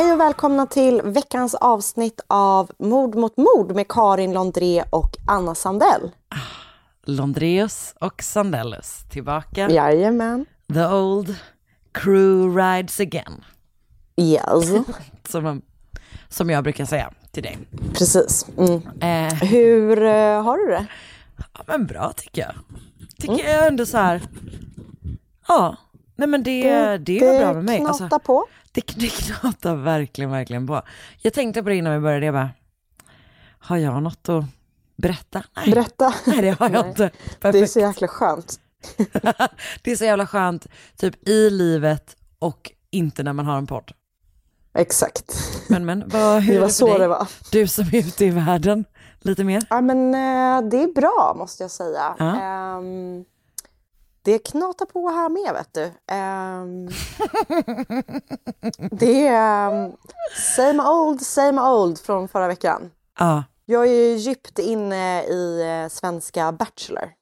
Hej 0.00 0.12
och 0.12 0.20
välkomna 0.20 0.66
till 0.66 1.02
veckans 1.02 1.54
avsnitt 1.54 2.20
av 2.26 2.70
Mord 2.78 3.14
mot 3.14 3.36
mord 3.36 3.74
med 3.74 3.88
Karin 3.88 4.32
Londré 4.32 4.84
och 4.90 5.16
Anna 5.26 5.54
Sandell. 5.54 6.10
Londreus 7.04 7.94
och 8.00 8.22
Sandellus 8.22 9.04
tillbaka. 9.10 9.70
Jajamän. 9.70 10.46
The 10.74 10.86
old 10.86 11.36
crew 11.92 12.62
rides 12.62 13.00
again. 13.00 13.44
Yes, 14.16 14.70
Som, 15.28 15.62
som 16.28 16.50
jag 16.50 16.64
brukar 16.64 16.84
säga 16.84 17.12
till 17.30 17.42
dig. 17.42 17.58
precis. 17.92 18.46
Mm. 18.58 18.82
Eh, 19.00 19.34
Hur 19.34 20.02
eh, 20.02 20.42
har 20.42 20.58
du 20.58 20.66
det? 20.66 20.86
ja, 21.36 21.64
men 21.66 21.86
bra 21.86 22.12
tycker 22.16 22.42
jag. 22.42 22.54
Tycker 23.18 23.48
jag 23.48 23.66
ändå 23.66 23.86
så 23.86 23.98
här. 23.98 24.22
Ja, 25.48 25.76
nej 26.16 26.28
men 26.28 26.42
det, 26.42 26.62
det, 26.98 27.18
är 27.18 27.40
bra 27.40 27.52
med 27.54 27.64
mig. 27.64 27.78
knatar 27.78 28.04
Alltså, 28.04 28.18
på. 28.18 28.46
Det, 28.72 28.86
det 28.96 29.08
knatar 29.08 29.74
verkligen, 29.74 30.30
verkligen 30.30 30.66
på. 30.66 30.82
Jag 31.18 31.32
tänkte 31.32 31.62
på 31.62 31.68
det 31.68 31.74
innan 31.76 31.92
vi 31.92 32.00
började, 32.00 32.26
jag 32.26 32.34
bara, 32.34 32.50
har 33.58 33.76
jag 33.76 34.02
något 34.02 34.28
att 34.28 34.44
berätta? 34.96 35.42
Nej, 35.56 35.70
Berätta. 35.70 36.14
nej 36.26 36.42
det 36.42 36.50
har 36.60 36.70
jag 36.70 36.80
Nej. 36.80 36.88
inte. 36.88 37.02
Det 37.02 37.48
är 37.48 37.52
Perfekt. 37.52 37.70
så 37.72 37.80
jäkla 37.80 38.08
skönt. 38.08 38.60
det 39.82 39.92
är 39.92 39.96
så 39.96 40.04
jävla 40.04 40.26
skönt, 40.26 40.66
typ 40.96 41.28
i 41.28 41.50
livet 41.50 42.16
och 42.38 42.72
inte 42.90 43.22
när 43.22 43.32
man 43.32 43.46
har 43.46 43.58
en 43.58 43.66
podd. 43.66 43.92
Exakt. 44.74 45.24
Men 45.68 45.84
men, 45.86 46.08
vad, 46.08 46.42
hur 46.42 46.52
Det 46.52 46.56
är 46.56 46.60
var 46.60 46.66
det 46.66 46.72
för 46.72 46.78
så 46.78 46.86
dig? 46.88 46.98
det 46.98 47.08
var. 47.08 47.28
Du 47.52 47.66
som 47.66 47.84
är 47.84 47.98
ute 47.98 48.24
i 48.24 48.30
världen, 48.30 48.84
lite 49.20 49.44
mer? 49.44 49.62
Ja, 49.70 49.80
men 49.80 50.14
eh, 50.14 50.70
det 50.70 50.82
är 50.82 50.94
bra 50.94 51.34
måste 51.38 51.62
jag 51.64 51.70
säga. 51.70 52.14
Ja. 52.18 52.40
Ehm, 52.40 53.24
det 54.22 54.38
knatar 54.38 54.86
på 54.86 55.08
här 55.08 55.28
med 55.28 55.54
vet 55.54 55.74
du. 55.74 55.90
Ehm, 56.14 56.88
det 58.90 59.26
är 59.26 59.84
um, 59.84 59.96
same 60.56 60.82
old, 60.82 61.20
same 61.20 61.62
old 61.62 61.98
från 61.98 62.28
förra 62.28 62.48
veckan. 62.48 62.90
Ja. 63.18 63.44
Jag 63.64 63.86
är 63.86 63.92
ju 63.92 64.16
djupt 64.16 64.58
inne 64.58 65.22
i 65.22 65.62
eh, 65.62 65.88
svenska 65.88 66.52
Bachelor. 66.52 67.12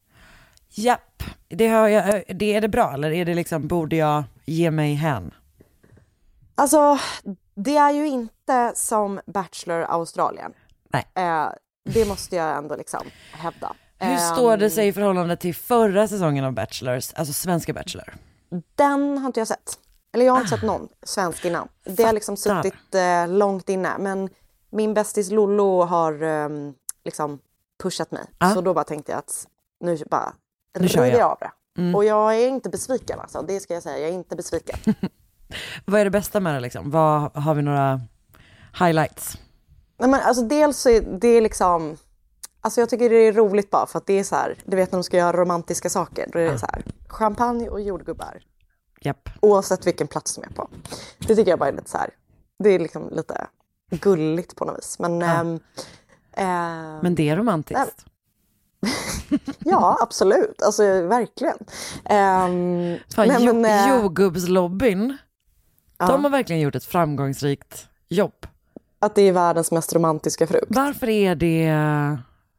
Japp, 0.69 1.23
det, 1.49 1.69
har 1.69 1.89
jag, 1.89 2.23
det 2.29 2.55
är 2.55 2.61
det 2.61 2.69
bra 2.69 2.93
eller 2.93 3.11
är 3.11 3.25
det 3.25 3.35
liksom, 3.35 3.69
borde 3.69 3.97
jag 3.97 4.25
ge 4.45 4.71
mig 4.71 4.95
hän? 4.95 5.35
Alltså, 6.55 6.99
det 7.55 7.77
är 7.77 7.91
ju 7.91 8.09
inte 8.09 8.73
som 8.75 9.21
Bachelor 9.27 9.83
Australien. 9.83 10.53
Nej. 10.89 11.07
Eh, 11.15 11.49
det 11.85 12.09
måste 12.09 12.37
jag 12.37 12.57
ändå 12.57 12.77
liksom 12.77 13.03
hävda. 13.33 13.75
Hur 13.99 14.13
Ehm, 14.13 14.19
står 14.19 14.57
det 14.57 14.71
sig 14.71 14.89
i 14.89 14.93
förhållande 14.93 15.37
till 15.37 15.55
förra 15.55 16.09
säsongen 16.09 16.45
av 16.45 16.53
Bachelors, 16.53 17.13
alltså 17.15 17.33
svenska 17.35 17.73
Bachelor? 17.73 18.15
Den 18.75 19.19
har 19.19 19.27
inte 19.27 19.41
jag 19.41 19.49
sett. 19.49 19.79
Eller 20.13 20.25
jag 20.27 20.33
har 20.33 20.41
inte 20.41 20.51
sett 20.51 20.63
någon 20.63 20.89
svensk 21.03 21.45
innan. 21.45 21.69
Det 21.85 22.03
har 22.03 22.13
liksom 22.13 22.37
Fattar. 22.37 22.63
suttit 22.63 22.95
eh, 22.95 23.29
långt 23.29 23.69
inne. 23.69 23.99
Men 23.99 24.29
min 24.71 24.95
bästis 24.95 25.31
Lollo 25.31 25.83
har 25.85 26.23
ehm, 26.23 26.75
liksom 27.05 27.39
pushat 27.83 28.11
mig. 28.11 28.23
Ja. 28.39 28.55
Så 28.55 28.61
då 28.61 28.75
bara 28.75 28.85
tänkte 28.85 29.13
jag 29.13 29.19
att 29.19 29.47
nu 29.81 29.99
bara 30.11 30.33
Nu 30.79 30.89
kör 30.89 31.05
jag. 31.05 31.19
jag 31.19 31.31
av 31.31 31.39
det. 31.41 31.51
Och 31.97 32.05
jag 32.05 32.37
är 32.37 32.49
inte 32.49 32.69
besviken 32.69 33.21
alltså. 33.21 33.43
Det 33.43 33.61
ska 33.61 33.75
jag 33.75 33.83
säga. 33.83 33.99
Jag 33.99 34.09
är 34.09 34.13
inte 34.15 34.37
besviken. 34.37 34.79
Vad 35.85 36.01
är 36.01 36.05
det 36.05 36.11
bästa 36.11 36.41
med 36.41 36.55
det 36.55 36.61
liksom? 36.61 36.91
Vad, 36.91 37.37
har 37.37 37.55
vi 37.55 37.63
några 37.63 38.01
highlights? 38.79 39.39
Nej, 39.99 40.09
men 40.11 40.21
alltså 40.21 40.43
dels 40.43 40.79
så 40.79 40.91
är 40.91 41.01
det 41.21 41.41
liksom... 41.41 41.97
Alltså 42.61 42.81
jag 42.81 42.89
tycker 42.89 43.11
det 43.11 43.17
är 43.17 43.33
roligt 43.33 43.71
bara 43.71 43.87
för 43.87 43.99
att 43.99 44.07
det 44.07 44.19
är 44.19 44.25
så 44.25 44.37
här, 44.37 44.59
du 44.65 44.77
vet 44.77 44.93
när 44.93 44.99
de 44.99 45.05
ska 45.05 45.17
göra 45.17 45.37
romantiska 45.37 45.91
saker, 45.91 46.29
då 46.33 46.39
är 46.39 46.53
det 46.53 46.59
så 46.59 46.67
här, 46.67 46.85
champagne 47.09 47.69
och 47.69 47.81
jordgubbar. 47.81 48.43
Japp. 49.01 49.29
Oavsett 49.41 49.87
vilken 49.87 50.07
plats 50.07 50.35
de 50.35 50.45
är 50.45 50.51
på. 50.51 50.69
Det 51.19 51.35
tycker 51.37 51.51
jag 51.51 51.59
bara 51.59 51.69
är 51.69 51.73
lite 51.73 51.91
så 51.91 51.99
här, 51.99 52.11
det 52.59 52.69
är 52.71 52.79
liksom 52.79 53.09
lite 53.13 53.47
gulligt 53.91 54.57
på 54.57 54.65
något 54.65 54.79
vis. 54.79 54.99
Men, 54.99 55.23
ehm, 55.23 55.55
eh, 56.33 57.03
Men 57.03 57.15
det 57.15 57.29
är 57.29 57.37
romantiskt. 57.37 58.05
ja, 59.59 59.99
absolut, 60.01 60.63
alltså 60.63 60.83
verkligen. 61.07 61.57
Um, 61.59 62.99
Fan, 63.15 63.29
nej, 63.29 63.37
jo, 63.41 63.55
men, 63.55 63.65
eh, 63.65 63.97
jordgubbslobbyn, 63.97 65.17
de 65.99 66.25
har 66.25 66.31
verkligen 66.31 66.63
gjort 66.63 66.75
ett 66.75 66.85
framgångsrikt 66.85 67.89
jobb. 68.09 68.47
att 68.99 69.15
det 69.15 69.23
är 69.23 69.33
världens 69.33 69.73
mest 69.73 69.93
romantiska 69.95 70.47
frukt. 70.47 70.67
Varför 70.69 71.09
är 71.09 71.35
det 71.35 71.69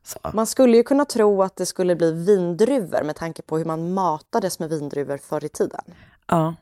så? 0.09 0.19
Man 0.33 0.47
skulle 0.47 0.77
ju 0.77 0.83
kunna 0.83 1.05
tro 1.05 1.43
att 1.43 1.55
det 1.55 1.65
skulle 1.65 1.95
bli 1.95 2.11
vindruvor 2.11 3.03
med 3.03 3.15
tanke 3.15 3.41
på 3.41 3.57
hur 3.57 3.65
man 3.65 3.93
matades 3.93 4.59
med 4.59 4.69
vindruvor 4.69 5.17
förr 5.17 5.45
i 5.45 5.49
tiden. 5.49 5.81
Ja, 6.27 6.55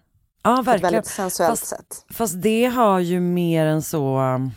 ja 0.44 0.56
På 0.56 0.62
ett 0.62 0.68
verkligen. 0.68 0.94
väldigt 0.94 1.12
sensuellt 1.12 1.50
Fast, 1.59 1.66
sätt. 1.68 2.06
fast 2.13 2.41
det 2.41 2.66
har 2.66 3.00
ju 3.00 3.19
mer 3.19 3.66
en 3.66 3.81
så 3.81 4.19
um, 4.19 4.52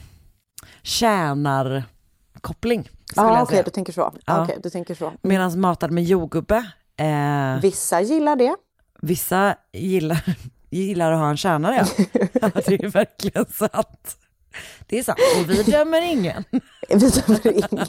tjänarkoppling, 0.82 2.88
Ja, 3.16 3.34
jag 3.34 3.42
okej, 3.42 3.54
säga. 3.54 3.62
du 3.62 3.70
tänker 3.70 3.92
så. 3.92 4.00
Ja. 4.00 4.12
Ja. 4.26 4.42
Okej, 4.42 4.58
du 4.62 4.70
tänker 4.70 4.94
så. 4.94 5.12
Medan 5.22 5.60
matad 5.60 5.90
med 5.90 6.04
jordgubbe, 6.04 6.56
eh, 6.96 7.60
Vissa 7.62 8.00
gillar 8.00 8.36
det. 8.36 8.56
vissa 9.02 9.54
gillar, 9.72 10.36
gillar 10.70 11.12
att 11.12 11.18
ha 11.18 11.30
en 11.30 11.36
tjänare. 11.36 11.86
Ja. 11.96 12.04
ja, 12.42 12.50
det 12.66 12.84
är 12.84 12.88
verkligen 12.88 13.46
sant. 13.46 14.16
Det 14.86 14.98
är 14.98 15.02
sant, 15.02 15.18
och 15.40 15.50
vi 15.50 15.62
dömer 15.62 16.02
ingen. 16.02 16.44
Vi 16.88 17.10
dömer 17.10 17.46
ingen. 17.46 17.86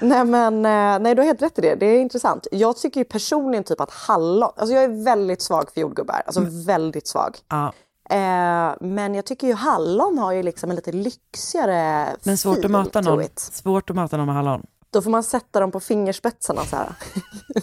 Nej 0.00 0.24
men, 0.24 0.54
eh, 0.66 0.98
nej 1.02 1.14
du 1.14 1.20
har 1.20 1.26
helt 1.26 1.42
rätt 1.42 1.58
i 1.58 1.62
det. 1.62 1.74
Det 1.74 1.86
är 1.86 2.00
intressant. 2.00 2.46
Jag 2.52 2.76
tycker 2.76 3.00
ju 3.00 3.04
personligen 3.04 3.64
typ 3.64 3.80
att 3.80 3.90
hallon, 3.90 4.50
alltså 4.56 4.74
jag 4.74 4.84
är 4.84 5.04
väldigt 5.04 5.42
svag 5.42 5.70
för 5.74 5.80
jordgubbar. 5.80 6.22
Alltså 6.26 6.40
Mm. 6.40 6.64
väldigt 6.64 7.06
svag. 7.06 7.36
Ja, 7.48 7.72
Eh, 8.10 8.74
men 8.80 9.14
jag 9.14 9.24
tycker 9.26 9.46
ju 9.46 9.54
hallon 9.54 10.18
har 10.18 10.32
ju 10.32 10.42
liksom 10.42 10.70
en 10.70 10.76
lite 10.76 10.92
lyxigare 10.92 12.06
men 12.22 12.38
svårt 12.38 12.56
att 12.56 12.62
feel 12.62 12.70
mata 12.72 13.02
to 13.02 13.10
någon, 13.10 13.24
svårt 13.36 13.90
att 13.90 13.96
mata 13.96 14.16
någon 14.16 14.26
med 14.26 14.34
hallon. 14.34 14.66
Då 14.90 15.02
får 15.02 15.10
man 15.10 15.22
sätta 15.22 15.60
dem 15.60 15.70
på 15.70 15.80
fingerspetsarna 15.80 16.64
så 16.64 16.76
här. 16.76 16.92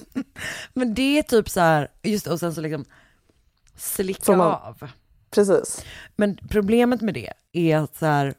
Men 0.74 0.94
det 0.94 1.18
är 1.20 1.24
typ 1.24 1.50
så 1.50 1.60
här, 1.60 1.88
just 2.04 2.28
och 2.28 2.40
sen 2.40 2.54
så 2.56 2.62
liksom 2.62 2.86
slicka 3.78 4.38
man- 4.38 4.52
av. 4.52 4.90
Precis. 5.32 5.84
Men 6.16 6.38
problemet 6.50 7.02
med 7.02 7.14
det 7.14 7.34
är 7.54 7.78
att 7.78 7.98
så 7.98 8.06
här, 8.06 8.34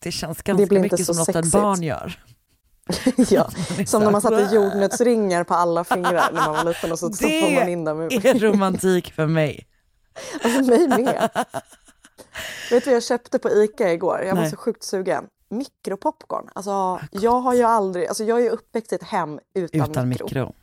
det 0.00 0.12
känns 0.12 0.42
ganska 0.42 0.62
inte 0.62 0.78
mycket 0.78 1.06
som 1.06 1.16
något 1.16 1.28
ett 1.28 1.52
barn 1.52 1.82
gör. 1.82 2.18
ja. 3.30 3.50
Som 3.86 4.02
när 4.04 4.10
man 4.10 4.20
satte 4.22 4.54
jordnötsringar 4.54 5.44
på 5.44 5.54
alla 5.54 5.84
fingrar 5.84 6.30
när 6.32 6.46
man 6.46 6.52
var 6.56 6.64
liten 6.64 6.92
och 6.92 6.98
så 6.98 7.12
stoppade 7.12 7.54
man 7.54 7.68
in 7.68 7.84
dem. 7.84 8.08
Det 8.10 8.28
är 8.28 8.38
romantik 8.38 9.12
för 9.12 9.26
mig. 9.26 9.66
Alltså 10.42 10.62
mig 10.62 10.88
med. 10.88 11.30
Vet 12.70 12.84
du 12.84 12.90
vad 12.90 12.96
jag 12.96 13.02
köpte 13.02 13.38
på 13.38 13.50
Ica 13.50 13.92
igår? 13.92 14.20
Jag 14.22 14.34
var 14.34 14.42
Nej. 14.42 14.50
så 14.50 14.56
sjukt 14.56 14.82
sugen. 14.82 15.26
mikropopcorn. 15.48 16.48
Alltså, 16.54 17.00
jag 17.10 17.40
har 17.40 17.54
ju 17.54 17.62
aldrig, 17.62 18.06
alltså 18.06 18.24
jag 18.24 18.38
är 18.38 18.42
ju 18.42 18.48
uppväxt 18.50 18.92
i 18.92 18.94
ett 18.94 19.02
hem 19.02 19.40
utan, 19.54 19.90
Utan 19.90 20.08
mikro. 20.08 20.24
mikro. 20.24 20.54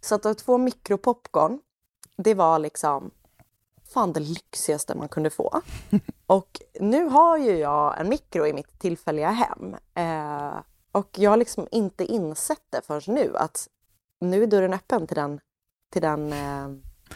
Så 0.00 0.14
att 0.14 0.38
två 0.38 0.58
mikropopcorn, 0.58 1.60
det 2.16 2.34
var 2.34 2.58
liksom 2.58 3.10
fan 3.94 4.12
det 4.12 4.20
lyxigaste 4.20 4.94
man 4.94 5.08
kunde 5.08 5.30
få. 5.30 5.60
Och 6.26 6.60
nu 6.80 7.04
har 7.04 7.38
ju 7.38 7.56
jag 7.56 8.00
en 8.00 8.08
mikro 8.08 8.46
i 8.46 8.52
mitt 8.52 8.78
tillfälliga 8.78 9.30
hem. 9.30 9.74
Eh, 9.94 10.54
och 10.92 11.08
jag 11.18 11.30
har 11.30 11.36
liksom 11.36 11.68
inte 11.70 12.04
insett 12.04 12.62
det 12.70 12.80
förrän 12.86 13.14
nu 13.14 13.36
att 13.36 13.68
nu 14.20 14.42
är 14.42 14.46
dörren 14.46 14.72
öppen 14.74 15.06
till 15.06 15.16
den, 15.16 15.40
till 15.92 16.02
den 16.02 16.32
eh, 16.32 16.68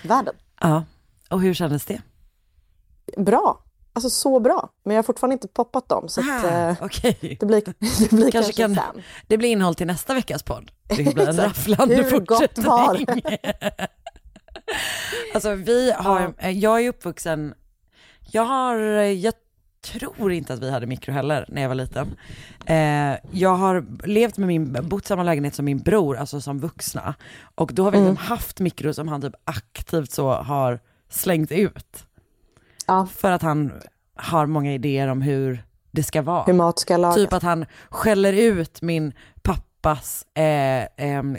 världen. 0.02 0.34
Ja, 0.60 0.84
och 1.30 1.40
hur 1.40 1.54
kändes 1.54 1.84
det? 1.84 2.02
Bra! 3.16 3.62
Alltså 3.92 4.10
så 4.10 4.40
bra. 4.40 4.68
Men 4.84 4.94
jag 4.96 4.98
har 5.02 5.06
fortfarande 5.06 5.32
inte 5.32 5.48
poppat 5.48 5.88
dem 5.88 6.08
så 6.08 6.20
att, 6.20 6.44
eh, 6.44 6.68
Ah, 6.68 6.76
Okej. 6.80 7.36
det 7.40 7.46
blir, 7.46 7.60
det 8.00 8.10
blir 8.10 8.30
kanske, 8.30 8.32
Kanske 8.32 8.52
kan, 8.52 8.74
sen. 8.74 9.02
det 9.26 9.38
blir 9.38 9.48
innehåll 9.48 9.74
till 9.74 9.86
nästa 9.86 10.14
veckas 10.14 10.42
podd. 10.42 10.70
Det 10.88 11.14
blir 11.14 11.28
en 11.28 11.36
rafflande 11.44 11.94
Hur 11.94 12.20
gott 12.20 12.58
var 12.58 12.94
fortsättning. 12.96 13.22
alltså 15.34 15.54
vi 15.54 15.92
har, 15.92 16.34
jag 16.50 16.84
är 16.84 16.88
uppvuxen, 16.88 17.54
jag 18.32 18.42
har, 18.44 18.76
jag 19.00 19.34
tror 19.92 20.32
inte 20.32 20.54
att 20.54 20.62
vi 20.62 20.70
hade 20.70 20.86
mikro 20.86 21.12
heller 21.12 21.44
när 21.48 21.62
jag 21.62 21.68
var 21.68 21.74
liten. 21.74 22.16
Eh, 22.66 23.18
jag 23.30 23.54
har 23.56 24.06
levt 24.06 24.38
med 24.38 24.48
min, 24.48 24.76
bott 24.82 25.04
i 25.04 25.06
samma 25.06 25.22
lägenhet 25.22 25.54
som 25.54 25.64
min 25.64 25.78
bror, 25.78 26.16
alltså 26.16 26.40
som 26.40 26.58
vuxna. 26.58 27.14
Och 27.54 27.70
då 27.74 27.84
har 27.84 27.90
vi 27.90 27.98
liksom 27.98 28.16
haft 28.16 28.60
mikro 28.60 28.92
som 28.92 29.08
han 29.08 29.22
typ 29.22 29.34
aktivt 29.44 30.10
så 30.10 30.32
har 30.32 30.80
slängt 31.08 31.52
ut. 31.52 32.06
Ja. 32.86 33.08
För 33.16 33.30
att 33.30 33.42
han 33.42 33.72
har 34.14 34.46
många 34.46 34.74
idéer 34.74 35.08
om 35.08 35.22
hur 35.22 35.64
det 35.90 36.02
ska 36.02 36.22
vara. 36.22 36.44
Hur 36.44 36.52
mat 36.52 36.78
ska 36.78 36.96
lagas. 36.96 37.16
Typ 37.16 37.32
att 37.32 37.42
han 37.42 37.66
skäller 37.88 38.32
ut 38.32 38.82
min 38.82 39.12
pappas 39.42 40.26
eh, 40.34 40.86
em, 40.96 41.36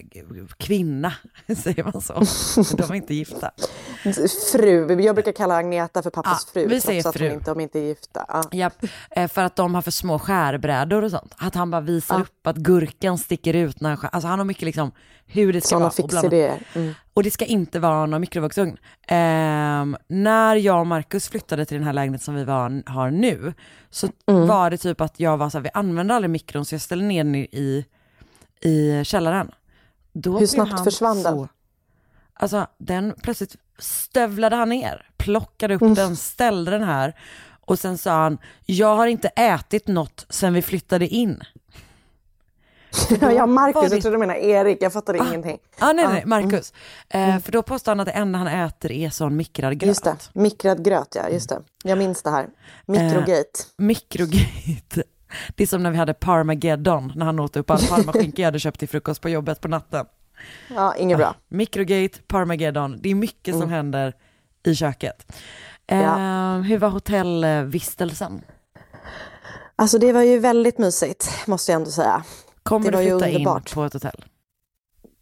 kvinna, 0.58 1.14
säger 1.58 1.84
man 1.84 2.02
så? 2.02 2.76
De 2.78 2.92
är 2.92 2.96
inte 2.96 3.14
gifta. 3.14 3.52
Fru. 4.52 5.02
Jag 5.02 5.16
brukar 5.16 5.32
kalla 5.32 5.56
Agneta 5.56 6.02
för 6.04 6.10
pappas 6.10 6.48
Ja, 6.48 6.52
fru 6.62 6.68
vi 6.68 6.82
trots 6.82 7.06
att 7.06 7.16
fru. 7.16 7.28
de 7.28 7.34
inte, 7.34 7.52
de 7.52 7.60
inte 7.60 7.80
är 7.80 7.84
gifta. 7.84 8.26
Ja. 8.28 8.44
Japp, 8.52 8.74
eh, 9.12 9.28
för 9.28 9.42
att 9.44 9.56
de 9.56 9.76
har 9.76 9.82
för 9.82 9.92
små 9.92 10.20
skärbrädor 10.20 11.04
och 11.04 11.12
sånt. 11.12 11.34
Att 11.38 11.56
han 11.56 11.72
bara 11.72 11.82
visar 11.82 12.22
upp 12.22 12.48
att 12.48 12.56
gurkan 12.58 13.18
sticker 13.18 13.54
ut 13.54 13.82
när 13.82 13.90
han 13.90 13.98
skär. 13.98 14.10
Alltså 14.14 14.28
han 14.28 14.40
har 14.40 14.46
mycket 14.46 14.64
liksom 14.64 14.92
hur 15.26 15.54
det 15.54 15.62
ska 15.62 15.68
Sådana 15.70 15.84
vara. 15.86 15.92
Fixidéer. 15.92 16.64
Mm. 16.76 16.94
och 17.14 17.24
det 17.24 17.32
ska 17.32 17.46
inte 17.46 17.80
vara 17.80 18.06
någon 18.06 18.22
mikrovågsugn. 18.22 18.78
Ehm, 19.08 19.98
när 20.08 20.56
jag 20.56 20.80
och 20.80 20.88
Markus 20.88 21.30
flyttade 21.30 21.66
till 21.66 21.78
den 21.78 21.84
här 21.86 21.94
lägenheten 21.94 22.24
som 22.26 22.36
vi 22.36 22.44
var, 22.44 22.90
har 22.90 23.12
nu, 23.12 23.54
så 23.90 24.08
Mm. 24.28 24.48
var 24.48 24.70
det 24.70 24.78
typ 24.78 25.02
att 25.02 25.20
jag 25.20 25.38
var 25.38 25.50
så 25.50 25.58
här, 25.58 25.64
vi 25.64 25.70
använder 25.74 26.16
aldrig 26.16 26.30
mikron 26.30 26.66
så 26.66 26.76
jag 26.76 26.82
ställde 26.82 27.06
ner 27.06 27.24
den 27.24 27.36
i, 27.36 27.86
i 28.62 29.04
källaren. 29.06 29.52
Då 30.14 30.40
Hur 30.40 30.48
snabbt 30.48 30.84
försvann 30.84 31.24
den? 31.24 31.48
Så- 32.40 32.44
Alltså 32.44 32.68
den 32.78 33.14
plötsligt 33.24 33.56
stövlade 33.80 34.56
han 34.56 34.70
ner, 34.70 35.10
plockade 35.18 35.74
Mm. 35.74 35.92
upp 35.92 35.96
den, 35.98 36.16
ställde 36.16 36.72
den 36.72 36.84
här 36.84 37.14
och 37.66 37.80
sen 37.80 37.98
sa 37.98 38.12
han, 38.12 38.38
jag 38.66 38.96
har 38.96 39.08
inte 39.08 39.28
ätit 39.28 39.88
något 39.88 40.26
sen 40.30 40.54
vi 40.54 40.62
flyttade 40.62 41.08
in. 41.08 41.42
Ja, 43.22 43.28
var 43.30 43.48
Marcus, 43.48 43.90
det- 43.90 43.96
jag 43.96 44.02
trodde 44.02 44.16
du 44.16 44.20
menade 44.20 44.40
Erik, 44.46 44.78
jag 44.82 44.94
fattade 44.94 45.18
ingenting. 45.18 45.58
Ah, 45.80 45.94
nej, 45.94 46.04
Ja, 46.06 46.10
nej, 46.12 46.24
Marcus. 46.26 46.74
Eh, 47.10 47.40
för 47.40 47.52
då 47.52 47.64
påstår 47.64 47.92
han 47.92 48.00
att 48.00 48.06
det 48.06 48.12
enda 48.12 48.40
han 48.40 48.48
äter 48.48 48.92
är 48.92 49.10
sån 49.10 49.36
mikrad 49.36 49.78
gröt. 49.80 49.88
Just 49.88 50.04
det, 50.04 50.16
mikrad 50.34 50.86
gröt 50.86 51.16
ja, 51.16 51.30
just 51.30 51.50
det. 51.50 51.62
Jag 51.84 51.98
minns 51.98 52.22
det 52.24 52.30
här. 52.30 52.48
Mikrogate. 52.86 53.60
Mikrogate. 53.78 55.04
Det 55.56 55.64
är 55.64 55.68
som 55.68 55.84
när 55.84 55.92
vi 55.92 55.98
hade 55.98 56.14
Parmageddon, 56.14 57.12
när 57.16 57.26
han 57.26 57.40
åt 57.40 57.56
upp 57.58 57.70
all 57.70 57.80
parmaskinka 57.90 58.42
jag 58.42 58.48
hade 58.48 58.60
köpt 58.60 58.80
till 58.80 58.90
frukost 58.90 59.22
på 59.22 59.30
jobbet 59.30 59.62
på 59.62 59.68
natten. 59.68 60.06
Ja, 60.76 60.96
inget 60.96 61.18
bra. 61.18 61.36
Mikrogate, 61.48 62.20
Parmageddon, 62.28 62.98
det 63.02 63.10
är 63.12 63.16
mycket 63.16 63.56
som 63.60 63.70
händer 63.70 64.14
i 64.66 64.76
köket. 64.76 65.32
Eh, 65.88 66.02
Ja. 66.02 66.58
Hur 66.58 66.78
var 66.78 66.90
hotellvistelsen? 66.90 68.42
Alltså 69.76 69.98
det 69.98 70.14
var 70.14 70.22
ju 70.22 70.40
väldigt 70.40 70.78
mysigt, 70.78 71.48
måste 71.48 71.72
jag 71.72 71.80
ändå 71.80 71.92
säga. 71.92 72.24
Kommer 72.64 72.92
Det 72.92 72.98
du 72.98 73.04
flytta 73.20 73.28
in 73.30 73.46
på 73.74 73.84
ett 73.84 73.94
hotell? 73.94 74.26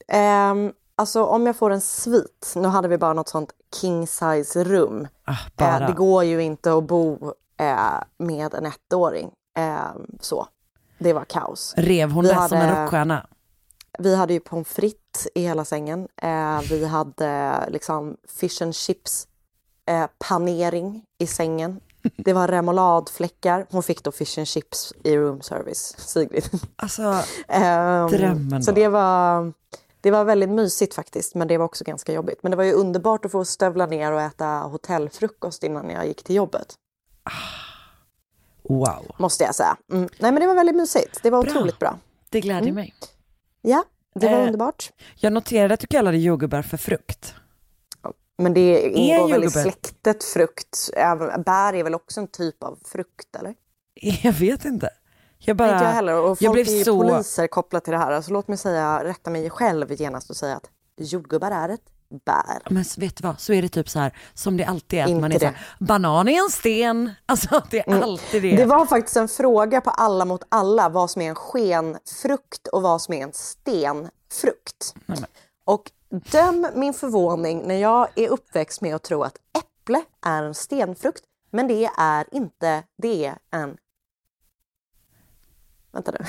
Ehm, 0.08 0.72
alltså 0.96 1.24
om 1.26 1.46
jag 1.46 1.56
får 1.56 1.70
en 1.72 1.82
svit, 1.82 2.54
nu 2.56 2.68
hade 2.68 2.88
vi 2.88 2.98
bara 2.98 3.14
något 3.14 3.30
sånt 3.30 3.50
king 3.82 4.08
size 4.08 4.64
rum. 4.64 5.08
Ah. 5.26 5.66
Eh, 5.80 5.88
det 5.88 5.94
går 5.94 6.24
ju 6.24 6.42
inte 6.44 6.74
att 6.74 6.84
bo 6.84 7.34
eh, 7.60 8.00
med 8.18 8.54
en 8.54 8.66
ettåring. 8.66 9.32
Ehm, 9.58 10.06
så, 10.20 10.48
det 11.00 11.14
var 11.14 11.26
kaos. 11.26 11.74
Rev 11.78 12.12
hon 12.12 12.24
det 12.24 12.48
som 12.50 12.58
en 12.58 12.82
rockstjärna? 12.82 13.28
Vi 14.00 14.16
hade 14.16 14.34
ju 14.34 14.40
pommes 14.40 14.68
frites 14.68 15.00
i 15.36 15.42
hela 15.42 15.66
sängen. 15.66 16.08
Eh, 16.22 16.62
vi 16.70 16.86
hade 16.86 17.60
liksom 17.70 18.18
fish 18.28 18.62
and 18.62 18.76
chips 18.76 19.28
eh, 19.88 20.06
panering 20.18 21.04
i 21.18 21.28
sängen. 21.28 21.80
Det 22.18 22.34
var 22.34 22.48
remouladefläckar. 22.48 23.66
Hon 23.70 23.84
fick 23.84 24.04
då 24.04 24.12
fish 24.12 24.38
and 24.40 24.48
chips 24.48 24.94
i 25.04 25.18
room 25.18 25.42
service, 25.42 25.96
Sigrid. 25.98 26.50
Alltså, 26.76 27.02
Ehm, 27.48 28.08
Drömmen 28.12 28.64
Så 28.64 28.72
då. 28.72 28.76
det 28.76 28.88
var, 28.88 29.54
det 30.02 30.12
var 30.12 30.24
väldigt 30.24 30.50
mysigt 30.50 30.94
faktiskt, 30.94 31.36
men 31.36 31.48
det 31.48 31.58
var 31.58 31.66
också 31.66 31.84
ganska 31.84 32.14
jobbigt. 32.14 32.40
Men 32.44 32.52
det 32.52 32.58
var 32.58 32.64
ju 32.64 32.74
underbart 32.74 33.26
att 33.26 33.32
få 33.32 33.46
stövla 33.46 33.86
ner 33.86 34.12
och 34.12 34.22
äta 34.22 34.46
hotellfrukost 34.48 35.64
innan 35.64 35.90
jag 35.90 36.08
gick 36.08 36.24
till 36.24 36.36
jobbet, 36.36 36.74
wow. 38.64 39.16
måste 39.18 39.44
jag 39.44 39.56
säga. 39.56 39.78
Mm. 39.92 40.10
Nej 40.20 40.32
men 40.32 40.42
det 40.42 40.48
var 40.48 40.56
väldigt 40.56 40.76
mysigt. 40.76 41.20
Det 41.24 41.30
var 41.30 41.44
Bra. 41.44 41.52
otroligt 41.52 41.80
bra. 41.80 41.98
Det 42.30 42.42
gläder 42.42 42.72
mig. 42.72 42.94
Ja, 43.62 43.84
det 44.20 44.28
var 44.28 44.38
Eh, 44.40 44.46
underbart. 44.46 44.92
Jag 45.16 45.34
noterade 45.34 45.74
att 45.74 45.80
du 45.80 45.88
kallade 45.88 46.18
jordgubbar 46.18 46.62
för 46.62 46.78
frukt. 46.78 47.34
Men 48.38 48.54
det 48.54 48.82
ingår 48.90 49.30
väl 49.30 49.44
i 49.44 49.50
släktet 49.50 50.24
frukt. 50.24 50.90
Bär 51.46 51.74
är 51.74 51.84
väl 51.84 51.96
också 51.96 52.20
en 52.22 52.28
typ 52.28 52.64
av 52.64 52.80
frukt, 52.86 53.36
eller? 53.40 53.56
Jag 54.24 54.34
vet 54.34 54.66
inte. 54.66 54.90
Jag 55.38 55.58
bara... 55.58 55.74
Inte 55.74 55.84
jag 55.86 55.92
heller. 55.92 56.16
Och 56.22 56.30
jag 56.30 56.38
folk 56.40 56.54
blev 56.54 56.68
är 56.68 56.72
ju 56.78 56.84
så- 56.84 57.02
poliser 57.02 57.48
kopplat 57.48 57.84
till 57.84 57.92
det 57.94 57.98
här. 58.00 58.12
Alltså, 58.12 58.34
låt 58.34 58.48
mig 58.48 58.58
säga, 58.58 59.04
rätta 59.04 59.30
mig 59.30 59.50
själv 59.50 59.92
genast 60.02 60.30
och 60.30 60.36
säga 60.36 60.56
att 60.56 60.70
jordgubbar 60.98 61.52
är 61.52 61.70
ett 61.70 61.82
bär. 62.26 62.62
Men 62.70 62.86
vet 62.98 63.16
du 63.16 63.28
vad, 63.28 63.40
så 63.40 63.54
är 63.54 63.62
det 63.62 63.70
typ 63.70 63.90
så 63.90 64.00
här 64.00 64.18
som 64.34 64.58
det 64.58 64.64
alltid 64.64 65.00
är. 65.00 65.04
Att 65.04 65.10
Inte 65.10 65.22
man 65.22 65.32
är 65.32 65.40
så 65.40 65.46
här, 65.46 65.52
det. 65.52 65.58
Mm. 65.58 65.88
banan 65.88 66.28
är 66.28 66.44
en 66.44 66.50
sten. 66.50 67.12
Alltså 67.26 67.64
det 67.72 67.90
är 67.90 68.02
alltid 68.04 68.42
det. 68.42 68.56
Det 68.56 68.66
var 68.66 68.86
faktiskt 68.86 69.18
en 69.18 69.28
fråga 69.28 69.82
på 69.82 69.90
Alla 69.90 70.26
mot 70.26 70.44
alla 70.50 70.90
vad 70.90 71.12
som 71.12 71.22
är 71.22 71.30
en 71.30 71.36
skenfrukt 71.36 72.68
och 72.68 72.82
vad 72.82 73.02
som 73.02 73.14
är 73.14 73.24
en 73.24 73.34
stenfrukt. 73.34 74.94
Nej, 75.06 75.20
Och 75.66 75.92
döm 76.32 76.68
min 76.76 76.94
förvåning 76.94 77.64
när 77.68 77.76
jag 77.76 78.08
är 78.16 78.30
uppväxt 78.30 78.82
med 78.82 78.96
att 78.96 79.04
tro 79.04 79.24
att 79.24 79.38
äpple 79.58 80.02
är 80.26 80.44
en 80.44 80.54
stenfrukt, 80.56 81.24
men 81.52 81.68
det 81.68 81.90
är 81.98 82.26
inte, 82.32 82.84
det 83.02 83.26
är 83.26 83.36
en... 83.52 83.78
Vänta 85.96 86.12
nu. 86.12 86.18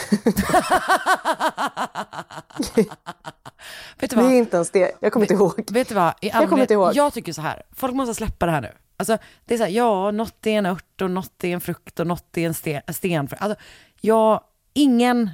vet 3.98 4.10
du 4.10 4.16
Det 4.16 4.16
vad? 4.16 4.24
är 4.24 4.36
inte 4.36 4.56
en 4.56 4.64
sten, 4.64 4.88
jag 5.00 5.12
kommer 5.12 5.24
inte 5.24 5.34
ihåg. 5.34 5.64
Vet 5.70 5.88
du 5.88 5.94
vad? 5.94 6.14
I 6.20 6.30
kommer 6.30 6.42
allmänhet, 6.44 6.62
inte 6.64 6.74
ihåg. 6.74 6.94
jag 6.94 7.12
tycker 7.12 7.32
så 7.32 7.42
här, 7.42 7.62
folk 7.72 7.94
måste 7.94 8.14
släppa 8.14 8.46
det 8.46 8.52
här 8.52 8.60
nu. 8.60 8.72
Alltså, 8.96 9.18
det 9.44 9.54
är 9.54 9.58
så 9.58 9.64
här, 9.64 9.70
ja, 9.70 10.10
något 10.10 10.46
är 10.46 10.50
en 10.50 10.66
ört 10.66 11.02
och 11.02 11.10
något 11.10 11.44
är 11.44 11.48
en 11.48 11.60
frukt 11.60 12.00
och 12.00 12.06
något 12.06 12.36
är 12.36 12.46
en 12.46 12.54
sten. 12.54 12.82
Alltså, 13.38 13.56
jag, 14.00 14.40
ingen, 14.74 15.30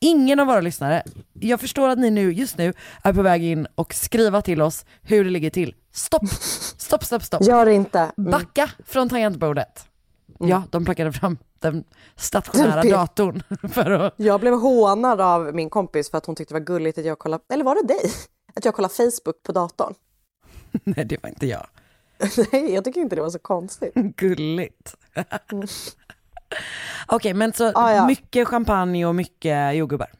ingen 0.00 0.40
av 0.40 0.46
våra 0.46 0.60
lyssnare, 0.60 1.02
jag 1.32 1.60
förstår 1.60 1.88
att 1.88 1.98
ni 1.98 2.10
nu, 2.10 2.32
just 2.32 2.58
nu, 2.58 2.72
är 3.02 3.12
på 3.12 3.22
väg 3.22 3.44
in 3.44 3.66
och 3.74 3.94
skriva 3.94 4.42
till 4.42 4.62
oss 4.62 4.84
hur 5.02 5.24
det 5.24 5.30
ligger 5.30 5.50
till. 5.50 5.74
Stopp, 5.92 6.28
stopp, 6.78 7.04
stopp, 7.04 7.22
stopp. 7.22 7.42
Gör 7.42 7.66
det 7.66 7.72
inte. 7.72 8.10
Mm. 8.18 8.30
Backa 8.30 8.70
från 8.86 9.08
tangentbordet. 9.08 9.86
Ja, 10.38 10.62
de 10.70 10.84
plockade 10.84 11.12
fram 11.12 11.38
den 11.60 11.84
stationära 12.16 12.82
datorn 12.82 13.42
för 13.72 13.90
att... 13.90 14.14
Jag 14.16 14.40
blev 14.40 14.54
hånad 14.54 15.20
av 15.20 15.54
min 15.54 15.70
kompis 15.70 16.10
för 16.10 16.18
att 16.18 16.26
hon 16.26 16.36
tyckte 16.36 16.54
det 16.54 16.60
var 16.60 16.66
gulligt 16.66 16.98
att 16.98 17.04
jag 17.04 17.18
kollade, 17.18 17.44
eller 17.52 17.64
var 17.64 17.74
det 17.74 17.82
dig? 17.94 18.10
Att 18.54 18.64
jag 18.64 18.74
kollade 18.74 18.94
Facebook 18.94 19.42
på 19.42 19.52
datorn. 19.52 19.94
Nej, 20.84 21.04
det 21.04 21.22
var 21.22 21.30
inte 21.30 21.46
jag. 21.46 21.66
Nej, 22.52 22.74
jag 22.74 22.84
tycker 22.84 23.00
inte 23.00 23.16
det 23.16 23.22
var 23.22 23.30
så 23.30 23.38
konstigt. 23.38 23.94
Gulligt. 23.94 24.94
Okej, 27.06 27.34
men 27.34 27.52
så 27.52 27.72
Ah, 27.74 27.92
ja. 27.92 28.06
mycket 28.06 28.48
champagne 28.48 29.06
och 29.06 29.14
mycket 29.14 29.74
jordgubbar. 29.76 30.10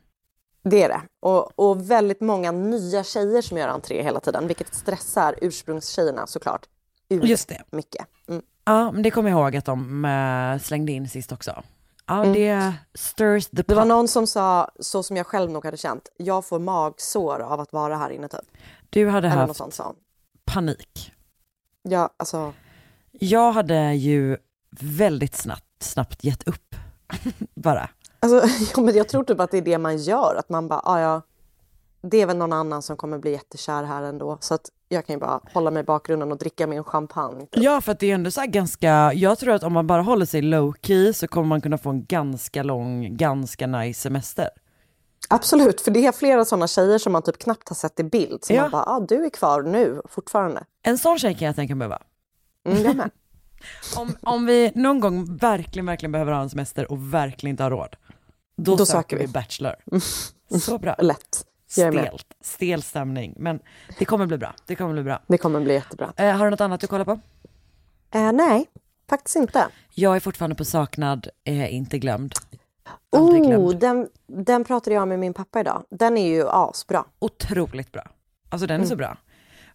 Det 0.62 0.82
är 0.82 0.88
det. 0.88 1.00
Och, 1.20 1.58
och 1.58 1.90
väldigt 1.90 2.20
många 2.20 2.52
nya 2.52 3.04
tjejer 3.04 3.42
som 3.42 3.58
gör 3.58 3.68
entré 3.68 4.02
hela 4.02 4.20
tiden, 4.20 4.46
vilket 4.46 4.74
stressar 4.74 5.34
ursprungstjejerna 5.40 6.26
såklart. 6.26 6.66
Ur 7.08 7.24
Just 7.24 7.48
det. 7.48 7.62
mycket. 7.70 8.06
Mm. 8.28 8.42
Ja, 8.64 8.92
men 8.92 9.02
det 9.02 9.10
kommer 9.10 9.30
jag 9.30 9.40
ihåg 9.40 9.56
att 9.56 9.64
de 9.64 10.04
äh, 10.04 10.58
slängde 10.62 10.92
in 10.92 11.08
sist 11.08 11.32
också. 11.32 11.62
Ja, 12.06 12.24
det 12.24 12.72
stirs 12.94 13.46
the 13.46 13.56
Mm. 13.56 13.64
Det 13.66 13.74
var 13.74 13.82
pot. 13.82 13.88
någon 13.88 14.08
som 14.08 14.26
sa, 14.26 14.70
så 14.80 15.02
som 15.02 15.16
jag 15.16 15.26
själv 15.26 15.50
nog 15.50 15.64
hade 15.64 15.76
känt, 15.76 16.08
jag 16.16 16.44
får 16.44 16.58
magsår 16.58 17.40
av 17.40 17.60
att 17.60 17.72
vara 17.72 17.96
här 17.96 18.10
inne 18.10 18.28
typ. 18.28 18.40
Du 18.90 19.08
hade 19.08 19.28
Eller 19.28 19.46
något 19.46 19.58
haft 19.58 19.74
sånt 19.74 19.86
hon. 19.86 19.96
panik. 20.44 21.12
Ja, 21.82 22.10
alltså, 22.16 22.52
Jag 23.12 23.52
hade 23.52 23.94
ju 23.94 24.36
väldigt 24.80 25.34
snabbt, 25.36 25.82
snabbt 25.82 26.24
gett 26.24 26.48
upp 26.48 26.74
Bara. 27.54 27.88
Alltså, 28.20 28.48
ja, 28.76 28.82
men 28.82 28.94
jag 28.94 29.08
tror 29.08 29.24
typ 29.24 29.40
att 29.40 29.50
det 29.50 29.58
är 29.58 29.62
det 29.62 29.78
man 29.78 29.96
gör. 29.98 30.34
Att 30.38 30.48
man 30.48 30.68
bara, 30.68 30.80
ah, 30.84 31.00
ja, 31.00 31.22
det 32.02 32.16
är 32.20 32.26
väl 32.26 32.36
någon 32.36 32.52
annan 32.52 32.82
som 32.82 32.96
kommer 32.96 33.18
bli 33.18 33.30
jättekär 33.30 33.82
här 33.84 34.02
ändå. 34.02 34.38
Så 34.40 34.54
att 34.54 34.70
jag 34.88 35.06
kan 35.06 35.14
ju 35.14 35.20
bara 35.20 35.40
hålla 35.54 35.70
mig 35.70 35.80
i 35.80 35.84
bakgrunden 35.84 36.32
och 36.32 36.38
dricka 36.38 36.66
min 36.66 36.84
champagne. 36.84 37.40
typ. 37.40 37.62
Ja, 37.62 37.80
för 37.80 37.92
att 37.92 37.98
det 38.00 38.10
är 38.10 38.14
ändå 38.14 38.30
så 38.30 38.40
här 38.40 38.46
ganska, 38.48 39.12
jag 39.14 39.38
tror 39.38 39.54
att 39.54 39.62
om 39.62 39.72
man 39.72 39.86
bara 39.86 40.02
håller 40.02 40.26
sig 40.26 40.42
low 40.42 40.74
key 40.82 41.12
så 41.12 41.28
kommer 41.28 41.48
man 41.48 41.60
kunna 41.60 41.78
få 41.78 41.90
en 41.90 42.04
ganska 42.04 42.62
lång, 42.62 43.16
ganska 43.16 43.66
nice 43.66 44.00
semester. 44.00 44.48
Absolut, 45.28 45.80
för 45.80 45.90
det 45.90 46.06
är 46.06 46.12
flera 46.12 46.44
sådana 46.44 46.66
tjejer 46.66 46.98
som 46.98 47.12
man 47.12 47.22
typ 47.22 47.38
knappt 47.38 47.68
har 47.68 47.76
sett 47.76 48.00
i 48.00 48.04
bild. 48.04 48.44
Så 48.44 48.52
Ja. 48.54 48.62
man 48.62 48.70
bara, 48.70 48.84
ah, 48.84 49.00
du 49.00 49.24
är 49.24 49.30
kvar 49.30 49.62
nu 49.62 50.02
fortfarande. 50.08 50.64
En 50.82 50.98
sån 50.98 51.18
tjej 51.18 51.34
kan 51.34 51.46
jag 51.46 51.56
tänka 51.56 51.74
mig 51.74 51.88
vara. 51.88 52.02
Mm, 52.68 52.82
jag 52.82 52.96
med. 52.96 53.10
Om, 53.96 54.16
om 54.22 54.46
vi 54.46 54.72
någon 54.74 55.00
gång 55.00 55.36
verkligen, 55.36 55.86
verkligen 55.86 56.12
behöver 56.12 56.32
ha 56.32 56.42
en 56.42 56.50
semester 56.50 56.92
och 56.92 57.14
verkligen 57.14 57.50
inte 57.50 57.62
har 57.62 57.70
råd, 57.70 57.96
då, 58.56 58.76
Då 58.76 58.86
söker 58.86 58.98
söker 58.98 59.16
vi 59.16 59.26
vi. 59.26 59.32
Bachelor. 59.32 59.74
Så 60.60 60.78
bra. 60.78 60.94
Lätt. 60.98 61.46
Stelt, 61.70 62.26
stel 62.40 62.82
stämning, 62.82 63.34
men 63.36 63.60
det 63.98 64.04
kommer 64.04 64.26
bli 64.26 64.38
bra. 64.38 64.54
Det 64.66 64.74
kommer 64.76 64.92
bli 64.92 65.02
bra. 65.02 65.22
Det 65.26 65.38
kommer 65.38 65.60
bli 65.60 65.74
jättebra. 65.74 66.12
Eh, 66.16 66.36
har 66.36 66.44
du 66.44 66.50
något 66.50 66.60
annat 66.60 66.80
du 66.80 66.86
kollar 66.86 67.04
på? 67.04 67.20
Eh, 68.14 68.32
nej, 68.32 68.66
faktiskt 69.10 69.36
inte. 69.36 69.66
Jag 69.94 70.16
är 70.16 70.20
fortfarande 70.20 70.56
på 70.56 70.64
saknad, 70.64 71.28
eh, 71.44 71.74
inte 71.74 71.98
glömd. 71.98 72.34
Aldrig 73.16 73.42
Oh, 73.42 73.48
glömd. 73.48 73.80
den, 73.80 74.08
den 74.26 74.64
pratade 74.64 74.94
jag 74.96 75.08
med 75.08 75.18
min 75.18 75.34
pappa 75.34 75.60
idag. 75.60 75.84
Den 75.90 76.16
är 76.18 76.26
ju 76.28 76.48
asbra. 76.48 77.04
Otroligt 77.18 77.92
bra. 77.92 78.02
Alltså 78.48 78.66
den 78.66 78.74
är 78.74 78.78
Mm. 78.78 78.88
så 78.88 78.96
bra. 78.96 79.16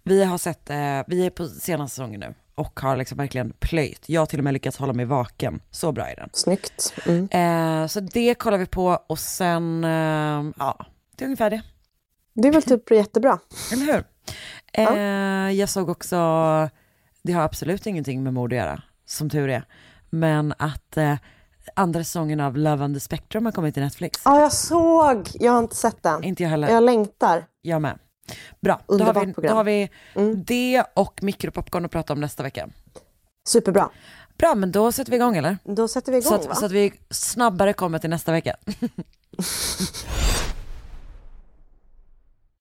Vi 0.03 0.23
har 0.23 0.37
sett, 0.37 0.69
eh, 0.69 0.75
vi 1.07 1.25
är 1.25 1.29
på 1.29 1.47
senaste 1.47 1.95
säsongen 1.95 2.19
nu 2.19 2.33
och 2.55 2.79
har 2.79 2.95
liksom 2.97 3.17
verkligen 3.17 3.53
plöjt. 3.59 4.09
Jag 4.09 4.21
har 4.21 4.25
till 4.25 4.39
och 4.39 4.43
med 4.43 4.53
lyckats 4.53 4.77
hålla 4.77 4.93
mig 4.93 5.05
vaken. 5.05 5.61
Så 5.71 5.91
bra 5.91 6.05
är 6.09 6.15
den. 6.15 6.29
Snyggt. 6.33 6.93
Mm. 7.07 7.27
Eh, 7.31 7.87
så 7.87 7.99
det 7.99 8.35
kollar 8.35 8.57
vi 8.57 8.65
på 8.65 8.99
och 9.07 9.19
sen, 9.19 9.83
eh, 9.83 10.43
ja, 10.59 10.85
det 11.15 11.23
är 11.23 11.25
ungefär 11.25 11.49
det. 11.49 11.61
Det 12.35 12.47
är 12.47 12.51
väl 12.51 12.63
typ 12.63 12.91
jättebra. 12.91 13.39
Eller 13.73 13.85
hur? 13.93 14.03
Eh, 14.73 15.51
Jag 15.59 15.69
såg 15.69 15.89
också, 15.89 16.15
det 17.23 17.33
har 17.33 17.41
absolut 17.41 17.85
ingenting 17.87 18.23
med 18.23 18.33
mord 18.33 18.53
att 18.53 18.57
göra, 18.59 18.81
som 19.05 19.29
tur 19.29 19.49
är. 19.49 19.65
Men 20.09 20.53
att 20.57 20.97
eh, 20.97 21.15
andra 21.75 22.03
säsongen 22.03 22.39
av 22.39 22.57
Love 22.57 22.83
on 22.85 22.93
the 22.93 22.99
Spectrum 22.99 23.45
har 23.45 23.51
kommit 23.51 23.73
till 23.73 23.83
Netflix. 23.83 24.21
Ja, 24.25 24.39
jag 24.41 24.53
såg. 24.53 25.29
Jag 25.33 25.51
har 25.51 25.59
inte 25.59 25.75
sett 25.75 26.03
den. 26.03 26.23
Inte 26.23 26.43
jag 26.43 26.49
heller. 26.49 26.69
Jag 26.69 26.83
längtar. 26.83 27.45
Jag 27.61 27.81
med. 27.81 27.99
Bra, 28.61 28.81
då 28.87 29.03
har, 29.03 29.13
vi, 29.25 29.33
program. 29.33 29.51
då 29.51 29.57
har 29.57 29.63
vi 29.63 29.89
Mm. 30.15 30.43
det 30.43 30.83
och 30.93 31.23
mikropopcorn 31.23 31.85
att 31.85 31.91
prata 31.91 32.13
om 32.13 32.19
nästa 32.21 32.43
vecka. 32.43 32.67
Superbra. 33.47 33.89
Bra, 34.37 34.55
men 34.55 34.71
då 34.71 34.91
sätter 34.91 35.11
vi 35.11 35.17
igång 35.17 35.37
eller? 35.37 35.57
Då 35.63 35.87
sätter 35.87 36.11
vi 36.11 36.17
igång, 36.17 36.29
Så 36.29 36.35
att, 36.35 36.45
va? 36.47 36.55
så 36.55 36.65
att 36.65 36.71
vi 36.71 36.93
snabbare 37.09 37.73
kommer 37.73 37.99
till 37.99 38.09
nästa 38.09 38.31
vecka. 38.31 38.55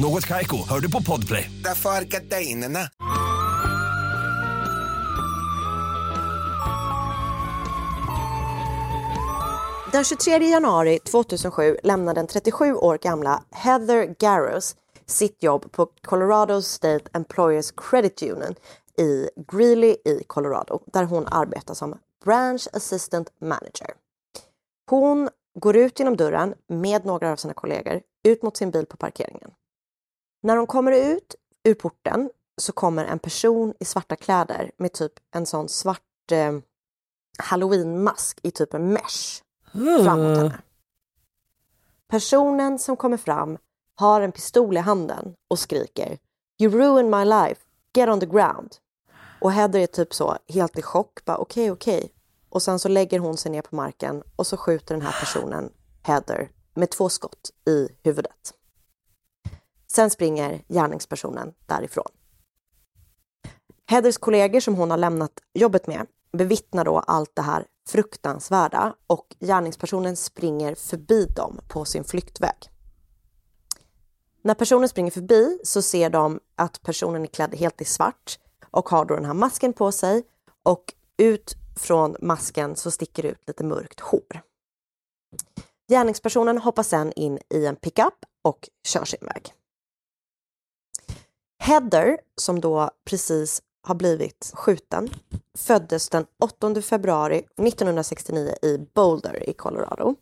Något 0.00 0.26
Kaiko, 0.26 0.68
hör 0.68 0.80
du 0.80 0.90
på 0.90 1.02
Podplay. 1.02 1.50
Därför 1.64 1.90
är 1.90 2.04
gardinerna. 2.04 2.78
Den 9.92 10.04
23 10.04 10.48
januari 10.48 10.98
2007 10.98 11.76
lämnade 11.82 12.20
den 12.20 12.26
37 12.26 12.74
år 12.74 12.98
gamla 12.98 13.42
Heather 13.50 14.14
Garros 14.18 14.76
sitt 15.06 15.42
jobb 15.42 15.72
på 15.72 15.86
Colorado 16.02 16.62
State 16.62 17.04
Employers 17.12 17.72
Credit 17.76 18.22
Union 18.22 18.54
i 18.98 19.28
Greeley 19.52 19.96
i 20.04 20.22
Colorado 20.26 20.80
där 20.86 21.04
hon 21.04 21.26
arbetar 21.26 21.74
som 21.74 21.98
Branch 22.24 22.68
Assistant 22.72 23.28
Manager. 23.40 23.90
Hon 24.90 25.28
går 25.60 25.76
ut 25.76 25.98
genom 25.98 26.16
dörren 26.16 26.54
med 26.68 27.04
några 27.04 27.32
av 27.32 27.36
sina 27.36 27.54
kollegor 27.54 28.00
ut 28.24 28.42
mot 28.42 28.56
sin 28.56 28.70
bil 28.70 28.86
på 28.86 28.96
parkeringen. 28.96 29.50
När 30.40 30.56
hon 30.56 30.66
kommer 30.66 30.92
ut 30.92 31.34
ur 31.64 31.74
porten 31.74 32.30
så 32.56 32.72
kommer 32.72 33.04
en 33.04 33.18
person 33.18 33.74
i 33.80 33.84
svarta 33.84 34.16
kläder 34.16 34.70
med 34.76 34.92
typ 34.92 35.12
en 35.34 35.46
sån 35.46 35.68
svart 35.68 36.32
eh, 36.32 36.58
halloweenmask 37.38 38.40
i 38.42 38.50
typ 38.50 38.74
en 38.74 38.92
mesh 38.92 39.42
fram 39.72 40.22
mot 40.22 40.38
henne. 40.38 40.58
Personen 42.08 42.78
som 42.78 42.96
kommer 42.96 43.16
fram 43.16 43.58
har 43.94 44.20
en 44.20 44.32
pistol 44.32 44.76
i 44.76 44.80
handen 44.80 45.34
och 45.48 45.58
skriker 45.58 46.18
You 46.60 46.72
ruined 46.72 47.10
my 47.10 47.24
life, 47.24 47.60
get 47.94 48.08
on 48.08 48.20
the 48.20 48.26
ground. 48.26 48.76
Och 49.40 49.52
Heather 49.52 49.80
är 49.80 49.86
typ 49.86 50.14
så 50.14 50.38
helt 50.48 50.78
i 50.78 50.82
chock, 50.82 51.24
bara 51.24 51.36
okej 51.38 51.70
okej. 51.70 52.12
Och 52.48 52.62
sen 52.62 52.78
så 52.78 52.88
lägger 52.88 53.18
hon 53.18 53.36
sig 53.36 53.52
ner 53.52 53.62
på 53.62 53.76
marken 53.76 54.22
och 54.36 54.46
så 54.46 54.56
skjuter 54.56 54.94
den 54.94 55.02
här 55.02 55.20
personen 55.20 55.72
Heather 56.02 56.50
med 56.74 56.90
två 56.90 57.08
skott 57.08 57.50
i 57.66 57.88
huvudet. 58.02 58.54
Sen 59.92 60.10
springer 60.10 60.62
gärningspersonen 60.68 61.54
därifrån. 61.66 62.08
Heathers 63.90 64.18
kollegor 64.18 64.60
som 64.60 64.74
hon 64.74 64.90
har 64.90 64.98
lämnat 64.98 65.32
jobbet 65.54 65.86
med 65.86 66.06
bevittnar 66.32 66.84
då 66.84 66.98
allt 66.98 67.30
det 67.34 67.42
här 67.42 67.64
fruktansvärda 67.88 68.94
och 69.06 69.36
gärningspersonen 69.40 70.16
springer 70.16 70.74
förbi 70.74 71.24
dem 71.24 71.60
på 71.68 71.84
sin 71.84 72.04
flyktväg. 72.04 72.70
När 74.42 74.54
personen 74.54 74.88
springer 74.88 75.10
förbi 75.10 75.58
så 75.64 75.82
ser 75.82 76.10
de 76.10 76.40
att 76.56 76.82
personen 76.82 77.22
är 77.22 77.26
klädd 77.26 77.54
helt 77.54 77.80
i 77.80 77.84
svart 77.84 78.38
och 78.70 78.88
har 78.88 79.04
då 79.04 79.14
den 79.14 79.24
här 79.24 79.34
masken 79.34 79.72
på 79.72 79.92
sig 79.92 80.22
och 80.62 80.94
ut 81.16 81.54
från 81.76 82.16
masken 82.20 82.76
så 82.76 82.90
sticker 82.90 83.22
det 83.22 83.28
ut 83.28 83.42
lite 83.46 83.64
mörkt 83.64 84.00
hår. 84.00 84.42
Gärningspersonen 85.88 86.58
hoppar 86.58 86.82
sen 86.82 87.12
in 87.12 87.38
i 87.54 87.66
en 87.66 87.76
pickup 87.76 88.14
och 88.42 88.68
kör 88.86 89.04
sin 89.04 89.26
väg. 89.26 89.52
Heather, 91.68 92.18
som 92.36 92.60
då 92.60 92.90
precis 93.04 93.62
har 93.82 93.94
blivit 93.94 94.52
skjuten, 94.54 95.10
föddes 95.58 96.08
den 96.08 96.26
8 96.40 96.82
februari 96.82 97.36
1969 97.38 98.54
i 98.62 98.78
Boulder 98.94 99.48
i 99.48 99.52
Colorado. 99.52 100.14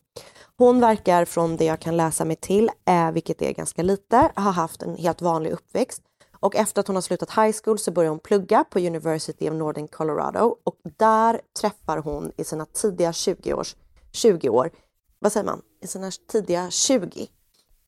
Hon 0.56 0.80
verkar 0.80 1.24
från 1.24 1.56
det 1.56 1.64
jag 1.64 1.80
kan 1.80 1.96
läsa 1.96 2.24
mig 2.24 2.36
till, 2.36 2.70
eh, 2.84 3.10
vilket 3.10 3.42
är 3.42 3.52
ganska 3.52 3.82
lite, 3.82 4.16
ha 4.36 4.50
haft 4.50 4.82
en 4.82 4.96
helt 4.96 5.22
vanlig 5.22 5.50
uppväxt. 5.50 6.02
Och 6.40 6.56
efter 6.56 6.80
att 6.80 6.86
hon 6.86 6.96
har 6.96 7.00
slutat 7.00 7.30
high 7.30 7.56
school 7.64 7.78
så 7.78 7.90
börjar 7.90 8.10
hon 8.10 8.18
plugga 8.20 8.64
på 8.64 8.78
University 8.78 9.50
of 9.50 9.54
Northern 9.54 9.88
Colorado 9.88 10.56
och 10.64 10.76
där 10.96 11.40
träffar 11.60 11.98
hon 11.98 12.32
i 12.36 12.44
sina 12.44 12.64
tidiga 12.66 13.12
20, 13.12 13.54
års, 13.54 13.76
20 14.12 14.48
år, 14.48 14.70
vad 15.18 15.32
säger 15.32 15.46
man, 15.46 15.62
i 15.82 15.86
sina 15.86 16.10
tidiga 16.10 16.70
20, 16.70 17.28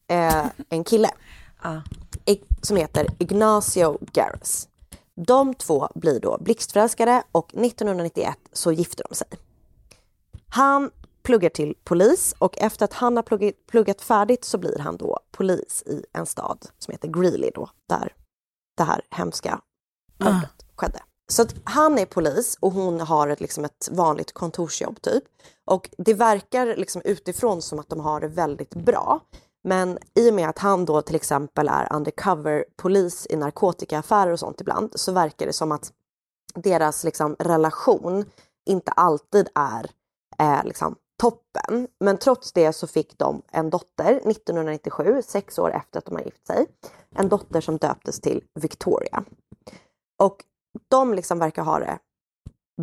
eh, 0.09 0.47
en 0.69 0.85
kille 0.85 1.11
I- 1.65 2.08
som 2.63 2.77
heter 2.77 3.07
Ignacio 3.19 3.99
Garris. 4.13 4.69
De 5.15 5.55
två 5.55 5.89
blir 5.95 6.21
då 6.21 6.39
blixtförälskade 6.41 7.23
och 7.33 7.55
1991 7.55 8.39
så 8.53 8.73
gifter 8.73 9.05
de 9.09 9.15
sig. 9.15 9.29
Han 10.49 10.91
pluggar 11.23 11.51
till 11.51 11.75
polis 11.85 12.35
och 12.39 12.59
efter 12.59 12.85
att 12.85 12.93
han 12.93 13.17
har 13.17 13.23
pluggat, 13.23 13.55
pluggat 13.67 14.01
färdigt 14.01 14.45
så 14.45 14.59
blir 14.59 14.79
han 14.79 14.97
då 14.97 15.19
polis 15.31 15.83
i 15.87 16.05
en 16.13 16.27
stad 16.27 16.67
som 16.79 16.93
heter 16.93 17.09
Greeley 17.09 17.51
då, 17.55 17.71
där 17.89 18.15
det 18.77 18.85
här 18.85 19.01
hemska 19.11 19.61
mordet 20.19 20.67
skedde. 20.77 21.03
Så 21.31 21.43
att 21.43 21.55
han 21.65 21.99
är 21.99 22.07
polis 22.07 22.57
och 22.61 22.73
hon 22.73 23.01
har 23.01 23.29
ett, 23.29 23.41
liksom 23.41 23.65
ett 23.65 23.89
vanligt 23.93 24.33
kontorsjobb 24.33 25.03
typ. 25.03 25.25
Och 25.65 25.91
det 25.99 26.15
verkar 26.15 26.77
liksom 26.77 27.03
utifrån 27.05 27.63
som 27.63 27.79
att 27.79 27.89
de 27.89 28.01
har 28.01 28.21
det 28.21 28.29
väldigt 28.29 28.75
bra. 28.75 29.21
Men 29.69 29.99
i 30.15 30.31
och 30.31 30.35
med 30.35 30.49
att 30.49 30.59
han 30.59 30.85
då 30.85 31.03
till 31.03 31.17
exempel 31.17 31.69
är 31.69 31.93
undercover 31.93 32.65
polis 32.77 33.27
i 33.31 33.37
narkotikaaffärer 33.37 34.33
och 34.33 34.39
sånt 34.39 34.61
ibland 34.61 34.93
så 34.95 35.13
verkar 35.13 35.47
det 35.47 35.53
som 35.53 35.73
att 35.73 35.93
deras 36.55 37.05
liksom 37.05 37.37
relation 37.39 38.25
inte 38.67 38.93
alltid 38.93 39.49
är 39.55 39.91
eh, 40.39 40.65
liksom 40.65 40.97
toppen. 41.21 41.89
Men 42.01 42.19
trots 42.19 42.53
det 42.53 42.73
så 42.73 42.87
fick 42.87 43.19
de 43.19 43.43
en 43.51 43.71
dotter 43.71 44.15
1997, 44.15 45.23
sex 45.27 45.59
år 45.59 45.75
efter 45.75 45.99
att 45.99 46.05
de 46.05 46.15
har 46.15 46.23
gift 46.23 46.47
sig. 46.47 46.67
En 47.15 47.29
dotter 47.29 47.61
som 47.61 47.77
döptes 47.77 48.21
till 48.21 48.45
Victoria. 48.55 49.25
Och 50.19 50.45
de 50.89 51.15
liksom 51.15 51.39
verkar 51.39 51.63
ha 51.63 51.79
det 51.79 51.99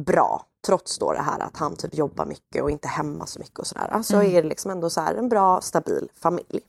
bra. 0.06 0.46
Trots 0.68 0.98
då 0.98 1.14
det 1.14 1.22
här 1.22 1.40
att 1.40 1.58
han 1.58 1.76
typ 1.76 1.96
jobbar 1.96 2.26
mycket 2.26 2.64
och 2.64 2.72
inte 2.72 2.88
hemma 2.88 3.26
så 3.26 3.40
mycket 3.40 3.60
och 3.60 3.68
sådär. 3.68 4.02
Så 4.04 4.22
är 4.24 4.44
det 4.44 4.50
liksom 4.50 4.72
ändå 4.72 4.90
så 4.90 5.02
en 5.02 5.30
bra, 5.30 5.62
stabil 5.62 6.10
familj. 6.14 6.62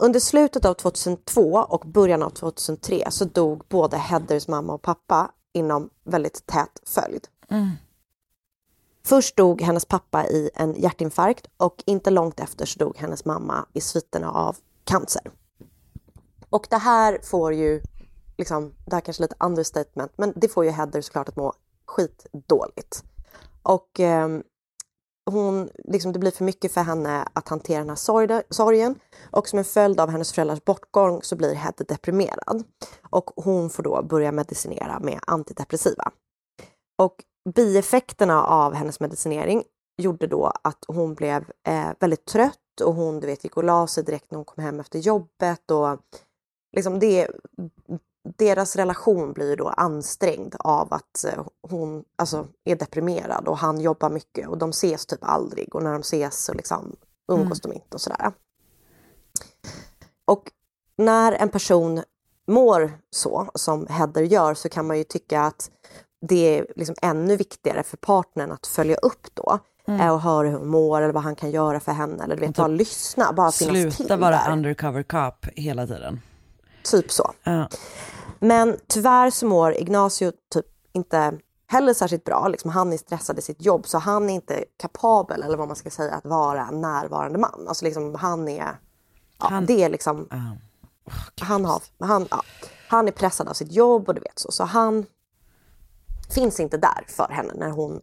Under 0.00 0.20
slutet 0.20 0.64
av 0.64 0.74
2002 0.74 1.40
och 1.68 1.80
början 1.86 2.22
av 2.22 2.30
2003 2.30 3.10
så 3.10 3.24
dog 3.24 3.64
både 3.68 3.96
Heathers 3.96 4.48
mamma 4.48 4.72
och 4.72 4.82
pappa 4.82 5.30
inom 5.52 5.90
väldigt 6.04 6.46
tät 6.46 6.82
följd. 6.86 7.28
Först 9.04 9.36
dog 9.36 9.62
hennes 9.62 9.84
pappa 9.84 10.26
i 10.26 10.50
en 10.54 10.74
hjärtinfarkt 10.74 11.46
och 11.56 11.82
inte 11.86 12.10
långt 12.10 12.40
efter 12.40 12.66
så 12.66 12.78
dog 12.78 12.96
hennes 12.96 13.24
mamma 13.24 13.66
i 13.72 13.80
sviterna 13.80 14.30
av 14.30 14.56
cancer. 14.84 15.30
Och 16.50 16.66
det 16.70 16.78
här 16.78 17.18
får 17.22 17.54
ju, 17.54 17.82
liksom, 18.36 18.74
det 18.86 18.94
här 18.94 19.00
kanske 19.00 19.20
är 19.20 19.24
lite 19.24 19.44
understatement, 19.44 20.12
men 20.16 20.32
det 20.36 20.48
får 20.48 20.64
ju 20.64 20.70
Heather 20.70 21.00
såklart 21.00 21.28
att 21.28 21.36
må 21.36 21.52
skitdåligt. 21.86 23.04
Och 23.62 24.00
eh, 24.00 24.28
hon, 25.32 25.70
liksom, 25.84 26.12
det 26.12 26.18
blir 26.18 26.30
för 26.30 26.44
mycket 26.44 26.72
för 26.72 26.80
henne 26.80 27.28
att 27.32 27.48
hantera 27.48 27.78
den 27.78 27.88
här 27.88 28.44
sorgen 28.50 28.94
och 29.30 29.48
som 29.48 29.58
en 29.58 29.64
följd 29.64 30.00
av 30.00 30.10
hennes 30.10 30.32
föräldrars 30.32 30.64
bortgång 30.64 31.22
så 31.22 31.36
blir 31.36 31.54
Hedde 31.54 31.84
deprimerad. 31.84 32.64
Och 33.10 33.30
hon 33.36 33.70
får 33.70 33.82
då 33.82 34.02
börja 34.02 34.32
medicinera 34.32 35.00
med 35.00 35.20
antidepressiva. 35.26 36.12
Och 37.02 37.24
bieffekterna 37.54 38.44
av 38.44 38.74
hennes 38.74 39.00
medicinering 39.00 39.64
gjorde 40.02 40.26
då 40.26 40.52
att 40.62 40.84
hon 40.88 41.14
blev 41.14 41.44
eh, 41.66 41.90
väldigt 42.00 42.24
trött 42.24 42.80
och 42.84 42.94
hon 42.94 43.20
du 43.20 43.26
vet, 43.26 43.44
gick 43.44 43.56
och 43.56 43.64
la 43.64 43.86
sig 43.86 44.04
direkt 44.04 44.30
när 44.30 44.36
hon 44.36 44.44
kom 44.44 44.64
hem 44.64 44.80
efter 44.80 44.98
jobbet. 44.98 45.70
Och 45.70 45.98
liksom 46.76 46.98
det, 46.98 47.28
deras 48.38 48.76
relation 48.76 49.32
blir 49.32 49.56
då 49.56 49.68
ansträngd 49.68 50.54
av 50.58 50.94
att 50.94 51.24
eh, 51.24 51.46
hon 51.62 52.04
alltså, 52.16 52.46
är 52.64 52.76
deprimerad 52.76 53.48
och 53.48 53.58
han 53.58 53.80
jobbar 53.80 54.10
mycket 54.10 54.48
och 54.48 54.58
de 54.58 54.70
ses 54.70 55.06
typ 55.06 55.20
aldrig 55.22 55.74
och 55.74 55.82
när 55.82 55.92
de 55.92 56.00
ses 56.00 56.44
så 56.44 56.54
liksom 56.54 56.96
umgås 57.32 57.60
de 57.60 57.72
inte 57.72 57.94
och 57.94 58.00
sådär. 58.00 58.32
Och 60.24 60.50
när 60.96 61.32
en 61.32 61.48
person 61.48 62.02
mår 62.46 62.92
så 63.10 63.50
som 63.54 63.86
Heather 63.86 64.22
gör 64.22 64.54
så 64.54 64.68
kan 64.68 64.86
man 64.86 64.98
ju 64.98 65.04
tycka 65.04 65.40
att 65.40 65.70
det 66.20 66.58
är 66.58 66.66
liksom 66.76 66.94
ännu 67.02 67.36
viktigare 67.36 67.82
för 67.82 67.96
partnern 67.96 68.52
att 68.52 68.66
följa 68.66 68.96
upp 68.96 69.26
då 69.34 69.58
mm. 69.88 70.10
och 70.10 70.20
höra 70.20 70.48
hur 70.48 70.58
hon 70.58 70.68
mår 70.68 71.02
eller 71.02 71.12
vad 71.12 71.22
han 71.22 71.36
kan 71.36 71.50
göra 71.50 71.80
för 71.80 71.92
henne 71.92 72.24
eller 72.24 72.36
du 72.36 72.40
vet, 72.46 72.56
bara 72.56 72.66
lyssna, 72.66 73.32
bara 73.32 73.52
finnas 73.52 73.72
till 73.72 73.92
Sluta 73.92 74.16
vara 74.16 74.30
där. 74.30 74.52
undercover 74.52 75.02
cop 75.02 75.46
hela 75.56 75.86
tiden. 75.86 76.20
Typ 76.90 77.12
så. 77.12 77.32
Ja. 77.42 77.68
Men 78.40 78.76
tyvärr 78.86 79.30
så 79.30 79.46
mår 79.46 79.74
Ignacio 79.74 80.32
typ 80.52 80.66
inte 80.92 81.38
heller 81.66 81.94
särskilt 81.94 82.24
bra. 82.24 82.48
Liksom, 82.48 82.70
han 82.70 82.92
är 82.92 82.96
stressad 82.98 83.38
i 83.38 83.42
sitt 83.42 83.62
jobb 83.64 83.86
så 83.86 83.98
han 83.98 84.30
är 84.30 84.34
inte 84.34 84.64
kapabel 84.76 85.42
eller 85.42 85.56
vad 85.56 85.66
man 85.68 85.76
ska 85.76 85.90
säga 85.90 86.14
att 86.14 86.24
vara 86.24 86.66
en 86.66 86.80
närvarande 86.80 87.38
man. 87.38 87.68
Alltså 87.68 87.84
liksom 87.84 88.14
han 88.14 88.48
är, 88.48 88.64
ja, 89.38 89.46
Han- 89.50 89.66
det 89.66 89.82
är 89.84 89.88
liksom, 89.88 90.28
han, 91.40 91.64
har, 91.64 91.82
han, 91.98 92.26
ja, 92.30 92.42
han 92.88 93.08
är 93.08 93.12
pressad 93.12 93.48
av 93.48 93.52
sitt 93.52 93.72
jobb 93.72 94.08
och 94.08 94.14
du 94.14 94.20
vet 94.20 94.38
så. 94.38 94.52
Så 94.52 94.64
han 94.64 95.06
finns 96.34 96.60
inte 96.60 96.76
där 96.76 97.04
för 97.08 97.28
henne 97.30 97.52
när 97.56 97.70
hon 97.70 98.00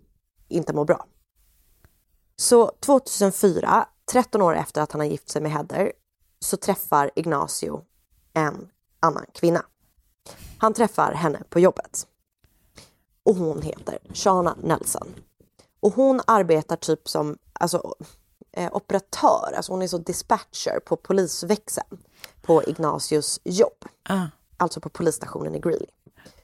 inte 0.47 0.73
mår 0.73 0.85
bra. 0.85 1.05
Så 2.35 2.71
2004, 2.79 3.85
13 4.11 4.41
år 4.41 4.55
efter 4.55 4.81
att 4.81 4.91
han 4.91 5.01
har 5.01 5.07
gift 5.07 5.29
sig 5.29 5.41
med 5.41 5.51
Heather, 5.51 5.91
så 6.39 6.57
träffar 6.57 7.11
Ignacio 7.15 7.81
en 8.33 8.67
annan 9.05 9.25
kvinna. 9.33 9.65
Han 10.57 10.73
träffar 10.73 11.11
henne 11.11 11.43
på 11.49 11.59
jobbet. 11.59 12.07
Och 13.23 13.35
hon 13.35 13.61
heter 13.61 13.99
Shana 14.13 14.55
Nelson. 14.63 15.07
Och 15.79 15.93
hon 15.93 16.21
arbetar 16.27 16.75
typ 16.75 17.09
som 17.09 17.37
alltså, 17.53 17.95
eh, 18.51 18.75
operatör, 18.75 19.53
alltså 19.55 19.71
hon 19.71 19.81
är 19.81 19.87
så 19.87 19.97
dispatcher 19.97 20.79
på 20.85 20.95
polisväxeln 20.95 21.97
på 22.41 22.63
Ignacios 22.63 23.39
jobb. 23.43 23.85
Ah. 24.09 24.25
Alltså 24.57 24.79
på 24.79 24.89
polisstationen 24.89 25.55
i 25.55 25.59
Greeley. 25.59 25.87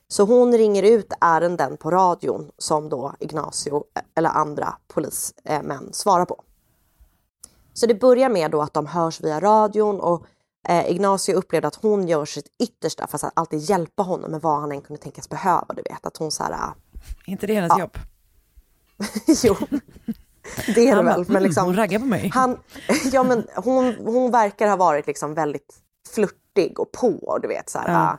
Så 0.08 0.24
hon 0.24 0.58
ringer 0.58 0.84
ut 0.84 1.13
ärenden 1.22 1.77
på 1.77 1.91
radion 1.91 2.51
som 2.58 2.89
då 2.89 3.15
Ignacio 3.20 3.83
eh, 3.96 4.01
eller 4.16 4.29
andra 4.29 4.77
polismän 4.88 5.90
svarar 5.94 6.25
på. 6.25 6.44
Så 7.74 7.86
det 7.86 7.96
börjar 7.96 8.29
med 8.29 8.51
då 8.51 8.62
att 8.62 8.74
de 8.74 8.86
hörs 8.86 9.22
via 9.22 9.40
radion 9.40 10.00
och 10.00 10.25
eh, 10.68 10.92
Ignacio 10.92 11.34
upplevde 11.36 11.68
att 11.68 11.76
hon 11.76 12.08
gör 12.08 12.26
sitt 12.26 12.48
yttersta 12.64 13.08
för 13.08 13.28
att 13.28 13.32
alltid 13.36 13.60
hjälpa 13.60 14.04
honom 14.04 14.32
med 14.32 14.42
vad 14.42 14.60
han 14.62 14.72
än 14.72 14.82
kunde 14.82 15.02
tänkas 15.02 15.30
behöva. 15.30 15.66
Du 15.76 15.82
vet 15.82 16.06
att 16.06 16.18
hon 16.18 16.32
så 16.32 16.44
här, 16.44 16.52
ah, 16.52 16.76
inte 17.26 17.48
det 17.48 17.54
hennes 17.54 17.80
jobb? 17.80 17.98
jo, 19.44 19.56
det 20.76 20.90
är 20.90 20.96
det 20.96 21.04
väl. 21.04 21.20
Men 21.20 21.30
"Mm, 21.30 21.44
liksom, 21.44 21.66
hon 21.66 21.76
raggar 21.76 22.00
på 22.00 22.06
mig." 22.06 22.32
Han, 22.34 22.60
ja, 23.12 23.24
men 23.24 23.48
hon, 23.56 23.96
hon 24.06 24.32
verkar 24.32 24.68
ha 24.68 24.76
varit 24.76 25.08
liksom 25.08 25.34
väldigt 25.34 25.76
flörtig 26.10 26.80
och 26.80 26.92
på. 26.92 27.40
Du 27.42 27.48
vet, 27.48 27.70
så 27.70 27.80
här, 27.80 27.88
Ja. 27.94 28.00
ah, 28.00 28.18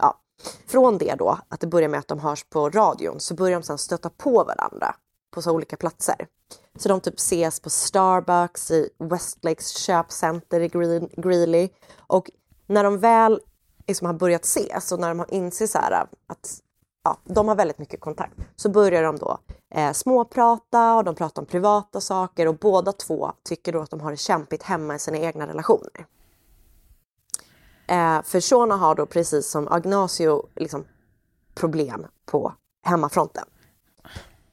ja. 0.00 0.20
Från 0.66 0.98
det 0.98 1.14
då, 1.14 1.38
att 1.48 1.60
det 1.60 1.66
börjar 1.66 1.88
med 1.88 2.00
att 2.00 2.08
de 2.08 2.18
hörs 2.18 2.44
på 2.44 2.70
radion, 2.70 3.20
så 3.20 3.34
börjar 3.34 3.60
de 3.60 3.62
sen 3.66 3.78
stöta 3.78 4.10
på 4.10 4.44
varandra 4.44 4.94
på 5.34 5.42
så 5.42 5.52
olika 5.52 5.76
platser. 5.76 6.26
Så 6.76 6.88
de 6.88 7.00
typ 7.00 7.18
ses 7.18 7.60
på 7.60 7.70
Starbucks 7.70 8.70
i 8.70 8.88
Westlakes 8.98 9.68
köpcenter 9.78 10.60
i 10.60 10.68
Green- 10.68 11.10
Greeley. 11.16 11.68
Och 11.96 12.30
när 12.66 12.84
de 12.84 12.98
väl 12.98 13.40
liksom 13.86 14.06
har 14.06 14.14
börjat 14.14 14.44
ses 14.44 14.92
och 14.92 15.00
när 15.00 15.08
de 15.08 15.18
har 15.18 15.34
inser 15.34 15.66
så 15.66 15.78
här 15.78 15.92
äh, 15.92 16.00
att 16.26 16.60
ja, 17.04 17.18
de 17.24 17.48
har 17.48 17.54
väldigt 17.54 17.78
mycket 17.78 18.00
kontakt, 18.00 18.34
så 18.56 18.68
börjar 18.68 19.02
de 19.02 19.16
då 19.16 19.38
eh, 19.74 19.92
småprata 19.92 20.94
och 20.94 21.04
de 21.04 21.14
pratar 21.14 21.42
om 21.42 21.46
privata 21.46 22.00
saker 22.00 22.48
och 22.48 22.56
båda 22.56 22.92
två 22.92 23.32
tycker 23.44 23.72
då 23.72 23.80
att 23.80 23.90
de 23.90 24.00
har 24.00 24.10
det 24.10 24.16
kämpigt 24.16 24.62
hemma 24.62 24.94
i 24.94 24.98
sina 24.98 25.18
egna 25.18 25.46
relationer. 25.46 26.06
Eh, 27.88 28.22
för 28.22 28.40
Shona 28.40 28.76
har 28.76 28.94
då 28.94 29.06
precis 29.06 29.50
som 29.50 29.68
Agnacio 29.68 30.48
liksom, 30.54 30.84
problem 31.54 32.06
på 32.26 32.52
hemmafronten. 32.82 33.44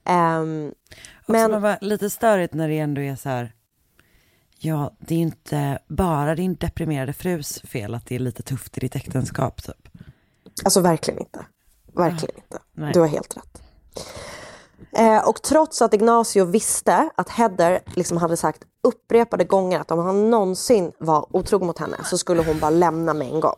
Ehm, 0.06 0.74
Men... 1.26 1.62
Bara, 1.62 1.78
lite 1.82 2.10
störigt 2.10 2.54
när 2.54 2.68
det 2.68 2.80
ändå 2.80 3.02
är 3.02 3.16
så 3.16 3.30
här, 3.30 3.54
ja 4.58 4.94
det 5.00 5.16
är 5.16 5.20
inte 5.20 5.80
bara 5.88 6.36
din 6.36 6.56
deprimerade 6.56 7.14
frus 7.14 7.62
fel 7.62 7.96
att 7.96 8.06
det 8.06 8.16
är 8.16 8.20
lite 8.20 8.44
tufft 8.44 8.78
i 8.78 8.80
ditt 8.80 8.96
äktenskap 8.96 9.64
typ. 9.64 9.90
Alltså 10.64 10.82
verkligen 10.82 11.20
inte. 11.20 11.46
Verkligen 11.94 12.36
inte. 12.36 12.60
Nej. 12.74 12.94
Du 12.94 13.00
har 13.00 13.08
helt 13.08 13.38
rätt. 13.38 13.62
Eh, 14.98 15.28
och 15.28 15.42
trots 15.42 15.82
att 15.82 15.94
Ignacio 15.94 16.46
visste 16.46 17.10
att 17.16 17.30
Heather 17.30 17.80
liksom 17.96 18.18
hade 18.18 18.38
sagt 18.38 18.64
upprepade 18.84 19.44
gånger 19.44 19.80
att 19.80 19.92
om 19.92 20.00
han 20.00 20.30
någonsin 20.30 20.92
var 20.98 21.36
otrogen 21.36 21.68
mot 21.68 21.80
henne 21.80 21.98
så 22.04 22.18
skulle 22.18 22.44
hon 22.44 22.60
bara 22.60 22.70
lämna 22.70 23.14
med 23.14 23.28
en 23.28 23.40
gång. 23.40 23.58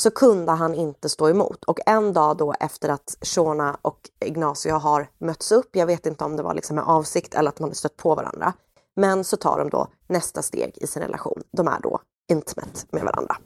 Så 0.00 0.10
kunde 0.10 0.52
han 0.52 0.74
inte 0.74 1.08
stå 1.08 1.28
emot. 1.28 1.64
Och 1.64 1.78
en 1.86 2.12
dag 2.12 2.36
då 2.36 2.54
efter 2.60 2.88
att 2.88 3.16
Shona 3.22 3.78
och 3.82 4.10
Ignacio 4.24 4.72
har 4.74 5.10
mötts 5.18 5.52
upp, 5.52 5.76
jag 5.76 5.86
vet 5.86 6.06
inte 6.06 6.24
om 6.24 6.36
det 6.36 6.42
var 6.42 6.54
liksom 6.54 6.76
med 6.76 6.84
avsikt 6.84 7.34
eller 7.34 7.48
att 7.48 7.56
de 7.56 7.62
hade 7.62 7.74
stött 7.74 7.96
på 7.96 8.14
varandra. 8.14 8.52
Men 8.96 9.24
så 9.24 9.36
tar 9.36 9.58
de 9.58 9.70
då 9.70 9.88
nästa 10.06 10.42
steg 10.42 10.78
i 10.78 10.86
sin 10.86 11.02
relation. 11.02 11.42
De 11.50 11.68
är 11.68 11.80
då 11.80 12.00
intimate 12.30 12.86
med 12.90 13.04
varandra. 13.04 13.36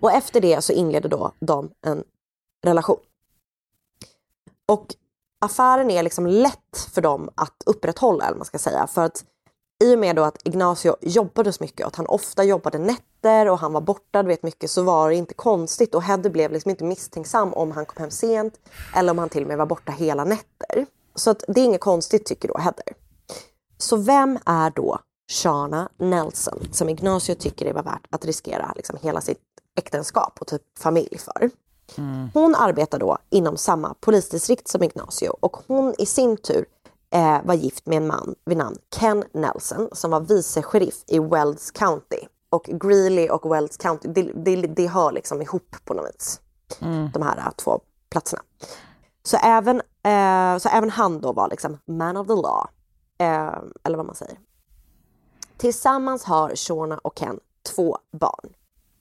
Och 0.00 0.12
efter 0.12 0.40
det 0.40 0.62
så 0.64 0.72
inleder 0.72 1.08
då 1.08 1.32
de 1.40 1.70
en 1.86 2.04
relation. 2.64 3.00
Och 4.66 4.94
affären 5.40 5.90
är 5.90 6.02
liksom 6.02 6.26
lätt 6.26 6.88
för 6.94 7.00
dem 7.00 7.30
att 7.34 7.62
upprätthålla, 7.66 8.24
eller 8.24 8.34
vad 8.34 8.38
man 8.38 8.46
ska 8.46 8.58
säga. 8.58 8.86
För 8.86 9.04
att 9.04 9.24
i 9.80 9.94
och 9.94 9.98
med 9.98 10.16
då 10.16 10.24
att 10.24 10.38
Ignacio 10.44 10.96
jobbade 11.00 11.52
så 11.52 11.64
mycket 11.64 11.86
att 11.86 11.96
han 11.96 12.06
ofta 12.06 12.44
jobbade 12.44 12.78
nätter 12.78 13.48
och 13.48 13.58
han 13.58 13.72
var 13.72 13.80
borta 13.80 14.22
vet 14.22 14.42
mycket 14.42 14.70
så 14.70 14.82
var 14.82 15.08
det 15.10 15.16
inte 15.16 15.34
konstigt 15.34 15.94
och 15.94 16.02
Hedde 16.02 16.30
blev 16.30 16.52
liksom 16.52 16.70
inte 16.70 16.84
misstänksam 16.84 17.54
om 17.54 17.72
han 17.72 17.86
kom 17.86 18.00
hem 18.00 18.10
sent 18.10 18.54
eller 18.96 19.10
om 19.10 19.18
han 19.18 19.28
till 19.28 19.42
och 19.42 19.48
med 19.48 19.58
var 19.58 19.66
borta 19.66 19.92
hela 19.92 20.24
nätter. 20.24 20.86
Så 21.14 21.30
att 21.30 21.44
det 21.48 21.60
är 21.60 21.64
inget 21.64 21.80
konstigt 21.80 22.26
tycker 22.26 22.48
då 22.48 22.58
Heather. 22.58 22.94
Så 23.78 23.96
vem 23.96 24.38
är 24.46 24.70
då 24.70 24.98
Shana 25.30 25.88
Nelson 25.96 26.68
som 26.72 26.88
Ignacio 26.88 27.34
tycker 27.34 27.64
det 27.64 27.72
var 27.72 27.82
värt 27.82 28.06
att 28.10 28.24
riskera 28.24 28.72
liksom 28.76 28.98
hela 29.02 29.20
sitt 29.20 29.42
äktenskap 29.78 30.38
och 30.40 30.46
typ 30.46 30.62
familj 30.78 31.18
för? 31.18 31.50
Hon 32.34 32.54
arbetar 32.54 32.98
då 32.98 33.18
inom 33.30 33.56
samma 33.56 33.94
polisdistrikt 34.00 34.68
som 34.68 34.82
Ignacio 34.82 35.28
och 35.40 35.56
hon 35.66 35.94
i 35.98 36.06
sin 36.06 36.36
tur 36.36 36.64
eh, 37.10 37.38
var 37.44 37.54
gift 37.54 37.86
med 37.86 37.96
en 37.96 38.06
man 38.06 38.34
vid 38.44 38.56
namn 38.56 38.76
Ken 38.94 39.24
Nelson 39.32 39.88
som 39.92 40.10
var 40.10 40.20
vice 40.20 40.62
sheriff 40.62 41.04
i 41.06 41.18
Wells 41.18 41.70
County. 41.70 42.20
Och 42.50 42.64
Greeley 42.64 43.28
och 43.28 43.52
Wells 43.52 43.76
County, 43.76 44.08
det, 44.08 44.22
det, 44.22 44.56
det 44.56 44.86
hör 44.86 45.12
liksom 45.12 45.42
ihop 45.42 45.76
på 45.84 45.94
något 45.94 46.14
vis. 46.14 46.40
De 47.12 47.22
här 47.22 47.38
eh, 47.38 47.50
två 47.56 47.80
platserna. 48.10 48.42
Så 49.22 49.36
även, 49.36 49.76
eh, 50.02 50.58
så 50.58 50.68
även 50.68 50.90
han 50.90 51.20
då 51.20 51.32
var 51.32 51.48
liksom 51.48 51.78
man 51.86 52.16
of 52.16 52.26
the 52.26 52.34
law. 52.34 52.66
Eh, 53.18 53.58
eller 53.84 53.96
vad 53.96 54.06
man 54.06 54.14
säger. 54.14 54.38
Tillsammans 55.56 56.24
har 56.24 56.56
Shona 56.56 56.98
och 56.98 57.18
Ken 57.18 57.40
två 57.74 57.98
barn. 58.12 58.52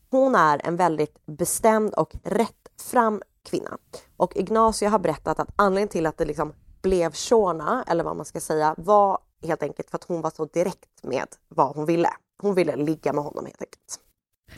Hon 0.10 0.36
är 0.36 0.62
en 0.64 0.76
väldigt 0.76 1.26
bestämd 1.26 1.94
och 1.94 2.16
rättfram 2.24 3.22
kvinna. 3.44 3.78
Och 4.18 4.38
Ignacio 4.38 4.90
har 4.90 5.00
berättat 5.00 5.40
att 5.40 5.50
anledningen 5.56 5.90
till 5.90 6.06
att 6.06 6.18
det 6.18 6.26
liksom 6.26 6.54
blev 6.88 7.14
Shona, 7.14 7.84
eller 7.88 8.04
vad 8.04 8.16
man 8.16 8.26
ska 8.26 8.40
säga, 8.40 8.76
var 8.78 9.18
helt 9.44 9.64
enkelt 9.64 9.90
för 9.90 9.98
att 9.98 10.04
hon 10.04 10.22
var 10.22 10.32
så 10.36 10.46
direkt 10.46 11.04
med 11.04 11.28
vad 11.48 11.76
hon 11.76 11.86
ville. 11.86 12.10
Hon 12.42 12.56
ville 12.56 12.76
ligga 12.76 13.14
med 13.14 13.24
honom 13.24 13.46
helt 13.46 13.62
enkelt. 13.62 14.00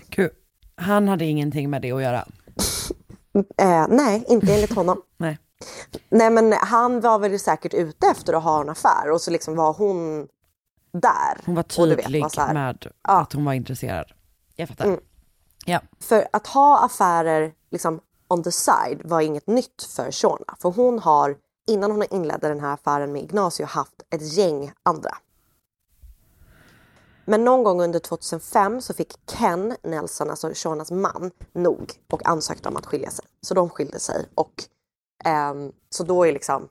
Gud, 0.10 0.32
han 0.76 1.08
hade 1.08 1.26
ingenting 1.26 1.70
med 1.70 1.82
det 1.82 1.92
att 1.92 2.02
göra. 2.02 2.28
Eh, 3.58 3.88
nej, 3.89 4.26
inte 4.28 4.54
enligt 4.54 4.76
honom. 4.76 5.02
Nej. 5.18 5.39
Nej 6.10 6.30
men 6.30 6.54
han 6.54 7.02
var 7.02 7.20
väl 7.20 7.39
säkert 7.39 7.74
ute 7.74 8.08
efter 8.08 8.34
att 8.34 8.44
ha 8.44 8.62
en 8.62 8.70
affär 8.70 9.12
och 9.12 9.22
så 9.22 9.32
liksom 9.32 9.56
var 9.56 9.74
hon 9.74 10.28
där. 10.94 11.38
Hon 11.46 11.56
var 11.56 11.63
du 11.78 11.96
vet, 11.96 12.06
tydlig 12.06 12.22
var 12.22 12.54
med 12.54 12.88
att 13.02 13.34
hon 13.34 13.46
var 13.46 13.54
intresserad. 13.54 14.06
Jag 14.56 14.70
fattar. 14.70 14.86
Mm. 14.86 15.00
Ja. 15.65 15.82
För 16.00 16.28
att 16.34 16.48
ha 16.48 16.86
affärer 16.86 17.54
liksom 17.72 18.00
on 18.28 18.44
the 18.44 18.52
side 18.52 19.02
var 19.04 19.22
inget 19.22 19.48
nytt 19.48 19.84
för 19.96 20.12
Shona. 20.12 20.56
För 20.60 20.70
hon 20.70 21.00
har, 21.00 21.36
innan 21.69 21.91
hon 21.91 22.03
inledde 22.12 22.47
den 22.47 22.60
här 22.60 22.73
affären 22.73 23.12
med 23.12 23.23
Ignacio, 23.23 23.65
haft 23.65 24.01
ett 24.10 24.34
gäng 24.34 24.71
andra. 24.84 25.17
Men 27.25 27.43
någon 27.43 27.63
gång 27.63 27.82
under 27.82 27.99
2005 27.99 28.82
så 28.82 28.93
fick 28.93 29.13
Ken 29.25 29.75
Nelson, 29.84 30.29
alltså 30.29 30.51
Shonas 30.53 30.91
man, 30.91 31.32
nog 31.53 31.91
och 32.12 32.25
ansökte 32.25 32.69
om 32.69 32.77
att 32.77 32.86
skilja 32.86 33.10
sig. 33.10 33.25
Så 33.41 33.53
de 33.53 33.69
skilde 33.69 33.99
sig 33.99 34.25
och 34.36 34.53
ehm, 35.25 35.71
så 35.89 36.03
då 36.03 36.27
är 36.27 36.34
liksom 36.34 36.69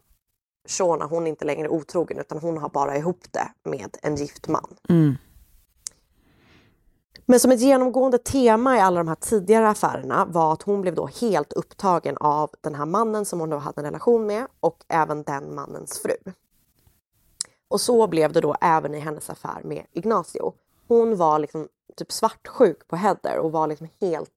Shona, 0.68 1.04
hon 1.04 1.26
är 1.26 1.30
inte 1.30 1.44
längre 1.44 1.68
otrogen 1.68 2.18
utan 2.18 2.38
hon 2.38 2.58
har 2.58 2.68
bara 2.68 2.96
ihop 2.96 3.24
det 3.30 3.52
med 3.64 3.96
en 4.02 4.16
gift 4.16 4.48
man. 4.48 4.76
Mm. 4.88 5.14
Men 7.30 7.40
som 7.40 7.52
ett 7.52 7.60
genomgående 7.60 8.18
tema 8.18 8.76
i 8.76 8.80
alla 8.80 9.00
de 9.00 9.08
här 9.08 9.14
tidigare 9.14 9.68
affärerna 9.68 10.24
var 10.24 10.52
att 10.52 10.62
hon 10.62 10.80
blev 10.80 10.94
då 10.94 11.06
helt 11.06 11.52
upptagen 11.52 12.16
av 12.16 12.50
den 12.60 12.74
här 12.74 12.86
mannen 12.86 13.24
som 13.24 13.40
hon 13.40 13.50
då 13.50 13.56
hade 13.56 13.80
en 13.80 13.84
relation 13.84 14.26
med 14.26 14.46
och 14.60 14.84
även 14.88 15.22
den 15.22 15.54
mannens 15.54 15.98
fru. 15.98 16.32
Och 17.68 17.80
så 17.80 18.06
blev 18.06 18.32
det 18.32 18.40
då 18.40 18.54
även 18.60 18.94
i 18.94 18.98
hennes 18.98 19.30
affär 19.30 19.60
med 19.64 19.84
Ignacio. 19.92 20.52
Hon 20.86 21.16
var 21.16 21.38
liksom 21.38 21.68
typ 21.96 22.12
svartsjuk 22.12 22.88
på 22.88 22.96
Heather 22.96 23.38
och 23.38 23.52
var 23.52 23.66
liksom 23.66 23.88
helt 24.00 24.30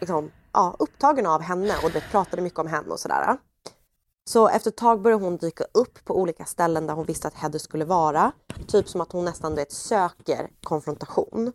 liksom, 0.00 0.30
ja, 0.52 0.76
upptagen 0.78 1.26
av 1.26 1.40
henne 1.40 1.74
och 1.84 1.90
det 1.90 2.04
pratade 2.10 2.42
mycket 2.42 2.58
om 2.58 2.66
henne 2.66 2.88
och 2.88 3.00
sådär. 3.00 3.36
Så 4.24 4.48
efter 4.48 4.70
ett 4.70 4.76
tag 4.76 5.02
började 5.02 5.24
hon 5.24 5.36
dyka 5.36 5.64
upp 5.74 6.04
på 6.04 6.20
olika 6.20 6.44
ställen 6.44 6.86
där 6.86 6.94
hon 6.94 7.06
visste 7.06 7.28
att 7.28 7.34
Heather 7.34 7.58
skulle 7.58 7.84
vara. 7.84 8.32
Typ 8.68 8.88
som 8.88 9.00
att 9.00 9.12
hon 9.12 9.24
nästan 9.24 9.54
vet, 9.54 9.72
söker 9.72 10.50
konfrontation. 10.62 11.52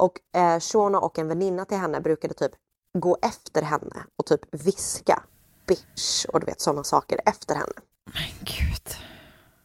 Och 0.00 0.38
eh, 0.40 0.60
Shona 0.60 0.98
och 1.00 1.18
en 1.18 1.28
väninna 1.28 1.64
till 1.64 1.78
henne 1.78 2.00
brukade 2.00 2.34
typ 2.34 2.52
gå 2.98 3.16
efter 3.22 3.62
henne 3.62 4.04
och 4.16 4.26
typ 4.26 4.40
viska 4.64 5.22
bitch 5.66 6.24
och 6.24 6.40
du 6.40 6.46
vet 6.46 6.60
sådana 6.60 6.84
saker 6.84 7.20
efter 7.26 7.54
henne. 7.54 7.72
Men 8.04 8.22
gud. 8.40 8.94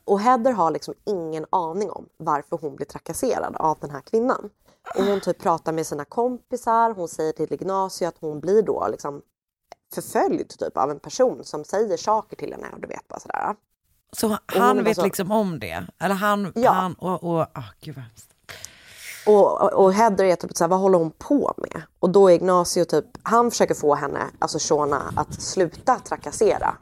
Och 0.06 0.20
Heather 0.20 0.52
har 0.52 0.72
liksom 0.72 0.94
ingen 1.06 1.46
aning 1.50 1.92
om 1.92 2.06
varför 2.18 2.58
hon 2.58 2.76
blir 2.76 2.86
trakasserad 2.86 3.56
av 3.56 3.78
den 3.82 3.90
här 3.90 4.02
kvinnan. 4.02 4.50
Och 4.98 5.04
hon 5.04 5.22
typ 5.22 5.40
pratar 5.40 5.74
med 5.74 5.88
sina 5.88 6.06
kompisar, 6.06 6.94
hon 6.94 7.08
säger 7.08 7.32
till 7.34 7.54
Ignacio 7.54 8.08
att 8.08 8.18
hon 8.20 8.40
blir 8.40 8.62
då 8.62 8.88
liksom 8.92 9.22
förföljd 9.94 10.50
typ 10.50 10.78
av 10.78 10.92
en 10.92 11.00
person 11.00 11.44
som 11.44 11.64
säger 11.64 11.98
saker 11.98 12.36
till 12.36 12.52
henne 12.54 12.68
och 12.74 12.80
du 12.82 12.88
vet 12.88 13.08
bara 13.08 13.20
sådär. 13.20 13.56
Så 14.12 14.38
han 14.46 14.84
vet 14.84 14.96
så- 14.98 15.04
liksom 15.04 15.32
om 15.32 15.60
det? 15.60 15.88
Eller 16.00 16.16
han, 16.16 16.52
Ja. 16.56 16.72
han 16.72 16.94
och, 16.94 17.24
och 17.24 17.40
oh, 17.42 17.70
gud 17.82 17.96
vad 17.96 18.04
hemskt. 18.04 18.35
Och, 19.26 19.74
och- 19.74 19.94
Heather 19.94 20.24
är 20.26 20.36
typ 20.36 20.58
såhär, 20.58 20.70
vad 20.70 20.80
håller 20.80 20.98
hon 20.98 21.12
på 21.12 21.54
med? 21.58 21.82
Och 22.00 22.10
då 22.10 22.30
är 22.30 22.34
Ignacio 22.36 22.86
typ, 22.86 23.06
han 23.24 23.52
försöker 23.52 23.74
få 23.76 23.96
henne, 23.96 24.20
alltså 24.40 24.58
Shona, 24.62 25.14
att 25.16 25.42
sluta 25.42 26.00
trakassera 26.00 26.76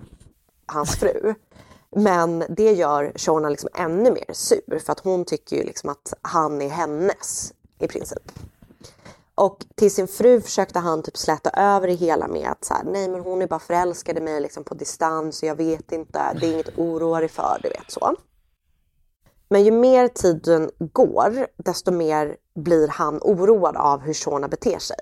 hans 0.65 0.95
fru. 0.95 1.35
Men 1.95 2.43
det 2.49 2.71
gör 2.73 3.11
Shona 3.15 3.49
liksom 3.49 3.69
ännu 3.75 4.11
mer 4.11 4.33
sur 4.33 4.79
för 4.79 4.91
att 4.91 4.99
hon 4.99 5.25
tycker 5.25 5.55
ju 5.55 5.63
liksom 5.63 5.89
att 5.89 6.13
han 6.21 6.61
är 6.61 6.69
hennes 6.69 7.53
i 7.79 7.87
princip. 7.87 8.31
Och 9.35 9.65
till 9.75 9.93
sin 9.93 10.07
fru 10.07 10.41
försökte 10.41 10.79
han 10.79 11.03
typ 11.03 11.17
släta 11.17 11.49
över 11.49 11.87
det 11.87 11.93
hela 11.93 12.27
med 12.27 12.49
att 12.51 12.65
så 12.65 12.73
här, 12.73 12.83
nej 12.83 13.07
men 13.09 13.21
hon 13.21 13.41
är 13.41 13.47
bara 13.47 13.59
förälskad 13.59 14.17
i 14.17 14.21
mig 14.21 14.41
liksom 14.41 14.63
på 14.63 14.73
distans 14.73 15.43
och 15.43 15.47
jag 15.49 15.55
vet 15.55 15.91
inte, 15.91 16.33
det 16.39 16.47
är 16.47 16.53
inget 16.53 16.67
att 16.67 16.77
oroa 16.77 17.19
dig 17.19 17.29
för, 17.29 17.59
du 17.63 17.69
vet 17.69 17.91
så. 17.91 18.15
Men 19.53 19.63
ju 19.63 19.71
mer 19.71 20.07
tiden 20.07 20.71
går, 20.79 21.47
desto 21.57 21.91
mer 21.91 22.37
blir 22.55 22.87
han 22.87 23.19
oroad 23.21 23.77
av 23.77 23.99
hur 23.99 24.13
Shona 24.13 24.47
beter 24.47 24.79
sig. 24.79 24.97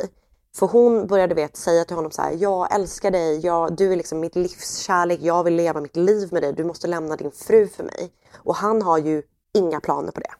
För 0.55 0.67
hon 0.67 1.07
började 1.07 1.35
vet, 1.35 1.57
säga 1.57 1.85
till 1.85 1.95
honom 1.95 2.11
så 2.11 2.21
här, 2.21 2.35
jag 2.39 2.75
älskar 2.75 3.11
dig, 3.11 3.39
jag, 3.39 3.75
du 3.75 3.91
är 3.91 3.95
liksom 3.95 4.19
mitt 4.19 4.35
livskärlek, 4.35 5.19
jag 5.21 5.43
vill 5.43 5.55
leva 5.55 5.81
mitt 5.81 5.95
liv 5.95 6.29
med 6.31 6.43
dig, 6.43 6.53
du 6.53 6.63
måste 6.63 6.87
lämna 6.87 7.15
din 7.15 7.31
fru 7.31 7.67
för 7.67 7.83
mig. 7.83 8.13
Och 8.37 8.55
han 8.55 8.81
har 8.81 8.97
ju 8.97 9.23
inga 9.53 9.79
planer 9.79 10.11
på 10.11 10.19
det. 10.19 10.33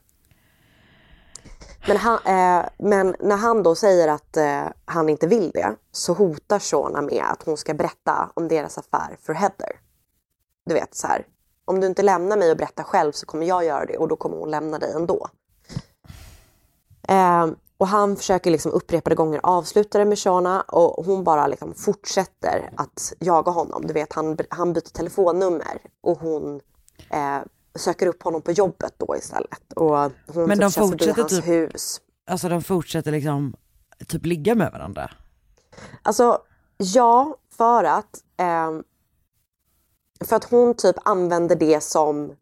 Men, 1.88 1.96
han, 1.96 2.14
eh, 2.14 2.68
men 2.78 3.16
när 3.20 3.36
han 3.36 3.62
då 3.62 3.74
säger 3.74 4.08
att 4.08 4.36
eh, 4.36 4.64
han 4.84 5.08
inte 5.08 5.26
vill 5.26 5.50
det 5.50 5.76
så 5.92 6.12
hotar 6.12 6.58
Shona 6.58 7.02
med 7.02 7.24
att 7.30 7.42
hon 7.42 7.56
ska 7.56 7.74
berätta 7.74 8.30
om 8.34 8.48
deras 8.48 8.78
affär 8.78 9.16
för 9.20 9.32
Heather. 9.32 9.80
Du 10.66 10.74
vet 10.74 10.94
så 10.94 11.06
här, 11.06 11.26
om 11.72 11.80
du 11.80 11.86
inte 11.86 12.02
lämnar 12.02 12.36
mig 12.36 12.50
och 12.50 12.56
berättar 12.56 12.84
själv 12.84 13.12
så 13.12 13.26
kommer 13.26 13.46
jag 13.46 13.64
göra 13.64 13.86
det 13.86 13.98
och 13.98 14.08
då 14.08 14.16
kommer 14.16 14.36
hon 14.36 14.50
lämna 14.50 14.78
dig 14.78 14.92
ändå. 14.92 15.28
Eh, 17.08 17.46
och 17.78 17.88
han 17.88 18.16
försöker 18.16 18.50
liksom 18.50 18.72
upprepade 18.72 19.16
gånger 19.16 19.40
avsluta 19.42 19.98
det 19.98 20.04
med 20.04 20.18
Shana 20.18 20.60
och 20.60 21.06
hon 21.06 21.24
bara 21.24 21.46
liksom 21.46 21.74
fortsätter 21.74 22.70
att 22.76 23.12
jaga 23.18 23.52
honom. 23.52 23.86
Du 23.86 23.94
vet, 23.94 24.12
han, 24.12 24.38
han 24.48 24.72
byter 24.72 24.92
telefonnummer 24.92 25.78
och 26.00 26.18
hon 26.18 26.60
eh, 27.10 27.38
söker 27.74 28.06
upp 28.06 28.22
honom 28.22 28.42
på 28.42 28.52
jobbet 28.52 28.94
då 28.96 29.16
istället. 29.16 29.72
Och 29.76 29.96
hon 30.26 30.48
Men 30.48 30.50
typ 30.50 30.60
de 30.60 30.70
fortsätter 30.70 31.20
hans 31.20 31.36
typ- 31.36 31.48
hus. 31.48 32.00
Alltså 32.26 32.48
de 32.48 32.62
fortsätter 32.62 33.12
liksom 33.12 33.54
typ 34.08 34.26
ligga 34.26 34.54
med 34.54 34.72
varandra. 34.72 35.10
Alltså, 36.02 36.38
ja, 36.76 37.36
för 37.56 37.84
att 37.84 38.24
ehm, 38.36 38.82
för 40.24 40.36
att 40.36 40.44
hon 40.44 40.74
typ 40.74 40.96
använder 41.04 41.56
det 41.56 41.82
som 41.82 42.36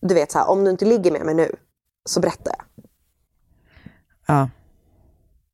du 0.00 0.14
vet 0.14 0.32
så 0.32 0.38
här, 0.38 0.48
om 0.48 0.64
du 0.64 0.70
inte 0.70 0.84
ligger 0.84 1.10
med 1.12 1.26
mig 1.26 1.34
nu 1.34 1.56
så 2.04 2.20
berätta 2.20 2.50
jag. 2.58 2.84
Ja. 4.26 4.48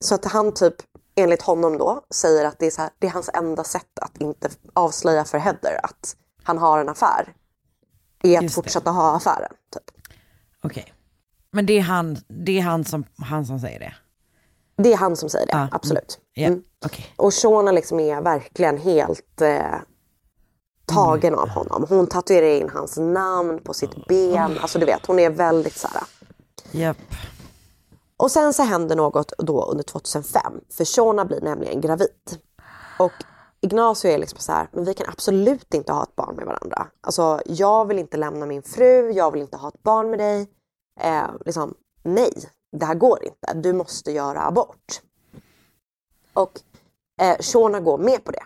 Så 0.05 0.15
att 0.15 0.25
han 0.25 0.55
typ 0.55 0.75
enligt 1.15 1.43
honom 1.43 1.79
då 1.79 2.05
säger 2.11 2.45
att 2.45 2.59
det 2.59 2.67
är, 2.67 2.71
så 2.71 2.83
här, 2.83 2.91
det 2.99 3.07
är 3.07 3.11
hans 3.11 3.31
enda 3.35 3.65
sätt 3.65 3.99
att 4.01 4.17
inte 4.19 4.49
avslöja 4.73 5.25
för 5.25 5.39
Heather 5.39 5.81
att 5.83 6.17
han 6.43 6.59
har 6.59 6.79
en 6.79 6.89
affär. 6.89 7.35
Är 8.23 8.37
att 8.37 8.43
Just 8.43 8.55
det. 8.55 8.63
fortsätta 8.63 8.91
ha 8.91 9.17
affären. 9.17 9.53
Typ. 9.73 9.97
Okej. 10.63 10.95
Men 11.53 11.67
det 11.67 11.73
är 11.79 11.83
han, 11.83 12.17
det 12.29 12.59
är 12.59 12.63
han 12.63 12.85
som, 12.85 13.05
han 13.19 13.47
som 13.47 13.61
säger 13.61 13.79
det? 13.81 13.95
Det 14.83 14.93
är 14.93 14.97
han 14.97 15.17
som 15.17 15.29
säger 15.31 15.47
det, 15.47 15.55
Ah, 15.55 15.69
absolut. 15.73 16.21
Ja, 16.33 16.47
Mm. 16.47 16.63
Och 17.17 17.35
Shona 17.35 17.73
liksom 17.73 18.01
är 18.01 18.21
verkligen 18.23 18.79
helt 18.79 19.41
eh, 19.41 19.75
tagen 20.95 21.35
av 21.35 21.49
honom. 21.49 21.87
Hon 21.89 22.07
tatuerar 22.07 22.47
in 22.47 22.69
hans 22.69 22.97
namn 22.97 23.59
på 23.65 23.75
sitt 23.75 24.07
ben. 24.07 24.59
Alltså 24.59 24.79
du 24.79 24.87
vet, 24.87 25.07
hon 25.07 25.19
är 25.19 25.31
väldigt 25.31 25.77
så 25.77 25.89
här. 25.89 26.03
Japp. 26.71 26.97
Och 28.17 28.31
sen 28.31 28.53
så 28.53 28.63
händer 28.63 28.97
något 28.97 29.33
då 29.39 29.65
under 29.65 29.85
2005. 29.85 30.61
För 30.71 30.85
Shona 30.85 31.25
blir 31.25 31.41
nämligen 31.41 31.81
gravid. 31.81 32.39
Och 32.99 33.13
Ignacio 33.61 34.11
är 34.11 34.19
liksom 34.19 34.39
så 34.39 34.53
här, 34.53 34.69
men 34.73 34.85
vi 34.85 34.95
kan 34.95 35.07
absolut 35.09 35.75
inte 35.75 35.93
ha 35.93 36.03
ett 36.03 36.17
barn 36.17 36.37
med 36.37 36.47
varandra. 36.47 36.87
Alltså 37.01 37.41
jag 37.47 37.85
vill 37.89 37.99
inte 37.99 38.17
lämna 38.17 38.47
min 38.47 38.63
fru, 38.63 39.11
jag 39.11 39.31
vill 39.31 39.43
inte 39.43 39.57
ha 39.57 39.69
ett 39.69 39.83
barn 39.83 40.11
med 40.11 40.19
dig. 40.19 40.49
Eh, 41.01 41.25
liksom, 41.45 41.75
nej, 42.03 42.33
det 42.73 42.87
här 42.87 42.95
går 42.95 43.25
inte. 43.25 43.55
Du 43.55 43.73
måste 43.73 44.13
göra 44.13 44.47
abort. 44.47 45.03
Och 46.33 46.61
eh, 47.21 47.37
Shona 47.41 47.81
går 47.81 47.99
med 47.99 48.25
på 48.25 48.33
det. 48.33 48.45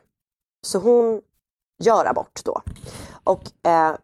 Så 0.66 0.78
hon 0.78 1.22
gör 1.78 2.04
abort 2.04 2.40
då. 2.44 2.62
Och 3.24 3.66
eh, 3.66 3.94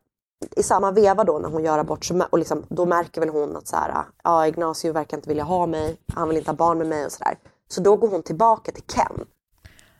i 0.56 0.62
samma 0.62 0.90
veva 0.90 1.24
då 1.24 1.38
när 1.38 1.48
hon 1.48 1.64
gör 1.64 1.78
abort 1.78 2.04
så, 2.04 2.26
och 2.30 2.38
liksom, 2.38 2.66
då 2.68 2.86
märker 2.86 3.20
väl 3.20 3.30
hon 3.30 3.56
att 3.56 3.66
så 3.66 3.76
här, 3.76 4.04
ja, 4.24 4.46
Ignacio 4.46 4.92
verkar 4.92 5.16
inte 5.16 5.28
vilja 5.28 5.44
ha 5.44 5.66
mig, 5.66 6.00
han 6.14 6.28
vill 6.28 6.38
inte 6.38 6.50
ha 6.50 6.56
barn 6.56 6.78
med 6.78 6.86
mig 6.86 7.06
och 7.06 7.12
sådär. 7.12 7.38
Så 7.68 7.80
då 7.80 7.96
går 7.96 8.08
hon 8.08 8.22
tillbaka 8.22 8.72
till 8.72 8.82
Ken, 8.82 9.26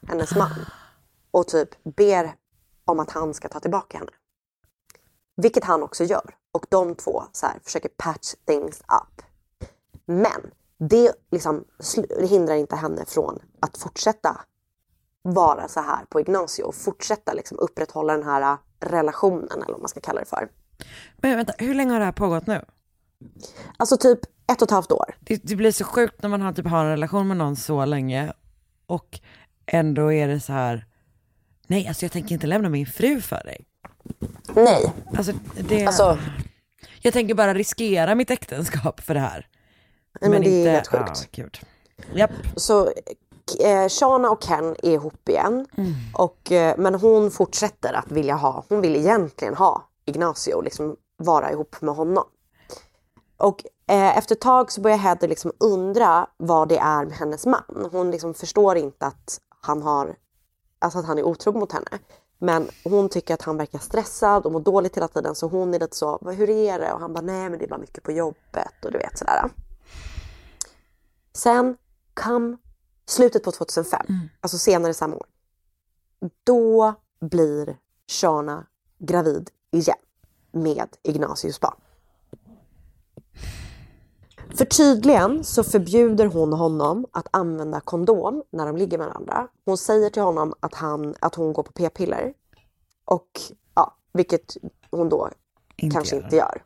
hennes 0.09 0.37
man, 0.37 0.67
och 1.31 1.49
typ 1.49 1.69
ber 1.97 2.35
om 2.85 3.01
att 3.01 3.11
han 3.11 3.35
ska 3.35 3.49
ta 3.49 3.61
tillbaka 3.61 3.99
henne. 3.99 4.11
Vilket 5.37 5.65
han 5.65 5.83
också 5.83 6.05
gör. 6.05 6.35
Och 6.53 6.67
de 6.69 6.95
två 6.95 7.23
så 7.33 7.47
här, 7.47 7.61
försöker 7.65 7.89
patch 7.89 8.35
things 8.47 8.81
up. 8.81 9.23
Men 10.07 10.51
det 10.79 11.13
liksom 11.31 11.65
hindrar 12.19 12.55
inte 12.55 12.77
henne 12.77 13.05
från 13.07 13.39
att 13.61 13.79
fortsätta 13.79 14.41
vara 15.23 15.69
så 15.69 15.81
här 15.81 16.05
på 16.05 16.21
Ignacio 16.21 16.63
och 16.63 16.75
fortsätta 16.75 17.33
liksom 17.33 17.59
upprätthålla 17.59 18.13
den 18.13 18.27
här 18.27 18.59
relationen 18.81 19.63
eller 19.63 19.73
vad 19.73 19.81
man 19.81 19.89
ska 19.89 20.01
kalla 20.01 20.21
det 20.21 20.27
för. 20.27 20.49
Men 21.17 21.37
vänta, 21.37 21.53
hur 21.59 21.75
länge 21.75 21.93
har 21.93 21.99
det 21.99 22.05
här 22.05 22.13
pågått 22.13 22.47
nu? 22.47 22.65
Alltså 23.77 23.97
typ 23.97 24.19
ett 24.53 24.63
och 24.63 24.69
ett 24.69 24.71
halvt 24.71 24.93
år. 24.93 25.15
Det, 25.21 25.41
det 25.43 25.57
blir 25.57 25.73
så 25.73 25.85
sjukt 25.85 26.23
när 26.23 26.29
man 26.29 26.41
har, 26.43 26.53
typ, 26.53 26.67
har 26.67 26.85
en 26.85 26.91
relation 26.91 27.29
med 27.29 27.37
någon 27.37 27.57
så 27.57 27.85
länge 27.85 28.33
och 28.87 29.21
ändå 29.67 30.13
är 30.13 30.29
det 30.29 30.41
så 30.41 30.53
här, 30.53 30.87
Nej, 31.71 31.89
alltså 31.89 32.05
jag 32.05 32.13
tänker 32.13 32.35
inte 32.35 32.47
lämna 32.47 32.69
min 32.69 32.87
fru 32.87 33.21
för 33.21 33.45
dig. 33.45 33.67
Nej. 34.55 34.93
Alltså, 35.17 35.33
det... 35.69 35.87
Alltså, 35.87 36.19
Jag 37.01 37.13
tänker 37.13 37.35
bara 37.35 37.55
riskera 37.55 38.15
mitt 38.15 38.31
äktenskap 38.31 39.01
för 39.01 39.15
det 39.15 39.21
här. 39.21 39.47
Nej, 40.21 40.31
men 40.31 40.43
det 40.43 40.67
är 40.67 40.73
helt 40.73 40.87
sjukt. 40.87 41.29
Gud. 41.33 41.61
Japp. 42.15 42.31
så 42.57 42.93
eh, 43.61 43.89
Shana 43.89 44.31
och 44.31 44.43
Ken 44.43 44.77
är 44.83 44.91
ihop 44.93 45.29
igen. 45.29 45.67
Och, 46.15 46.53
eh, 46.53 46.75
men 46.79 46.95
hon 46.95 47.31
fortsätter 47.31 47.93
att 47.93 48.13
vilja 48.13 48.35
ha, 48.35 48.65
hon 48.69 48.81
vill 48.81 48.97
egentligen 48.97 49.55
ha 49.55 49.89
Ignacio 50.05 50.55
och 50.55 50.65
liksom 50.65 50.97
vara 51.17 51.53
ihop 51.53 51.77
med 51.81 51.95
honom. 51.95 52.25
Och 53.37 53.65
eh, 53.87 54.19
efter 54.19 54.35
ett 54.35 54.41
tag 54.41 54.73
så 54.73 54.81
börjar 54.81 54.97
Heather 54.97 55.29
liksom 55.29 55.53
undra 55.59 56.27
vad 56.37 56.69
det 56.69 56.79
är 56.79 57.05
med 57.05 57.15
hennes 57.17 57.47
man. 57.47 57.89
Hon 57.93 58.11
liksom 58.11 58.35
förstår 58.35 58.77
inte 58.77 59.07
att 59.07 59.41
han 59.61 59.83
har, 59.83 60.17
alltså 60.79 60.99
att 60.99 61.05
han 61.07 61.19
är 61.19 61.23
otrogen 61.23 61.61
mot 61.61 61.73
henne. 61.73 61.99
Men 62.39 62.69
hon 62.85 63.09
tycker 63.09 63.35
att 63.35 63.43
han 63.43 63.57
verkar 63.57 63.79
stressad 63.79 64.47
och 64.47 64.53
mår 64.53 64.61
dåligt 64.61 64.97
hela 64.97 65.09
tiden 65.09 65.35
så 65.35 65.47
hon 65.49 65.75
är 65.75 65.79
lite 65.79 65.97
så, 65.97 66.19
"Vad- 66.21 66.35
hur 66.35 66.51
är 66.51 66.79
det? 66.79 66.93
Och 66.93 67.01
han 67.01 67.13
bara, 67.13 67.21
nej 67.21 67.51
men 67.51 67.59
det 67.59 67.65
är 67.65 67.69
bara 67.69 67.79
mycket 67.81 68.03
på 68.03 68.13
jobbet 68.13 68.85
och 68.85 68.93
du 68.93 68.99
vet 68.99 69.19
sådär. 69.19 69.51
Sen 71.33 71.77
kom 72.15 72.57
slutet 73.11 73.43
på 73.43 73.53
2005, 73.53 74.07
alltså 74.41 74.59
senare 74.59 74.95
samma 74.95 75.17
år. 75.17 75.27
Då 76.45 76.95
blir 77.21 77.77
Shana 78.11 78.67
gravid 78.99 79.51
igen 79.71 79.97
med 80.53 80.89
Ignacius 81.03 81.61
barn. 81.61 81.81
För 84.55 84.65
tydligen 84.65 85.45
så 85.45 85.65
förbjuder 85.65 86.27
hon 86.27 86.53
honom 86.53 87.07
att 87.13 87.27
använda 87.31 87.81
kondom 87.81 88.43
när 88.51 88.67
de 88.67 88.77
ligger 88.77 88.99
med 88.99 89.07
varandra. 89.07 89.49
Hon 89.65 89.79
säger 89.79 90.11
till 90.11 90.23
honom 90.23 90.55
att, 90.61 90.75
han, 90.75 91.15
att 91.21 91.35
hon 91.35 91.53
går 91.53 91.63
på 91.63 91.73
p-piller. 91.73 92.35
Och 93.05 93.41
ja, 93.75 93.97
vilket 94.13 94.57
hon 94.91 95.09
då 95.09 95.31
Inte 95.77 95.95
kanske 95.95 96.17
gör. 96.17 96.23
inte 96.23 96.37
gör. 96.37 96.63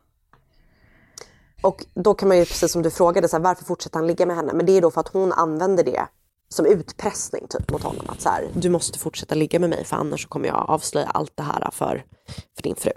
Och 1.61 1.85
då 1.93 2.13
kan 2.13 2.27
man 2.27 2.37
ju, 2.37 2.45
precis 2.45 2.71
som 2.71 2.81
du 2.81 2.91
frågade, 2.91 3.27
så 3.27 3.35
här, 3.35 3.43
varför 3.43 3.65
fortsätter 3.65 3.97
han 3.99 4.07
ligga 4.07 4.25
med 4.25 4.35
henne? 4.35 4.53
Men 4.53 4.65
det 4.65 4.71
är 4.71 4.81
då 4.81 4.91
för 4.91 5.01
att 5.01 5.07
hon 5.07 5.33
använder 5.33 5.83
det 5.83 6.07
som 6.49 6.65
utpressning 6.65 7.47
typ, 7.49 7.71
mot 7.71 7.83
honom. 7.83 8.05
Att 8.09 8.21
så 8.21 8.29
här, 8.29 8.47
du 8.53 8.69
måste 8.69 8.99
fortsätta 8.99 9.35
ligga 9.35 9.59
med 9.59 9.69
mig 9.69 9.85
för 9.85 9.95
annars 9.95 10.25
kommer 10.25 10.47
jag 10.47 10.69
avslöja 10.69 11.07
allt 11.07 11.31
det 11.35 11.43
här 11.43 11.69
för, 11.71 12.05
för 12.55 12.63
din 12.63 12.75
fru. 12.75 12.91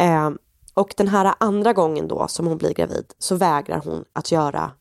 Eh, 0.00 0.30
och 0.74 0.94
den 0.96 1.08
här 1.08 1.34
andra 1.40 1.72
gången 1.72 2.08
då 2.08 2.28
som 2.28 2.46
hon 2.46 2.58
blir 2.58 2.74
gravid 2.74 3.12
så 3.18 3.36
vägrar 3.36 3.82
hon 3.84 4.04
att 4.12 4.32
göra 4.32 4.72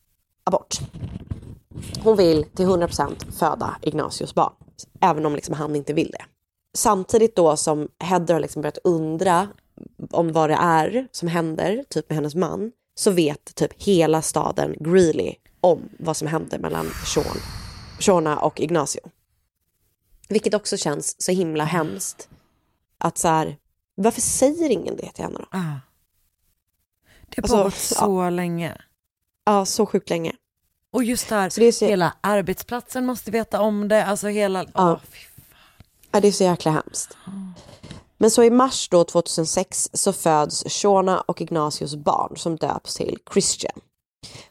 abort. 0.44 0.80
Hon 2.04 2.16
vill 2.16 2.46
till 2.56 2.66
100% 2.66 3.32
föda 3.32 3.76
Ignatius 3.82 4.36
barn, 4.36 4.54
även 5.02 5.26
om 5.26 5.36
liksom 5.36 5.56
han 5.56 5.76
inte 5.76 5.94
vill 5.94 6.12
det. 6.12 6.26
Samtidigt 6.78 7.36
då 7.36 7.58
som 7.58 7.88
Heather 8.00 8.34
har 8.34 8.42
liksom 8.42 8.62
börjat 8.62 8.78
undra 8.84 9.48
om 10.12 10.32
vad 10.32 10.50
det 10.50 10.58
är 10.60 11.08
som 11.12 11.28
händer, 11.28 11.84
typ 11.90 12.10
med 12.10 12.16
hennes 12.16 12.36
man, 12.36 12.72
så 12.96 13.12
vet 13.12 13.56
typ 13.56 13.84
hela 13.84 14.22
staden 14.22 14.76
Greeley 14.80 15.36
om 15.62 15.90
vad 16.00 16.18
som 16.18 16.28
händer 16.28 16.60
mellan 16.60 16.86
Sean, 17.06 17.38
Shona 18.00 18.40
och 18.40 18.60
Ignacio. 18.60 19.02
Vilket 20.30 20.54
också 20.54 20.78
känns 20.78 21.22
så 21.22 21.32
himla 21.32 21.64
hemskt. 21.64 22.30
Att 22.98 23.18
så 23.18 23.28
här, 23.28 23.58
varför 23.96 24.22
säger 24.22 24.70
ingen 24.70 24.96
det 24.98 25.12
till 25.12 25.24
henne 25.24 25.38
då? 25.40 25.46
Ah. 25.58 25.64
Det 27.30 27.38
har 27.38 27.44
Alltså, 27.44 27.58
pågått 27.58 27.74
så 27.76 28.30
länge. 28.30 28.82
Ja, 29.46 29.66
så 29.66 29.86
sjukt 29.86 30.10
länge. 30.10 30.36
Och 30.92 31.04
just 31.04 31.30
det 31.30 31.36
här, 31.36 31.50
Så 31.50 31.60
det 31.60 31.66
är 31.66 31.72
så- 31.72 31.86
hela 31.86 32.14
arbetsplatsen 32.22 33.06
måste 33.06 33.32
veta 33.32 33.62
om 33.62 33.88
det. 33.88 34.06
Alltså 34.06 34.28
hela... 34.28 34.66
Ja. 34.74 35.00
Fy 35.10 35.20
Ja, 36.12 36.20
det 36.20 36.28
är 36.28 36.32
så 36.32 36.44
jäkla 36.44 36.72
hemskt. 36.72 37.18
Men 38.18 38.32
så 38.32 38.44
i 38.44 38.50
mars 38.50 38.90
då 38.90 39.04
2006 39.04 39.90
så 39.94 40.14
föds 40.14 40.64
Shona 40.70 41.22
och 41.22 41.42
Ignacios 41.42 41.96
barn 41.96 42.38
som 42.38 42.56
döps 42.56 42.96
till 42.96 43.18
Christian. 43.34 43.80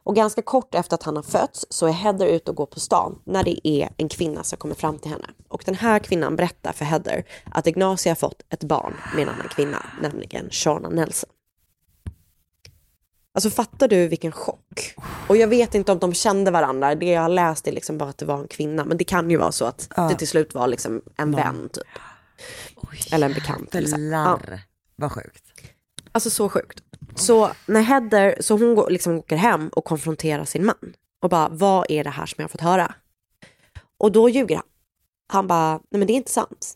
Och 0.02 0.16
ganska 0.16 0.42
kort 0.42 0.74
efter 0.74 0.94
att 0.94 1.02
han 1.02 1.16
har 1.16 1.22
fötts 1.22 1.66
så 1.70 1.86
är 1.86 1.92
Heather 1.92 2.26
ute 2.26 2.50
och 2.50 2.56
går 2.56 2.66
på 2.66 2.80
stan 2.80 3.18
när 3.24 3.44
det 3.44 3.68
är 3.68 3.88
en 3.96 4.08
kvinna 4.08 4.44
som 4.44 4.58
kommer 4.58 4.74
fram 4.74 4.98
till 4.98 5.10
henne. 5.10 5.30
Och 5.48 5.62
den 5.66 5.74
här 5.74 5.98
kvinnan 5.98 6.36
berättar 6.36 6.72
för 6.72 6.84
Heather 6.84 7.24
att 7.44 7.66
Ignacio 7.66 8.10
har 8.10 8.14
fått 8.14 8.42
ett 8.48 8.64
barn 8.64 8.94
med 9.14 9.22
en 9.22 9.28
annan 9.28 9.48
kvinna, 9.48 9.86
nämligen 10.02 10.50
Shana 10.50 10.88
Nelson. 10.88 11.30
Alltså 13.34 13.50
fattar 13.50 13.88
du 13.88 14.08
vilken 14.08 14.32
chock? 14.32 14.94
Och 15.28 15.36
jag 15.36 15.48
vet 15.48 15.74
inte 15.74 15.92
om 15.92 15.98
de 15.98 16.14
kände 16.14 16.50
varandra, 16.50 16.94
det 16.94 17.06
jag 17.06 17.22
har 17.22 17.28
läst 17.28 17.68
är 17.68 17.72
liksom 17.72 17.98
bara 17.98 18.10
att 18.10 18.18
det 18.18 18.26
var 18.26 18.38
en 18.38 18.48
kvinna. 18.48 18.84
Men 18.84 18.96
det 18.96 19.04
kan 19.04 19.30
ju 19.30 19.36
vara 19.36 19.52
så 19.52 19.64
att 19.64 19.90
det 19.96 20.14
till 20.14 20.28
slut 20.28 20.54
var 20.54 20.66
liksom 20.66 21.02
en 21.16 21.32
vän 21.32 21.68
typ. 21.72 21.84
Eller 23.12 23.26
en 23.26 23.34
bekant. 23.34 23.72
Så. 23.72 23.78
Ja. 23.78 23.88
Jävlar 23.88 24.60
vad 24.96 25.12
sjukt. 25.12 25.44
Alltså 26.12 26.30
så 26.30 26.48
sjukt. 26.48 26.82
Så 27.18 27.50
när 27.66 27.82
Heather, 27.82 28.36
så 28.40 28.56
hon 28.56 28.74
går, 28.74 28.90
liksom 28.90 29.18
åker 29.18 29.36
hem 29.36 29.68
och 29.68 29.84
konfronterar 29.84 30.44
sin 30.44 30.66
man. 30.66 30.94
Och 31.22 31.30
bara, 31.30 31.48
vad 31.48 31.86
är 31.88 32.04
det 32.04 32.10
här 32.10 32.26
som 32.26 32.34
jag 32.36 32.44
har 32.44 32.48
fått 32.48 32.60
höra? 32.60 32.94
Och 33.98 34.12
då 34.12 34.28
ljuger 34.28 34.56
han. 34.56 34.64
Han 35.28 35.46
bara, 35.46 35.72
nej 35.72 35.98
men 35.98 36.06
det 36.06 36.12
är 36.12 36.16
inte 36.16 36.30
sant. 36.30 36.74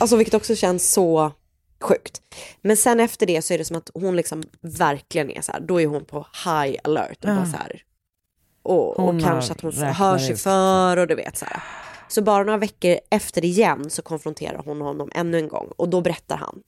Alltså 0.00 0.16
vilket 0.16 0.34
också 0.34 0.54
känns 0.54 0.92
så 0.92 1.32
sjukt. 1.80 2.22
Men 2.60 2.76
sen 2.76 3.00
efter 3.00 3.26
det 3.26 3.42
så 3.42 3.54
är 3.54 3.58
det 3.58 3.64
som 3.64 3.76
att 3.76 3.90
hon 3.94 4.16
liksom 4.16 4.42
verkligen 4.60 5.30
är 5.30 5.40
så 5.40 5.52
här, 5.52 5.60
då 5.60 5.80
är 5.80 5.86
hon 5.86 6.04
på 6.04 6.26
high 6.44 6.78
alert. 6.84 7.24
Och, 7.24 7.30
bara 7.36 7.46
så 7.46 7.56
här, 7.56 7.82
och, 8.62 8.98
och 8.98 9.20
kanske 9.20 9.52
att 9.52 9.60
hon 9.60 9.72
hör 9.72 10.18
sig 10.18 10.32
ut. 10.32 10.40
för 10.40 10.96
och 10.96 11.06
du 11.06 11.14
vet 11.14 11.36
så 11.36 11.44
här. 11.44 11.62
Så 12.08 12.22
bara 12.22 12.44
några 12.44 12.58
veckor 12.58 12.98
efter 13.10 13.44
igen 13.44 13.90
så 13.90 14.02
konfronterar 14.02 14.62
hon 14.64 14.80
honom 14.80 15.10
ännu 15.14 15.38
en 15.38 15.48
gång 15.48 15.72
och 15.76 15.88
då 15.88 16.00
berättar 16.00 16.36
han 16.36 16.62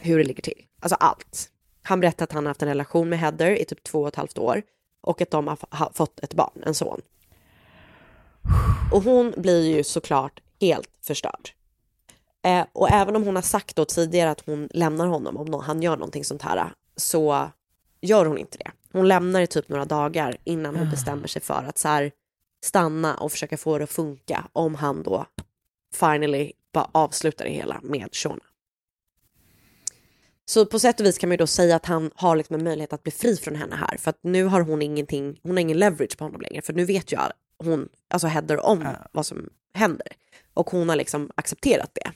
hur 0.00 0.18
det 0.18 0.24
ligger 0.24 0.42
till. 0.42 0.64
Alltså 0.80 0.96
allt. 0.96 1.50
Han 1.82 2.00
berättar 2.00 2.24
att 2.24 2.32
han 2.32 2.44
har 2.44 2.50
haft 2.50 2.62
en 2.62 2.68
relation 2.68 3.08
med 3.08 3.18
Heather 3.18 3.50
i 3.60 3.64
typ 3.64 3.82
två 3.82 4.02
och 4.02 4.08
ett 4.08 4.16
halvt 4.16 4.38
år 4.38 4.62
och 5.00 5.20
att 5.20 5.30
de 5.30 5.46
har 5.48 5.92
fått 5.92 6.20
ett 6.20 6.34
barn, 6.34 6.62
en 6.66 6.74
son. 6.74 7.00
Och 8.92 9.02
hon 9.02 9.34
blir 9.36 9.76
ju 9.76 9.84
såklart 9.84 10.40
helt 10.60 10.90
förstörd. 11.02 11.50
Eh, 12.44 12.66
och 12.72 12.90
även 12.90 13.16
om 13.16 13.22
hon 13.22 13.34
har 13.34 13.42
sagt 13.42 13.76
då 13.76 13.84
tidigare 13.84 14.30
att 14.30 14.46
hon 14.46 14.68
lämnar 14.70 15.06
honom 15.06 15.36
om 15.36 15.60
han 15.60 15.82
gör 15.82 15.96
någonting 15.96 16.24
sånt 16.24 16.42
här 16.42 16.72
så 16.96 17.50
gör 18.00 18.26
hon 18.26 18.38
inte 18.38 18.58
det. 18.58 18.70
Hon 18.92 19.08
lämnar 19.08 19.40
i 19.40 19.46
typ 19.46 19.68
några 19.68 19.84
dagar 19.84 20.36
innan 20.44 20.76
hon 20.76 20.90
bestämmer 20.90 21.28
sig 21.28 21.42
för 21.42 21.64
att 21.68 21.78
så 21.78 21.88
här, 21.88 22.12
stanna 22.64 23.14
och 23.14 23.32
försöka 23.32 23.56
få 23.56 23.78
det 23.78 23.84
att 23.84 23.90
funka 23.90 24.48
om 24.52 24.74
han 24.74 25.02
då 25.02 25.26
finally 25.94 26.52
bara 26.72 26.90
avslutar 26.92 27.44
det 27.44 27.50
hela 27.50 27.80
med 27.82 28.08
Shona. 28.12 28.44
Så 30.48 30.66
på 30.66 30.78
sätt 30.78 31.00
och 31.00 31.06
vis 31.06 31.18
kan 31.18 31.28
man 31.28 31.34
ju 31.34 31.36
då 31.36 31.46
säga 31.46 31.76
att 31.76 31.86
han 31.86 32.10
har 32.14 32.36
liksom 32.36 32.56
en 32.56 32.64
möjlighet 32.64 32.92
att 32.92 33.02
bli 33.02 33.12
fri 33.12 33.36
från 33.36 33.56
henne 33.56 33.76
här. 33.76 33.96
För 33.96 34.10
att 34.10 34.18
nu 34.22 34.44
har 34.44 34.60
hon 34.60 34.82
ingenting, 34.82 35.40
hon 35.42 35.52
har 35.52 35.60
ingen 35.60 35.78
leverage 35.78 36.18
på 36.18 36.24
honom 36.24 36.40
längre. 36.40 36.62
För 36.62 36.72
nu 36.72 36.84
vet 36.84 37.12
ju 37.12 37.18
hon, 37.58 37.88
alltså 38.08 38.26
Heather 38.26 38.66
om 38.66 38.88
vad 39.12 39.26
som 39.26 39.50
händer. 39.74 40.08
Och 40.54 40.70
hon 40.70 40.88
har 40.88 40.96
liksom 40.96 41.30
accepterat 41.34 41.90
det. 41.94 42.12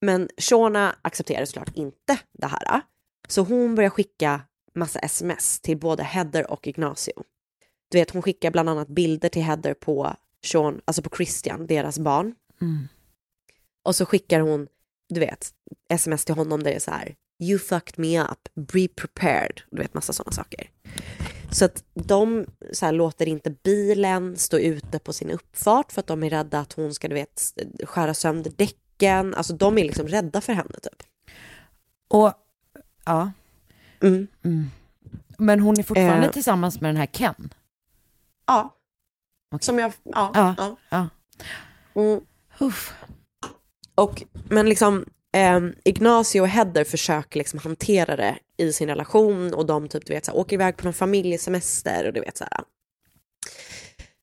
Men 0.00 0.28
Shona 0.38 0.96
accepterar 1.02 1.44
såklart 1.44 1.76
inte 1.76 2.18
det 2.32 2.46
här. 2.46 2.80
Så 3.28 3.42
hon 3.42 3.74
börjar 3.74 3.90
skicka 3.90 4.40
massa 4.74 4.98
sms 4.98 5.60
till 5.60 5.78
både 5.78 6.02
Heather 6.02 6.50
och 6.50 6.66
Ignacio. 6.66 7.22
Du 7.88 7.98
vet, 7.98 8.10
hon 8.10 8.22
skickar 8.22 8.50
bland 8.50 8.68
annat 8.68 8.88
bilder 8.88 9.28
till 9.28 9.42
Heather 9.42 9.74
på 9.74 10.16
Sean, 10.44 10.80
alltså 10.84 11.02
på 11.02 11.16
Christian, 11.16 11.66
deras 11.66 11.98
barn. 11.98 12.34
Och 13.82 13.96
så 13.96 14.06
skickar 14.06 14.40
hon, 14.40 14.68
du 15.08 15.20
vet, 15.20 15.50
sms 15.88 16.24
till 16.24 16.34
honom 16.34 16.62
där 16.62 16.70
det 16.70 16.76
är 16.76 16.80
så 16.80 16.90
här, 16.90 17.14
you 17.42 17.58
fucked 17.58 17.98
me 17.98 18.20
up, 18.22 18.48
be 18.54 18.88
prepared, 18.88 19.60
du 19.70 19.82
vet 19.82 19.94
massa 19.94 20.12
sådana 20.12 20.32
saker. 20.32 20.70
Så 21.50 21.64
att 21.64 21.84
de 21.94 22.46
så 22.72 22.86
här, 22.86 22.92
låter 22.92 23.28
inte 23.28 23.50
bilen 23.50 24.36
stå 24.36 24.58
ute 24.58 24.98
på 24.98 25.12
sin 25.12 25.30
uppfart 25.30 25.92
för 25.92 26.00
att 26.00 26.06
de 26.06 26.22
är 26.22 26.30
rädda 26.30 26.58
att 26.60 26.72
hon 26.72 26.94
ska, 26.94 27.08
du 27.08 27.14
vet, 27.14 27.52
skära 27.84 28.14
sönder 28.14 28.52
däcken. 28.56 29.34
Alltså 29.34 29.52
de 29.52 29.78
är 29.78 29.84
liksom 29.84 30.08
rädda 30.08 30.40
för 30.40 30.52
henne 30.52 30.78
typ. 30.82 31.02
Och, 32.08 32.32
ja. 33.04 33.32
Mm. 34.02 34.26
Men 35.38 35.60
hon 35.60 35.78
är 35.78 35.82
fortfarande 35.82 36.26
Eh. 36.26 36.32
tillsammans 36.32 36.80
med 36.80 36.88
den 36.88 36.96
här 36.96 37.06
Ken. 37.06 37.54
Ja. 38.46 38.76
Okej. 39.54 39.64
Som 39.64 39.78
jag, 39.78 39.92
ja. 40.02 40.30
Ja. 40.34 40.54
ja. 40.58 40.76
Ja. 40.88 41.08
Mm. 42.02 42.20
Och, 43.94 44.22
men 44.48 44.68
liksom, 44.68 45.04
ehm, 45.32 45.74
Ignacio 45.84 46.40
och 46.40 46.48
Heather 46.48 46.84
försöker 46.84 47.38
liksom 47.38 47.58
hantera 47.58 48.16
det 48.16 48.38
i 48.56 48.72
sin 48.72 48.88
relation 48.88 49.54
och 49.54 49.66
de 49.66 49.88
typ, 49.88 50.06
du 50.06 50.14
vet, 50.14 50.24
så 50.24 50.30
här, 50.30 50.38
åker 50.38 50.54
iväg 50.54 50.76
på 50.76 50.84
någon 50.84 50.94
familjesemester 50.94 52.06
och 52.06 52.12
du 52.12 52.20
vet 52.20 52.36
så 52.36 52.44
här. 52.44 52.64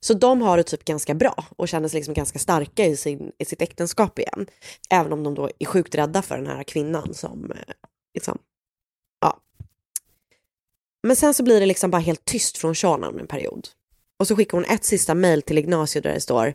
Så 0.01 0.13
de 0.13 0.41
har 0.41 0.57
det 0.57 0.63
typ 0.63 0.85
ganska 0.85 1.13
bra 1.13 1.45
och 1.55 1.67
känner 1.67 1.87
sig 1.87 1.97
liksom 1.97 2.13
ganska 2.13 2.39
starka 2.39 2.85
i, 2.85 2.97
sin, 2.97 3.31
i 3.37 3.45
sitt 3.45 3.61
äktenskap 3.61 4.19
igen. 4.19 4.47
Även 4.89 5.13
om 5.13 5.23
de 5.23 5.35
då 5.35 5.49
är 5.59 5.65
sjukt 5.65 5.95
rädda 5.95 6.21
för 6.21 6.37
den 6.37 6.47
här 6.47 6.63
kvinnan 6.63 7.13
som, 7.13 7.51
eh, 7.51 7.73
liksom, 8.13 8.37
ja. 9.21 9.39
Men 11.03 11.15
sen 11.15 11.33
så 11.33 11.43
blir 11.43 11.59
det 11.59 11.65
liksom 11.65 11.91
bara 11.91 12.01
helt 12.01 12.25
tyst 12.25 12.57
från 12.57 12.75
Shana 12.75 13.07
under 13.07 13.21
en 13.21 13.27
period. 13.27 13.67
Och 14.19 14.27
så 14.27 14.35
skickar 14.35 14.57
hon 14.57 14.65
ett 14.65 14.83
sista 14.83 15.15
mail 15.15 15.41
till 15.41 15.57
Ignacio 15.57 16.01
där 16.01 16.13
det 16.13 16.21
står 16.21 16.53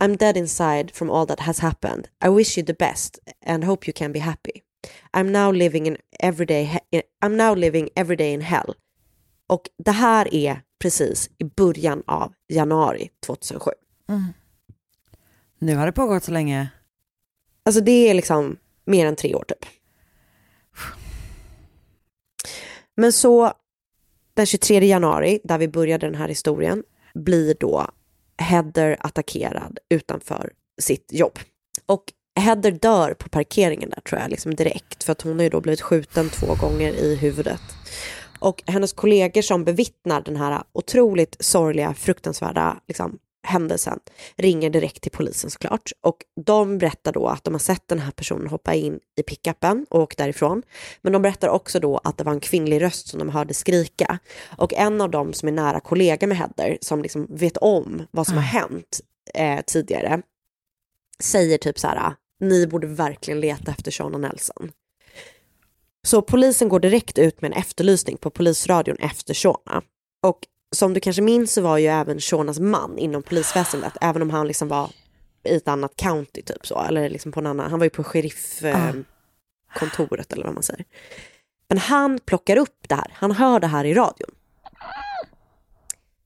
I'm 0.00 0.16
dead 0.16 0.36
inside 0.36 0.90
from 0.94 1.10
all 1.10 1.26
that 1.26 1.40
has 1.40 1.58
happened. 1.58 2.08
I 2.24 2.28
wish 2.28 2.58
you 2.58 2.66
the 2.66 2.74
best 2.74 3.18
and 3.46 3.64
hope 3.64 3.88
you 3.88 3.92
can 3.92 4.12
be 4.12 4.18
happy. 4.18 4.62
I'm 5.12 5.32
now 5.32 5.52
living 5.52 5.86
in 5.86 5.96
everyday 6.20 6.80
I'm 7.22 7.36
now 7.36 7.54
living 7.54 7.88
every 7.94 8.16
day 8.16 8.32
in 8.32 8.40
hell. 8.40 8.74
Och 9.46 9.62
det 9.78 9.90
här 9.90 10.34
är 10.34 10.62
precis 10.78 11.30
i 11.38 11.44
början 11.44 12.02
av 12.06 12.32
januari 12.48 13.10
2007. 13.26 13.70
Nu 15.58 15.76
har 15.76 15.86
det 15.86 15.92
pågått 15.92 16.24
så 16.24 16.30
länge. 16.30 16.68
Alltså 17.62 17.80
det 17.80 18.10
är 18.10 18.14
liksom 18.14 18.56
mer 18.84 19.06
än 19.06 19.16
tre 19.16 19.34
år 19.34 19.44
typ. 19.48 19.66
Men 22.96 23.12
så 23.12 23.52
den 24.34 24.46
23 24.46 24.86
januari, 24.86 25.40
där 25.44 25.58
vi 25.58 25.68
började 25.68 26.06
den 26.06 26.14
här 26.14 26.28
historien, 26.28 26.82
blir 27.14 27.56
då 27.60 27.90
Heather 28.38 28.96
attackerad 29.00 29.78
utanför 29.94 30.52
sitt 30.80 31.12
jobb. 31.12 31.38
Och 31.86 32.04
Heather 32.40 32.70
dör 32.70 33.14
på 33.14 33.28
parkeringen 33.28 33.90
där 33.90 34.00
tror 34.00 34.20
jag, 34.20 34.30
liksom 34.30 34.54
direkt, 34.54 35.04
för 35.04 35.12
att 35.12 35.22
hon 35.22 35.36
har 35.36 35.42
ju 35.42 35.50
då 35.50 35.60
blivit 35.60 35.80
skjuten 35.80 36.30
två 36.30 36.54
gånger 36.54 36.92
i 36.92 37.16
huvudet. 37.16 37.62
Och 38.38 38.62
hennes 38.66 38.92
kollegor 38.92 39.42
som 39.42 39.64
bevittnar 39.64 40.20
den 40.20 40.36
här 40.36 40.62
otroligt 40.72 41.36
sorgliga, 41.40 41.94
fruktansvärda 41.94 42.80
liksom, 42.88 43.18
händelsen 43.48 43.98
ringer 44.36 44.70
direkt 44.70 45.02
till 45.02 45.12
polisen 45.12 45.50
såklart. 45.50 45.92
Och 46.00 46.16
de 46.46 46.78
berättar 46.78 47.12
då 47.12 47.26
att 47.26 47.44
de 47.44 47.54
har 47.54 47.58
sett 47.58 47.88
den 47.88 47.98
här 47.98 48.10
personen 48.10 48.46
hoppa 48.46 48.74
in 48.74 49.00
i 49.16 49.22
pickupen 49.22 49.86
och 49.90 50.00
åka 50.00 50.22
därifrån. 50.22 50.62
Men 51.02 51.12
de 51.12 51.22
berättar 51.22 51.48
också 51.48 51.80
då 51.80 52.00
att 52.04 52.18
det 52.18 52.24
var 52.24 52.32
en 52.32 52.40
kvinnlig 52.40 52.82
röst 52.82 53.08
som 53.08 53.18
de 53.18 53.28
hörde 53.28 53.54
skrika. 53.54 54.18
Och 54.58 54.74
en 54.74 55.00
av 55.00 55.10
dem 55.10 55.32
som 55.32 55.48
är 55.48 55.52
nära 55.52 55.80
kollega 55.80 56.26
med 56.26 56.36
Heather, 56.36 56.78
som 56.80 57.02
liksom 57.02 57.26
vet 57.30 57.56
om 57.56 58.06
vad 58.10 58.26
som 58.26 58.36
har 58.36 58.42
hänt 58.42 59.00
eh, 59.34 59.60
tidigare, 59.66 60.22
säger 61.20 61.58
typ 61.58 61.78
så 61.78 61.86
här, 61.86 62.14
ni 62.40 62.66
borde 62.66 62.86
verkligen 62.86 63.40
leta 63.40 63.70
efter 63.70 63.90
Shana 63.90 64.18
Nelson. 64.18 64.72
Så 66.06 66.22
polisen 66.22 66.68
går 66.68 66.80
direkt 66.80 67.18
ut 67.18 67.42
med 67.42 67.52
en 67.52 67.58
efterlysning 67.58 68.16
på 68.16 68.30
polisradion 68.30 68.96
efter 68.96 69.34
Shona. 69.34 69.82
Och 70.22 70.38
som 70.76 70.94
du 70.94 71.00
kanske 71.00 71.22
minns 71.22 71.52
så 71.52 71.62
var 71.62 71.78
ju 71.78 71.86
även 71.86 72.20
Shonas 72.20 72.60
man 72.60 72.98
inom 72.98 73.22
polisväsendet, 73.22 73.92
även 74.00 74.22
om 74.22 74.30
han 74.30 74.46
liksom 74.46 74.68
var 74.68 74.90
i 75.44 75.56
ett 75.56 75.68
annat 75.68 75.96
county 75.96 76.42
typ 76.42 76.66
så, 76.66 76.80
eller 76.80 77.08
liksom 77.08 77.32
på 77.32 77.40
en 77.40 77.46
annan, 77.46 77.70
han 77.70 77.78
var 77.78 77.86
ju 77.86 77.90
på 77.90 78.04
sheriffkontoret 78.04 80.32
eh, 80.32 80.36
eller 80.36 80.44
vad 80.44 80.54
man 80.54 80.62
säger. 80.62 80.84
Men 81.68 81.78
han 81.78 82.18
plockar 82.18 82.56
upp 82.56 82.88
det 82.88 82.94
här, 82.94 83.12
han 83.14 83.32
hör 83.32 83.60
det 83.60 83.66
här 83.66 83.84
i 83.84 83.94
radion. 83.94 84.30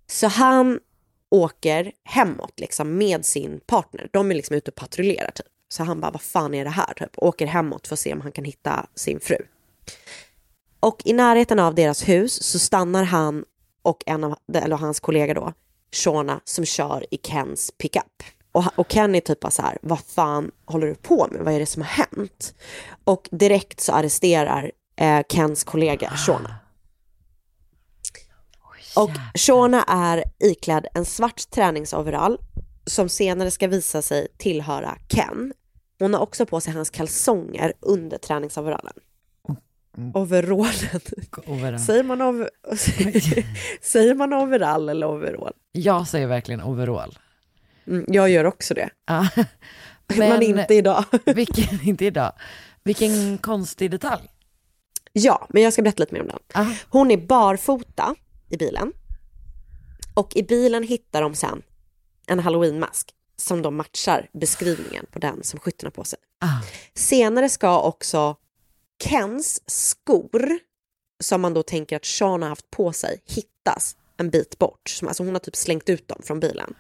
Så 0.07 0.27
han 0.27 0.81
åker 1.29 1.93
hemåt 2.05 2.61
liksom 2.61 2.99
med 2.99 3.27
sin 3.27 3.61
partner, 3.67 4.09
de 4.13 4.31
är 4.31 4.35
liksom 4.35 4.57
ute 4.57 4.71
och 4.71 4.75
patrullerar 4.75 5.31
typ. 5.31 5.47
Så 5.69 5.85
han 5.85 6.01
bara, 6.01 6.11
vad 6.11 6.23
fan 6.23 6.55
är 6.55 6.65
det 6.65 6.71
här? 6.71 6.95
Typ. 6.95 7.11
Åker 7.17 7.47
hemåt 7.47 7.87
för 7.87 7.95
att 7.95 8.01
se 8.01 8.13
om 8.13 8.21
han 8.21 8.33
kan 8.33 8.45
hitta 8.45 8.87
sin 8.95 9.21
fru. 9.21 9.37
Och 10.81 11.03
i 11.05 11.13
närheten 11.13 11.59
av 11.59 11.75
deras 11.75 12.09
hus 12.09 12.43
så 12.43 12.59
stannar 12.59 13.05
han 13.05 13.45
och 13.83 14.03
en 14.07 14.25
av, 14.25 14.37
eller 14.55 14.77
hans 14.77 15.01
kollega 15.01 15.35
då, 15.35 15.53
Shona, 15.93 16.41
som 16.45 16.65
kör 16.65 17.07
i 17.11 17.19
Kens 17.23 17.73
pickup. 17.79 18.23
Och, 18.53 18.65
och 18.77 18.89
Ken 18.89 19.15
är 19.15 19.21
typ 19.21 19.41
bara 19.41 19.51
så 19.51 19.63
här, 19.63 19.79
vad 19.83 20.01
fan 20.01 20.51
håller 20.65 20.87
du 20.87 20.95
på 20.95 21.29
med? 21.31 21.45
Vad 21.45 21.55
är 21.55 21.59
det 21.59 21.67
som 21.67 21.83
har 21.83 21.89
hänt? 21.89 22.55
Och 23.05 23.29
direkt 23.31 23.81
så 23.81 23.93
arresterar 23.93 24.73
eh, 24.97 25.23
Kens 25.29 25.65
kollega 25.65 26.11
Shona. 26.11 26.57
Och 28.97 29.11
Shona 29.35 29.83
är 29.83 30.25
iklädd 30.41 30.87
en 30.95 31.05
svart 31.05 31.51
träningsoverall 31.51 32.39
som 32.87 33.09
senare 33.09 33.51
ska 33.51 33.69
visa 33.69 34.03
sig 34.03 34.29
tillhöra 34.37 34.99
Ken. 35.09 35.53
Hon 35.99 36.15
har 36.15 36.21
också 36.21 36.47
på 36.47 36.61
sig 36.61 36.73
hans 36.73 36.91
kalsonger 36.91 37.73
under 37.81 38.19
träningsoverallen. 38.19 38.95
Overallen. 40.15 41.01
Overall. 41.47 41.79
Säger 41.79 42.03
man, 42.03 42.23
over... 42.23 42.51
säger 43.83 44.15
man 44.15 44.33
overall 44.33 44.89
eller 44.89 45.07
overall? 45.07 45.53
Jag 45.73 46.09
säger 46.09 46.27
verkligen 46.27 46.63
overall. 46.63 47.19
Mm, 47.87 48.05
jag 48.09 48.31
gör 48.31 48.45
också 48.45 48.75
det. 48.75 48.91
Ja. 49.07 49.29
Men, 50.17 50.43
inte 50.43 50.75
idag. 50.75 51.05
vilken, 51.25 51.81
inte 51.83 52.05
idag. 52.05 52.33
Vilken 52.85 53.39
konstig 53.39 53.91
detalj. 53.91 54.23
Ja, 55.13 55.47
men 55.49 55.63
jag 55.63 55.73
ska 55.73 55.83
berätta 55.83 56.03
lite 56.03 56.15
mer 56.15 56.21
om 56.21 56.29
den. 56.29 56.75
Hon 56.89 57.11
är 57.11 57.17
barfota 57.17 58.15
i 58.49 58.57
bilen. 58.57 58.93
Och 60.15 60.37
i 60.37 60.43
bilen 60.43 60.83
hittar 60.83 61.23
de 61.23 61.35
sen 61.35 61.63
en 62.27 62.39
halloweenmask 62.39 63.11
som 63.37 63.63
då 63.63 63.71
matchar 63.71 64.29
beskrivningen 64.33 65.07
på 65.11 65.19
den 65.19 65.43
som 65.43 65.61
skytten 65.61 65.87
har 65.87 65.91
på 65.91 66.05
sig. 66.05 66.19
Senare 66.95 67.49
ska 67.49 67.81
också 67.81 68.37
Kens 69.05 69.63
skor, 69.67 70.59
som 71.23 71.41
man 71.41 71.55
då 71.55 71.63
tänker 71.63 71.97
att 71.97 72.05
Sean 72.05 72.43
har 72.43 72.49
haft 72.49 72.71
på 72.71 72.93
sig, 72.93 73.23
hittas 73.27 73.97
en 74.17 74.31
bit 74.31 74.59
bort. 74.59 74.89
Som, 74.89 75.09
alltså 75.09 75.23
hon 75.25 75.35
har 75.35 75.41
typ 75.41 75.57
slängt 75.57 75.89
ut 75.89 76.09
dem 76.09 76.21
från 76.25 76.41
bilen. 76.41 76.75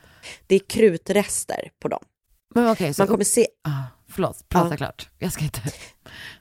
Det 0.46 0.54
är 0.54 0.58
krutrester 0.58 1.70
på 1.78 1.88
dem. 1.88 2.04
Men 2.54 2.70
okej, 2.70 2.94
så... 2.94 3.02
Man 3.02 3.08
kommer 3.08 3.24
se... 3.24 3.46
Ah, 3.64 3.82
förlåt, 4.08 4.48
prata 4.48 4.70
Ja. 4.70 4.76
klart. 4.76 5.08
Jag 5.18 5.32
ska 5.32 5.44
inte... 5.44 5.60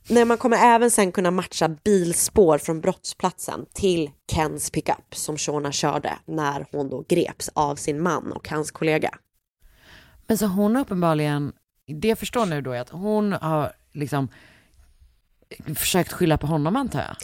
Nej, 0.10 0.26
man 0.26 0.38
kommer 0.38 0.58
även 0.58 0.92
sen 0.92 1.12
kunna 1.12 1.32
matcha 1.32 1.68
bilspår 1.68 2.58
från 2.58 2.82
brottsplatsen 2.82 3.66
till 3.74 4.12
Kens 4.32 4.70
pickup 4.70 5.16
som 5.16 5.38
Shona 5.38 5.72
körde 5.72 6.18
när 6.26 6.66
hon 6.72 6.90
då 6.90 7.06
greps 7.10 7.50
av 7.54 7.76
sin 7.76 8.02
man 8.02 8.32
och 8.32 8.50
hans 8.50 8.72
kollega. 8.72 9.18
Men 10.28 10.38
så 10.38 10.46
hon 10.46 10.76
har 10.76 10.82
uppenbarligen, 10.82 11.54
det 12.02 12.08
jag 12.08 12.20
förstår 12.20 12.46
nu 12.46 12.62
då 12.62 12.72
är 12.72 12.82
att 12.82 12.90
hon 12.90 13.34
har 13.34 13.74
liksom 13.92 14.28
försökt 15.76 16.12
skylla 16.14 16.38
på 16.38 16.48
honom 16.48 16.76
antar 16.76 17.00
jag. 17.00 17.16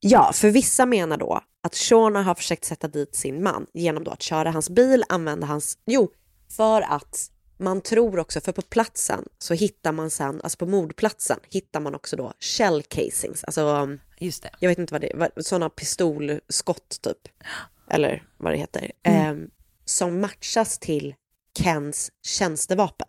Ja, 0.00 0.32
för 0.32 0.50
vissa 0.50 0.86
menar 0.86 1.16
då 1.16 1.40
att 1.62 1.74
Shona 1.76 2.22
har 2.22 2.34
försökt 2.34 2.64
sätta 2.64 2.88
dit 2.88 3.14
sin 3.16 3.42
man 3.42 3.66
genom 3.74 4.08
att 4.08 4.22
köra 4.22 4.50
hans 4.50 4.70
bil, 4.70 5.04
använda 5.08 5.46
hans... 5.46 5.78
Jo, 5.86 6.10
för 6.56 6.82
att 6.82 7.30
man 7.58 7.80
tror 7.80 8.18
också, 8.18 8.40
för 8.40 8.52
på 8.52 8.62
platsen 8.62 9.24
så 9.38 9.54
hittar 9.54 9.92
man 9.92 10.10
sen, 10.10 10.40
alltså 10.44 10.58
på 10.58 10.66
mordplatsen 10.66 11.38
hittar 11.50 11.80
man 11.80 11.94
också 11.94 12.16
då 12.16 12.32
shell 12.40 12.82
casings, 12.82 13.44
alltså 13.44 13.88
Just 14.18 14.42
det. 14.42 14.50
jag 14.58 14.68
vet 14.68 14.78
inte 14.78 14.94
vad 14.94 15.00
det 15.00 15.12
är, 15.12 15.42
sådana 15.42 15.70
pistolskott 15.70 16.98
typ, 17.02 17.28
eller 17.90 18.22
vad 18.38 18.52
det 18.52 18.56
heter, 18.56 18.92
Mm. 19.02 19.42
eh, 19.42 19.48
som 19.84 20.20
matchas 20.20 20.78
till 20.78 21.14
Kens 21.58 22.10
tjänstevapen. 22.26 23.08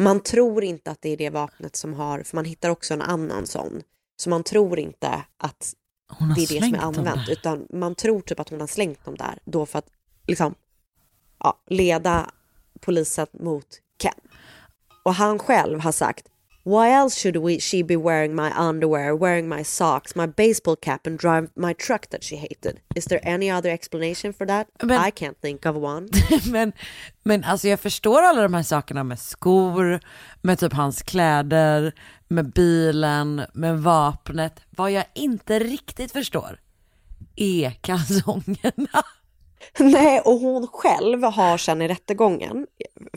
Man 0.00 0.20
tror 0.20 0.64
inte 0.64 0.90
att 0.90 1.02
det 1.02 1.08
är 1.08 1.16
det 1.16 1.30
vapnet 1.30 1.76
som 1.76 1.94
har, 1.94 2.22
för 2.22 2.36
man 2.36 2.44
hittar 2.44 2.70
också 2.70 2.94
en 2.94 3.02
annan 3.02 3.46
sån, 3.46 3.82
så 4.16 4.30
man 4.30 4.44
tror 4.44 4.78
inte 4.78 5.24
att 5.36 5.74
det 6.36 6.42
är 6.42 6.48
det 6.48 6.66
som 6.66 6.74
är 6.74 6.78
använt, 6.78 7.28
utan 7.28 7.66
man 7.70 7.94
tror 7.94 8.20
typ 8.20 8.40
att 8.40 8.48
hon 8.48 8.60
har 8.60 8.66
slängt 8.66 9.04
dem 9.04 9.16
där 9.16 9.38
då 9.44 9.66
för 9.66 9.78
att 9.78 9.86
liksom 10.26 10.54
ja, 11.38 11.62
leda 11.66 12.30
polisen 12.80 13.26
mot 13.32 13.66
Ken. 14.02 14.14
Och 15.02 15.14
han 15.14 15.38
själv 15.38 15.80
har 15.80 15.92
sagt 15.92 16.28
Why 16.62 16.90
else 16.90 17.18
should 17.18 17.36
we, 17.36 17.58
she 17.58 17.82
be 17.82 17.96
wearing 17.96 18.34
my 18.34 18.52
underwear, 18.54 19.16
wearing 19.16 19.48
my 19.48 19.64
socks, 19.64 20.14
my 20.14 20.26
baseball 20.26 20.76
cap 20.76 21.06
and 21.06 21.18
drive 21.18 21.48
my 21.56 21.72
truck 21.72 22.06
that 22.10 22.22
she 22.22 22.36
hated? 22.36 22.80
Is 22.94 23.04
there 23.04 23.20
any 23.22 23.50
other 23.50 23.70
explanation 23.70 24.32
for 24.32 24.46
that? 24.46 24.66
Men- 24.82 25.00
I 25.00 25.10
can't 25.10 25.40
think 25.40 25.66
of 25.66 25.76
one. 25.76 26.08
men, 26.50 26.72
men 27.22 27.44
alltså 27.44 27.68
jag 27.68 27.80
förstår 27.80 28.22
alla 28.22 28.42
de 28.42 28.54
här 28.54 28.62
sakerna 28.62 29.04
med 29.04 29.18
skor, 29.18 30.00
med 30.42 30.58
typ 30.58 30.72
hans 30.72 31.02
kläder, 31.02 31.94
med 32.28 32.52
bilen, 32.52 33.42
med 33.52 33.78
vapnet. 33.78 34.60
Vad 34.70 34.90
jag 34.90 35.04
inte 35.14 35.58
riktigt 35.58 36.12
förstår 36.12 36.60
är 37.36 37.70
kalsongerna. 37.70 39.02
Nej, 39.78 40.20
och 40.20 40.40
hon 40.40 40.66
själv 40.66 41.22
har 41.22 41.58
sen 41.58 41.82
i 41.82 41.88
rättegången, 41.88 42.66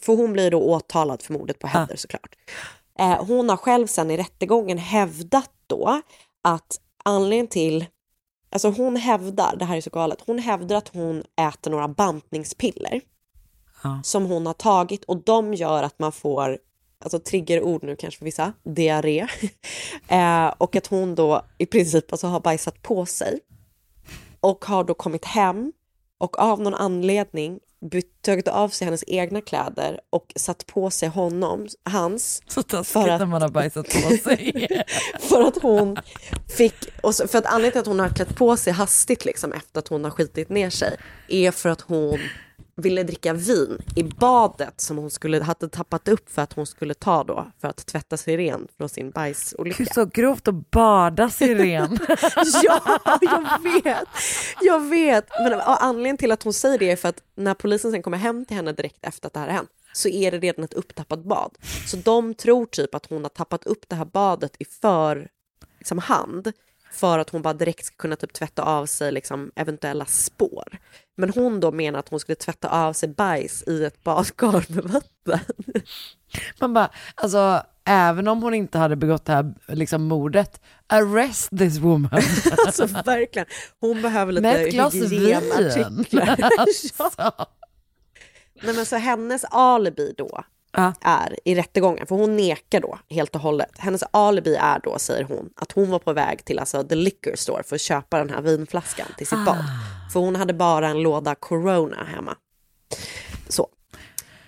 för 0.01 0.13
hon 0.15 0.33
blir 0.33 0.51
då 0.51 0.61
åtalad 0.61 1.21
för 1.21 1.33
mordet 1.33 1.59
på 1.59 1.67
Heather 1.67 1.95
såklart. 1.95 2.35
Eh, 2.99 3.25
hon 3.25 3.49
har 3.49 3.57
själv 3.57 3.87
sen 3.87 4.11
i 4.11 4.17
rättegången 4.17 4.77
hävdat 4.77 5.51
då 5.67 6.01
att 6.41 6.79
anledningen 7.05 7.47
till, 7.47 7.85
alltså 8.51 8.69
hon 8.69 8.95
hävdar, 8.95 9.55
det 9.55 9.65
här 9.65 9.77
är 9.77 9.81
så 9.81 9.89
galet, 9.89 10.19
hon 10.25 10.39
hävdar 10.39 10.75
att 10.75 10.87
hon 10.87 11.23
äter 11.37 11.71
några 11.71 11.87
bantningspiller 11.87 13.01
Ja. 13.83 14.01
som 14.03 14.25
hon 14.25 14.45
har 14.45 14.53
tagit 14.53 15.03
och 15.03 15.23
de 15.23 15.53
gör 15.53 15.83
att 15.83 15.99
man 15.99 16.11
får, 16.11 16.57
alltså 16.99 17.19
triggerord 17.19 17.83
nu 17.83 17.95
kanske 17.95 18.17
för 18.17 18.25
vissa, 18.25 18.53
diarré. 18.63 19.27
eh, 20.07 20.47
och 20.57 20.75
att 20.75 20.87
hon 20.87 21.15
då 21.15 21.41
i 21.57 21.65
princip 21.65 22.11
alltså 22.11 22.27
har 22.27 22.39
bajsat 22.39 22.81
på 22.81 23.05
sig 23.05 23.39
och 24.39 24.65
har 24.65 24.83
då 24.83 24.93
kommit 24.93 25.25
hem 25.25 25.73
och 26.17 26.39
av 26.39 26.61
någon 26.61 26.73
anledning 26.73 27.59
tagit 28.25 28.47
av 28.47 28.69
sig 28.69 28.85
hennes 28.85 29.03
egna 29.07 29.41
kläder 29.41 29.99
och 30.09 30.33
satt 30.35 30.65
på 30.65 30.89
sig 30.89 31.09
honom, 31.09 31.67
hans, 31.89 32.41
Så 32.47 32.63
taskigt 32.63 32.93
För 32.93 33.09
att- 33.09 33.19
när 33.19 33.25
man 33.25 33.41
har 33.41 33.49
bajsat 33.49 33.85
på 33.85 34.17
sig. 34.17 34.67
för 35.19 35.41
att 35.41 35.61
hon 35.61 35.97
fick, 36.57 36.75
och 37.01 37.15
så, 37.15 37.27
för 37.27 37.37
att 37.37 37.45
anledningen 37.45 37.71
till 37.71 37.79
att 37.79 37.87
hon 37.87 37.99
har 37.99 38.09
klätt 38.09 38.35
på 38.35 38.57
sig 38.57 38.73
hastigt 38.73 39.25
liksom 39.25 39.53
efter 39.53 39.79
att 39.79 39.87
hon 39.87 40.03
har 40.03 40.11
skitit 40.11 40.49
ner 40.49 40.69
sig 40.69 40.97
är 41.27 41.51
för 41.51 41.69
att 41.69 41.81
hon 41.81 42.19
ville 42.75 43.03
dricka 43.03 43.33
vin 43.33 43.81
i 43.95 44.03
badet 44.03 44.81
som 44.81 44.97
hon 44.97 45.11
skulle 45.11 45.43
hade 45.43 45.69
tappat 45.69 46.07
upp 46.07 46.29
för 46.29 46.41
att 46.41 46.53
hon 46.53 46.65
skulle 46.65 46.93
ta 46.93 47.23
då 47.23 47.51
för 47.61 47.67
att 47.67 47.85
tvätta 47.85 48.17
sig 48.17 48.37
ren 48.37 48.67
från 48.77 48.89
sin 48.89 49.11
bajsolycka. 49.11 49.77
Gud, 49.77 49.93
så 49.93 50.05
grovt 50.05 50.47
att 50.47 50.71
bada 50.71 51.29
sig 51.29 51.55
ren. 51.55 51.99
ja, 52.63 52.99
jag 53.21 53.61
vet. 53.83 54.07
Jag 54.61 54.79
vet. 54.79 55.27
Men 55.43 55.53
anledningen 55.61 56.17
till 56.17 56.31
att 56.31 56.43
hon 56.43 56.53
säger 56.53 56.79
det 56.79 56.91
är 56.91 56.95
för 56.95 57.09
att 57.09 57.23
när 57.35 57.53
polisen 57.53 57.91
sen 57.91 58.01
kommer 58.01 58.17
hem 58.17 58.45
till 58.45 58.55
henne 58.57 58.71
direkt 58.71 59.05
efter 59.05 59.27
att 59.27 59.33
det 59.33 59.39
här 59.39 59.47
har 59.47 59.53
hänt 59.53 59.69
så 59.93 60.09
är 60.09 60.31
det 60.31 60.39
redan 60.39 60.65
ett 60.65 60.73
upptappat 60.73 61.23
bad. 61.23 61.57
Så 61.87 61.97
de 61.97 62.33
tror 62.33 62.65
typ 62.65 62.95
att 62.95 63.05
hon 63.05 63.21
har 63.23 63.29
tappat 63.29 63.65
upp 63.65 63.89
det 63.89 63.95
här 63.95 64.05
badet 64.05 64.55
i 64.59 64.65
för 64.65 65.27
liksom, 65.79 65.99
hand 65.99 66.51
för 66.91 67.19
att 67.19 67.29
hon 67.29 67.41
bara 67.41 67.53
direkt 67.53 67.85
ska 67.85 67.95
kunna 67.95 68.15
typ 68.15 68.33
tvätta 68.33 68.63
av 68.63 68.85
sig 68.85 69.11
liksom, 69.11 69.51
eventuella 69.55 70.05
spår. 70.05 70.79
Men 71.15 71.29
hon 71.29 71.59
då 71.59 71.71
menar 71.71 71.99
att 71.99 72.09
hon 72.09 72.19
skulle 72.19 72.35
tvätta 72.35 72.69
av 72.69 72.93
sig 72.93 73.09
bajs 73.09 73.63
i 73.67 73.83
ett 73.83 74.03
badkar 74.03 74.65
med 74.73 74.83
vatten. 74.83 75.39
Man 76.59 76.73
bara, 76.73 76.89
alltså 77.15 77.63
även 77.85 78.27
om 78.27 78.43
hon 78.43 78.53
inte 78.53 78.77
hade 78.77 78.95
begått 78.95 79.25
det 79.25 79.33
här 79.33 79.53
liksom, 79.67 80.03
mordet, 80.03 80.61
arrest 80.87 81.49
this 81.57 81.77
woman. 81.77 82.11
alltså 82.65 82.85
verkligen, 82.85 83.47
hon 83.79 84.01
behöver 84.01 84.31
lite 84.31 84.41
Med 84.41 84.65
ett 84.65 84.73
glas 84.73 84.93
hygienartiklar. 84.93 86.37
Alltså. 86.57 87.31
Nej, 88.61 88.75
men 88.75 88.85
så 88.85 88.95
hennes 88.95 89.43
alibi 89.43 90.13
då 90.17 90.43
Ja. 90.73 90.93
är 91.01 91.39
i 91.45 91.55
rättegången, 91.55 92.07
för 92.07 92.15
hon 92.15 92.35
nekar 92.35 92.81
då 92.81 92.99
helt 93.09 93.35
och 93.35 93.41
hållet. 93.41 93.71
Hennes 93.77 94.03
alibi 94.11 94.55
är 94.55 94.79
då, 94.83 94.99
säger 94.99 95.23
hon, 95.23 95.49
att 95.55 95.71
hon 95.71 95.89
var 95.89 95.99
på 95.99 96.13
väg 96.13 96.45
till 96.45 96.59
alltså, 96.59 96.83
the 96.83 96.95
liquor 96.95 97.35
store 97.35 97.63
för 97.63 97.75
att 97.75 97.81
köpa 97.81 98.17
den 98.17 98.29
här 98.29 98.41
vinflaskan 98.41 99.07
till 99.17 99.27
sitt 99.27 99.45
bad. 99.45 99.63
För 100.13 100.19
hon 100.19 100.35
hade 100.35 100.53
bara 100.53 100.87
en 100.87 101.01
låda 101.01 101.35
corona 101.35 102.03
hemma. 102.03 102.37
Så. 103.49 103.67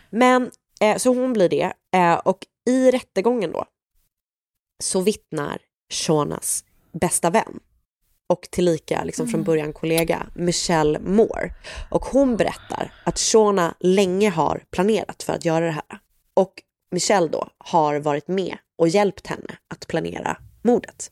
Men, 0.09 0.51
eh, 0.79 0.97
så 0.97 1.13
hon 1.13 1.33
blir 1.33 1.49
det. 1.49 1.73
Eh, 1.95 2.13
och 2.13 2.37
i 2.69 2.91
rättegången 2.91 3.51
då 3.51 3.65
så 4.83 5.01
vittnar 5.01 5.57
Shonas 5.93 6.63
bästa 6.91 7.29
vän 7.29 7.59
och 8.27 8.47
tillika 8.51 9.03
liksom 9.03 9.27
från 9.27 9.43
början 9.43 9.73
kollega 9.73 10.27
Michelle 10.35 10.99
Moore. 10.99 11.53
Och 11.89 12.05
hon 12.05 12.37
berättar 12.37 12.93
att 13.03 13.19
Shona 13.19 13.75
länge 13.79 14.29
har 14.29 14.63
planerat 14.71 15.23
för 15.23 15.33
att 15.33 15.45
göra 15.45 15.65
det 15.65 15.71
här. 15.71 15.99
Och 16.35 16.63
Michelle 16.91 17.27
då 17.27 17.49
har 17.57 17.99
varit 17.99 18.27
med 18.27 18.57
och 18.77 18.87
hjälpt 18.87 19.27
henne 19.27 19.57
att 19.67 19.87
planera 19.87 20.37
mordet. 20.61 21.11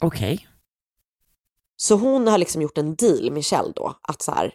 Okej. 0.00 0.48
Så 1.76 1.94
hon 1.94 2.26
har 2.28 2.38
liksom 2.38 2.62
gjort 2.62 2.78
en 2.78 2.94
deal, 2.94 3.30
Michelle 3.30 3.72
då, 3.76 3.98
att 4.02 4.22
så 4.22 4.32
här, 4.32 4.54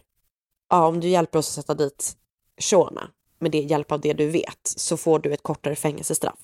ja 0.69 0.87
om 0.87 0.99
du 0.99 1.07
hjälper 1.07 1.39
oss 1.39 1.47
att 1.47 1.63
sätta 1.63 1.73
dit 1.73 2.17
Shona 2.61 3.09
med 3.39 3.51
det, 3.51 3.59
hjälp 3.59 3.91
av 3.91 4.01
det 4.01 4.13
du 4.13 4.29
vet 4.29 4.59
så 4.63 4.97
får 4.97 5.19
du 5.19 5.33
ett 5.33 5.43
kortare 5.43 5.75
fängelsestraff. 5.75 6.39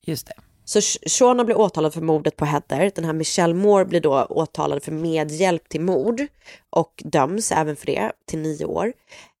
Just 0.00 0.26
det. 0.26 0.34
Så 0.64 0.78
Sh- 0.80 1.08
Shona 1.08 1.44
blir 1.44 1.58
åtalad 1.58 1.94
för 1.94 2.00
mordet 2.00 2.36
på 2.36 2.44
Heather. 2.44 2.92
Den 2.94 3.04
här 3.04 3.12
Michelle 3.12 3.54
Moore 3.54 3.84
blir 3.84 4.00
då 4.00 4.24
åtalad 4.24 4.82
för 4.82 4.92
medhjälp 4.92 5.68
till 5.68 5.80
mord 5.80 6.26
och 6.70 7.02
döms 7.04 7.52
även 7.52 7.76
för 7.76 7.86
det 7.86 8.12
till 8.26 8.38
nio 8.38 8.64
år. 8.64 8.92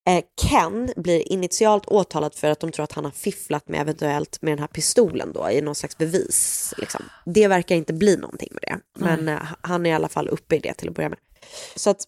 Eh, 0.08 0.24
Ken 0.40 0.92
blir 0.96 1.32
initialt 1.32 1.86
åtalad 1.86 2.34
för 2.34 2.50
att 2.50 2.60
de 2.60 2.72
tror 2.72 2.84
att 2.84 2.92
han 2.92 3.04
har 3.04 3.12
fifflat 3.12 3.68
med 3.68 3.80
eventuellt 3.80 4.42
med 4.42 4.52
den 4.52 4.58
här 4.58 4.66
pistolen 4.66 5.32
då 5.32 5.50
i 5.50 5.60
någon 5.60 5.74
slags 5.74 5.98
bevis. 5.98 6.74
Liksom. 6.78 7.04
Det 7.24 7.48
verkar 7.48 7.76
inte 7.76 7.92
bli 7.92 8.16
någonting 8.16 8.48
med 8.52 8.62
det, 8.62 9.04
men 9.04 9.28
eh, 9.28 9.42
han 9.60 9.86
är 9.86 9.90
i 9.90 9.92
alla 9.92 10.08
fall 10.08 10.28
uppe 10.28 10.56
i 10.56 10.58
det 10.58 10.74
till 10.74 10.88
att 10.88 10.94
börja 10.94 11.08
med. 11.08 11.18
Så 11.76 11.90
att 11.90 12.04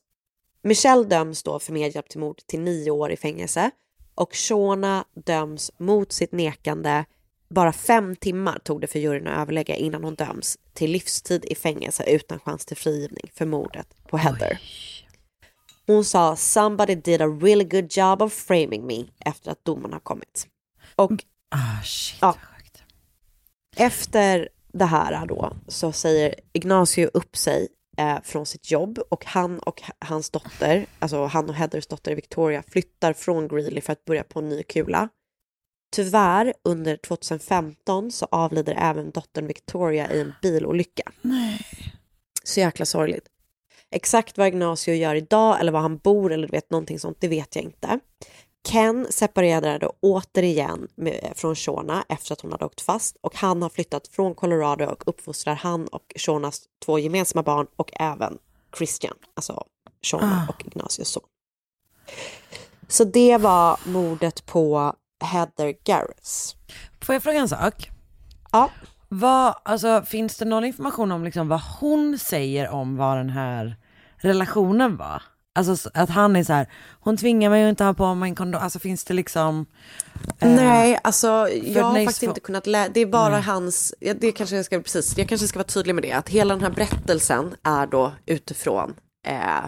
Michelle 0.62 1.04
döms 1.04 1.42
då 1.42 1.58
för 1.58 1.72
medhjälp 1.72 2.08
till 2.08 2.20
mord 2.20 2.36
till 2.46 2.60
nio 2.60 2.90
år 2.90 3.12
i 3.12 3.16
fängelse 3.16 3.70
och 4.14 4.36
Shona 4.36 5.04
döms 5.14 5.70
mot 5.78 6.12
sitt 6.12 6.32
nekande. 6.32 7.04
Bara 7.48 7.72
fem 7.72 8.16
timmar 8.16 8.58
tog 8.64 8.80
det 8.80 8.86
för 8.86 8.98
juryn 8.98 9.26
att 9.26 9.38
överlägga 9.38 9.74
innan 9.74 10.04
hon 10.04 10.14
döms 10.14 10.58
till 10.72 10.90
livstid 10.90 11.44
i 11.44 11.54
fängelse 11.54 12.04
utan 12.06 12.38
chans 12.38 12.66
till 12.66 12.76
frigivning 12.76 13.30
för 13.34 13.46
mordet 13.46 13.86
på 14.08 14.16
Heather. 14.16 14.60
Hon 15.90 16.04
sa 16.04 16.36
“somebody 16.36 16.94
did 16.94 17.22
a 17.22 17.26
really 17.26 17.64
good 17.64 17.92
job 17.92 18.22
of 18.22 18.32
framing 18.32 18.86
me” 18.86 19.04
efter 19.18 19.50
att 19.50 19.64
domen 19.64 19.92
har 19.92 20.00
kommit. 20.00 20.46
Och 20.96 21.12
Ah, 21.48 21.82
shit. 21.84 22.18
Ja. 22.20 22.36
efter 23.76 24.48
det 24.72 24.84
här 24.84 25.26
då 25.26 25.56
så 25.68 25.92
säger 25.92 26.34
Ignacio 26.52 27.10
upp 27.14 27.36
sig 27.36 27.68
eh, 27.96 28.18
från 28.22 28.46
sitt 28.46 28.70
jobb 28.70 28.98
och 29.08 29.24
han 29.24 29.58
och 29.58 29.82
hans 29.98 30.30
dotter, 30.30 30.86
alltså 30.98 31.24
han 31.24 31.48
och 31.50 31.54
Heathers 31.54 31.86
dotter 31.86 32.14
Victoria 32.14 32.62
flyttar 32.68 33.12
från 33.12 33.48
Greeley 33.48 33.80
för 33.80 33.92
att 33.92 34.04
börja 34.04 34.24
på 34.24 34.38
en 34.38 34.48
ny 34.48 34.62
kula. 34.62 35.08
Tyvärr 35.92 36.54
under 36.64 36.96
2015 36.96 38.12
så 38.12 38.26
avlider 38.30 38.74
även 38.78 39.10
dottern 39.10 39.46
Victoria 39.46 40.12
i 40.12 40.20
en 40.20 40.32
bilolycka. 40.42 41.12
Nej. 41.20 41.60
Så 42.44 42.60
jäkla 42.60 42.86
sorgligt. 42.86 43.28
Exakt 43.90 44.38
vad 44.38 44.48
Ignacio 44.48 44.94
gör 44.94 45.14
idag 45.14 45.60
eller 45.60 45.72
var 45.72 45.80
han 45.80 45.96
bor 45.96 46.32
eller 46.32 46.48
vet 46.48 46.70
någonting 46.70 46.98
sånt, 46.98 47.16
det 47.20 47.28
vet 47.28 47.56
jag 47.56 47.64
inte. 47.64 48.00
Ken 48.68 49.06
separerade 49.10 49.90
återigen 50.00 50.88
med, 50.94 51.32
från 51.36 51.56
Shona 51.56 52.04
efter 52.08 52.32
att 52.32 52.40
hon 52.40 52.52
hade 52.52 52.64
åkt 52.64 52.80
fast 52.80 53.16
och 53.20 53.36
han 53.36 53.62
har 53.62 53.68
flyttat 53.68 54.08
från 54.08 54.34
Colorado 54.34 54.84
och 54.84 55.02
uppfostrar 55.06 55.54
han 55.54 55.86
och 55.86 56.12
Shonas 56.16 56.62
två 56.84 56.98
gemensamma 56.98 57.42
barn 57.42 57.66
och 57.76 57.90
även 57.94 58.38
Christian, 58.76 59.14
alltså 59.34 59.64
Shona 60.02 60.46
och 60.48 60.66
Ignacios 60.66 61.08
son. 61.08 61.22
Så 62.88 63.04
det 63.04 63.36
var 63.36 63.80
mordet 63.86 64.46
på 64.46 64.94
Heather 65.24 65.74
Garretts. 65.84 66.56
Får 67.02 67.14
jag 67.14 67.22
fråga 67.22 67.38
en 67.38 67.48
sak? 67.48 67.90
Ja. 68.52 68.70
Vad, 69.12 69.54
alltså, 69.62 70.02
finns 70.06 70.36
det 70.36 70.44
någon 70.44 70.64
information 70.64 71.12
om 71.12 71.24
liksom 71.24 71.48
vad 71.48 71.60
hon 71.80 72.18
säger 72.18 72.68
om 72.68 72.96
vad 72.96 73.16
den 73.16 73.30
här 73.30 73.76
relationen 74.16 74.96
var? 74.96 75.22
Alltså 75.54 75.90
att 75.94 76.10
han 76.10 76.36
är 76.36 76.44
så 76.44 76.52
här, 76.52 76.66
hon 77.00 77.16
tvingar 77.16 77.50
mig 77.50 77.64
att 77.64 77.68
inte 77.68 77.84
ha 77.84 77.94
på 77.94 78.14
mig 78.14 78.28
en 78.28 78.34
kondom, 78.34 78.62
alltså 78.62 78.78
finns 78.78 79.04
det 79.04 79.14
liksom? 79.14 79.66
eh, 80.38 80.50
Nej, 80.50 80.98
alltså 81.02 81.48
jag 81.64 81.84
har 81.84 81.92
nej, 81.92 82.06
faktiskt 82.06 82.22
inte 82.22 82.40
kunnat 82.40 82.66
läsa. 82.66 82.90
Det 82.94 83.00
är 83.00 83.06
bara 83.06 83.40
hans, 83.40 83.94
ja, 84.00 84.14
det 84.14 84.32
kanske 84.32 84.56
jag 84.56 84.64
ska, 84.64 84.80
precis, 84.80 85.18
jag 85.18 85.28
kanske 85.28 85.48
ska 85.48 85.58
vara 85.58 85.66
tydlig 85.66 85.94
med 85.94 86.04
det, 86.04 86.12
att 86.12 86.28
hela 86.28 86.54
den 86.54 86.62
här 86.62 86.70
berättelsen 86.70 87.54
är 87.62 87.86
då 87.86 88.12
utifrån, 88.26 88.94
eh, 89.26 89.64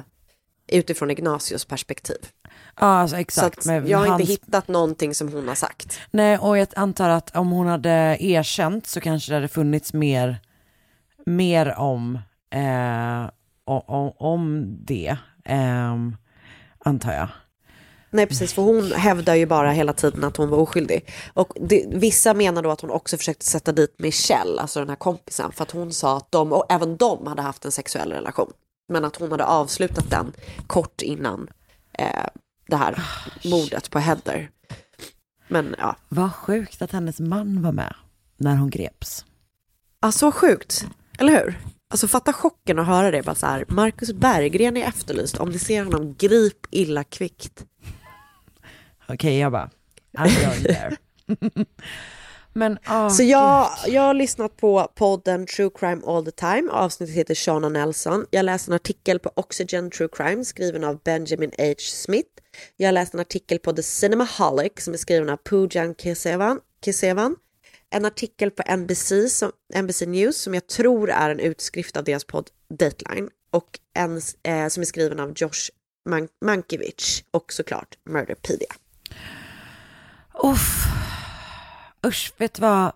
utifrån 0.73 1.11
Ignatius 1.11 1.65
perspektiv. 1.65 2.19
Ja 2.81 2.87
alltså 2.87 3.15
Så 3.17 3.21
exakt. 3.21 3.67
med 3.67 3.89
jag 3.89 3.99
har 3.99 4.07
hans- 4.07 4.21
inte 4.21 4.33
hittat 4.33 4.69
någonting 4.69 5.15
som 5.15 5.33
hon 5.33 5.49
har 5.49 5.55
sagt. 5.55 6.01
Nej 6.11 6.39
och 6.39 6.59
jag 6.59 6.69
antar 6.77 7.09
att 7.09 7.37
om 7.37 7.51
hon 7.51 7.67
hade 7.67 8.17
erkänt 8.21 8.87
så 8.87 9.01
kanske 9.01 9.33
det 9.33 9.37
hade 9.37 9.49
funnits 9.49 9.93
mer, 9.93 10.41
mer 11.27 11.75
om, 11.79 12.19
eh, 12.55 13.25
o- 13.67 13.85
o- 13.89 14.17
om 14.19 14.67
det, 14.85 15.17
ehm, 15.45 16.17
antar 16.85 17.13
jag. 17.13 17.29
Nej 18.11 18.27
precis, 18.27 18.53
för 18.55 18.63
hon 18.63 18.93
hävdar 18.93 19.35
ju 19.35 19.47
bara 19.47 19.71
hela 19.73 19.93
tiden 19.93 20.25
att 20.25 20.37
hon 20.37 20.49
var 20.49 20.59
oskyldig. 20.59 21.11
Och 21.35 21.53
det, 21.61 21.85
vissa 21.89 22.35
menar 22.35 22.63
då 22.63 22.71
att 22.71 22.81
hon 22.81 22.91
också 22.91 23.17
försökte 23.17 23.45
sätta 23.47 23.73
dit 23.73 23.95
Michelle, 23.99 24.61
alltså 24.61 24.81
den 24.81 24.89
här 24.89 24.97
kompisen, 24.97 25.53
för 25.53 25.63
att 25.63 25.71
hon 25.71 25.93
sa 25.93 26.17
att 26.17 26.33
de, 26.33 26.53
och 26.53 26.67
även 26.69 26.97
de 26.97 27.27
hade 27.27 27.43
haft 27.43 27.65
en 27.65 27.73
sexuell 27.73 28.13
relation. 28.13 28.53
Men 28.89 29.05
att 29.05 29.17
hon 29.17 29.31
hade 29.31 29.45
avslutat 29.45 30.11
den 30.11 30.33
kort 30.67 31.03
innan 31.03 31.49
eh, 31.99 32.07
det 32.73 32.77
här 32.79 33.03
mordet 33.45 33.91
på 33.91 33.99
Heather. 33.99 34.51
Men 35.49 35.75
ja, 35.79 35.97
Vad 36.09 36.35
sjukt 36.35 36.83
att 36.83 36.93
hennes 36.93 37.21
man 37.21 37.63
var 37.63 37.73
med 37.73 37.95
när 38.37 38.57
hon 38.57 38.71
greps. 38.71 39.25
ah, 40.01 40.13
så 40.13 40.33
sjukt, 40.33 40.87
eller 41.19 41.33
hur? 41.33 41.59
Alltså 41.91 42.09
fatta 42.09 42.33
chocken 42.33 42.79
att 42.79 42.87
höra 42.87 43.11
det, 43.11 43.23
bara 43.23 43.35
så 43.35 43.47
här, 43.47 43.65
Marcus 43.69 44.13
Berggren 44.13 44.77
är 44.77 44.89
efterlyst, 44.89 45.39
om 45.39 45.49
ni 45.51 45.59
ser 45.59 45.85
honom, 45.85 46.15
grip 46.19 46.67
illa 46.71 47.05
kvickt. 47.05 47.65
Okej 49.09 49.39
jag 49.39 49.53
bara, 49.53 49.71
I'm 50.19 50.45
going 50.45 50.63
there. 50.65 50.97
Men 52.53 52.79
åh, 52.89 53.09
Så 53.09 53.23
jag, 53.23 53.71
jag 53.87 54.03
har 54.03 54.15
lyssnat 54.15 54.57
på 54.57 54.89
podden 54.95 55.47
True 55.47 55.71
Crime 55.75 56.03
All 56.07 56.25
the 56.25 56.31
Time. 56.31 56.71
Avsnittet 56.71 57.17
heter 57.17 57.35
Shana 57.35 57.69
Nelson. 57.69 58.27
Jag 58.31 58.45
läste 58.45 58.71
en 58.71 58.75
artikel 58.75 59.19
på 59.19 59.33
Oxygen 59.37 59.91
True 59.91 60.09
Crime 60.13 60.45
skriven 60.45 60.85
av 60.85 61.01
Benjamin 61.05 61.51
H. 61.59 61.75
Smith. 61.79 62.29
Jag 62.77 62.89
har 62.89 62.93
läst 62.93 63.15
en 63.15 63.21
artikel 63.21 63.59
på 63.59 63.73
The 63.73 63.83
Cinemaholic 63.83 64.73
som 64.79 64.95
är 64.95 64.99
skriven 64.99 65.31
av 65.31 65.37
Poojan 65.37 65.95
Kesevan. 65.95 66.61
Kesevan. 66.85 67.37
En 67.91 68.05
artikel 68.05 68.51
på 68.51 68.77
NBC, 68.77 69.13
som, 69.31 69.51
NBC 69.83 70.07
News 70.07 70.37
som 70.37 70.55
jag 70.55 70.67
tror 70.67 71.11
är 71.11 71.31
en 71.31 71.41
utskrift 71.41 71.97
av 71.97 72.05
deras 72.05 72.25
podd 72.25 72.51
Dateline. 72.79 73.29
Och 73.51 73.79
en 73.95 74.17
eh, 74.43 74.69
som 74.69 74.81
är 74.81 74.85
skriven 74.85 75.21
av 75.21 75.33
Josh 75.37 75.71
Man- 76.09 76.29
Mankiewicz 76.45 77.25
och 77.31 77.53
såklart 77.53 77.99
Murderpedia. 78.11 78.69
Uff. 80.45 80.85
Usch, 82.07 82.33
vet 82.39 82.55
du 82.55 82.61
vad? 82.63 82.93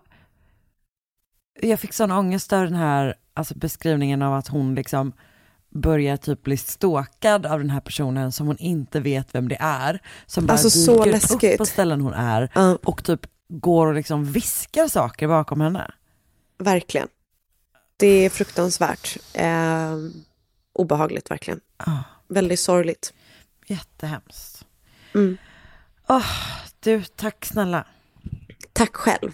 Jag 1.61 1.79
fick 1.79 1.93
sån 1.93 2.11
ångest 2.11 2.53
av 2.53 2.63
den 2.63 2.75
här 2.75 3.15
alltså 3.33 3.55
beskrivningen 3.57 4.21
av 4.21 4.33
att 4.33 4.47
hon 4.47 4.75
liksom 4.75 5.13
börjar 5.69 6.17
typ 6.17 6.43
bli 6.43 6.57
stalkad 6.57 7.45
av 7.45 7.59
den 7.59 7.69
här 7.69 7.79
personen 7.81 8.31
som 8.31 8.47
hon 8.47 8.57
inte 8.57 8.99
vet 8.99 9.35
vem 9.35 9.47
det 9.47 9.57
är. 9.59 10.01
Som 10.25 10.45
bara 10.45 10.53
Alltså, 10.53 10.69
så 10.69 10.97
dyker 10.97 11.11
läskigt. 11.11 11.51
upp 11.53 11.57
på 11.57 11.65
ställen 11.65 12.01
hon 12.01 12.13
är 12.13 12.51
Ja. 12.55 12.77
och 12.83 13.03
typ 13.03 13.21
går 13.49 13.87
och 13.87 13.93
liksom 13.93 14.25
viskar 14.25 14.87
saker 14.87 15.27
bakom 15.27 15.61
henne. 15.61 15.91
Verkligen. 16.57 17.07
Det 17.97 18.07
är 18.07 18.29
fruktansvärt. 18.29 19.17
Eh, 19.33 19.95
obehagligt 20.73 21.31
verkligen. 21.31 21.59
Ja. 21.85 22.03
Väldigt 22.27 22.59
sorgligt. 22.59 23.13
Jättehemskt. 23.67 24.65
Mm. 25.15 25.37
Åh, 26.07 26.25
du, 26.79 27.03
tack 27.03 27.45
snälla. 27.45 27.85
Tack 28.77 28.95
själv. 28.95 29.33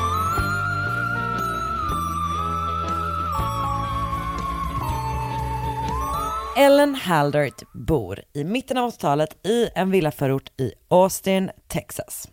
Ellen 6.57 6.95
Haldert 6.95 7.63
bor 7.73 8.19
i 8.33 8.43
mitten 8.43 8.77
av 8.77 8.91
80-talet 8.91 9.47
i 9.47 9.69
en 9.75 9.91
villaförort 9.91 10.51
i 10.57 10.73
Austin, 10.89 11.49
Texas. 11.67 12.29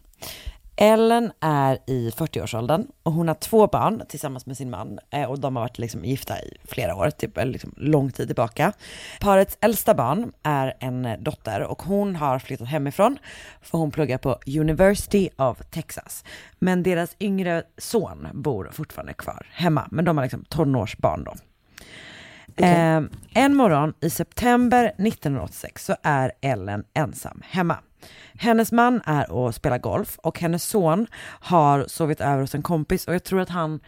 Ellen 0.76 1.32
är 1.40 1.78
i 1.86 2.10
40-årsåldern 2.10 2.86
och 3.02 3.12
hon 3.12 3.28
har 3.28 3.34
två 3.34 3.66
barn 3.66 4.02
tillsammans 4.08 4.46
med 4.46 4.56
sin 4.56 4.70
man 4.70 4.98
eh, 5.10 5.30
och 5.30 5.38
de 5.38 5.56
har 5.56 5.62
varit 5.62 5.78
liksom 5.78 6.04
gifta 6.04 6.42
i 6.42 6.56
flera 6.64 6.94
år, 6.94 7.10
typ 7.10 7.38
eller 7.38 7.52
liksom 7.52 7.74
lång 7.76 8.10
tid 8.10 8.28
tillbaka. 8.28 8.72
Parets 9.20 9.58
äldsta 9.60 9.94
barn 9.94 10.32
är 10.42 10.76
en 10.80 11.08
dotter 11.20 11.62
och 11.62 11.82
hon 11.82 12.16
har 12.16 12.38
flyttat 12.38 12.68
hemifrån 12.68 13.18
för 13.62 13.78
hon 13.78 13.90
pluggar 13.90 14.18
på 14.18 14.38
University 14.46 15.30
of 15.36 15.58
Texas. 15.70 16.24
Men 16.58 16.82
deras 16.82 17.16
yngre 17.20 17.62
son 17.78 18.28
bor 18.32 18.70
fortfarande 18.72 19.12
kvar 19.14 19.46
hemma, 19.52 19.88
men 19.90 20.04
de 20.04 20.16
har 20.16 20.24
liksom 20.24 20.44
tonårsbarn 20.44 21.24
då. 21.24 21.34
Eh, 22.58 23.02
en 23.34 23.54
morgon 23.56 23.94
i 24.00 24.10
september 24.10 24.84
1986 24.84 25.84
så 25.84 25.96
är 26.02 26.32
Ellen 26.40 26.84
ensam 26.94 27.42
hemma. 27.44 27.76
Hennes 28.34 28.72
man 28.72 29.00
är 29.04 29.30
och 29.30 29.54
spelar 29.54 29.78
golf 29.78 30.18
och 30.18 30.40
hennes 30.40 30.64
son 30.64 31.06
har 31.40 31.84
sovit 31.88 32.20
över 32.20 32.40
hos 32.40 32.54
en 32.54 32.62
kompis 32.62 33.08
och 33.08 33.14
jag 33.14 33.24
tror 33.24 33.40
att 33.40 33.48
han 33.48 33.80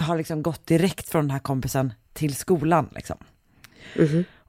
har 0.00 0.16
liksom 0.16 0.42
gått 0.42 0.66
direkt 0.66 1.08
från 1.08 1.22
den 1.24 1.30
här 1.30 1.38
kompisen 1.38 1.92
till 2.12 2.34
skolan 2.34 2.88
liksom. 2.94 3.16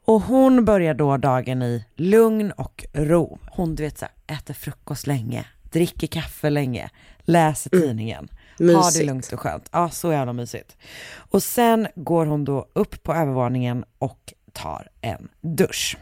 Och 0.05 0.21
hon 0.21 0.65
börjar 0.65 0.93
då 0.93 1.17
dagen 1.17 1.61
i 1.61 1.85
lugn 1.95 2.51
och 2.51 2.85
ro. 2.93 3.39
Hon 3.51 3.75
du 3.75 3.83
vet 3.83 3.97
så 3.97 4.05
här, 4.05 4.37
äter 4.37 4.53
frukost 4.53 5.07
länge, 5.07 5.45
dricker 5.71 6.07
kaffe 6.07 6.49
länge, 6.49 6.89
läser 7.19 7.69
tidningen. 7.69 8.29
Ha 8.59 8.65
det 8.67 8.73
Mysigt. 8.73 9.05
lugnt 9.05 9.31
och 9.33 9.39
skönt. 9.39 9.69
Ja, 9.71 9.89
så 9.89 10.11
jävla 10.11 10.33
mysigt. 10.33 10.77
Och 11.15 11.43
sen 11.43 11.87
går 11.95 12.25
hon 12.25 12.45
då 12.45 12.67
upp 12.73 13.03
på 13.03 13.13
övervåningen 13.13 13.85
och 13.97 14.33
tar 14.53 14.89
en 15.01 15.29
dusch. 15.41 15.97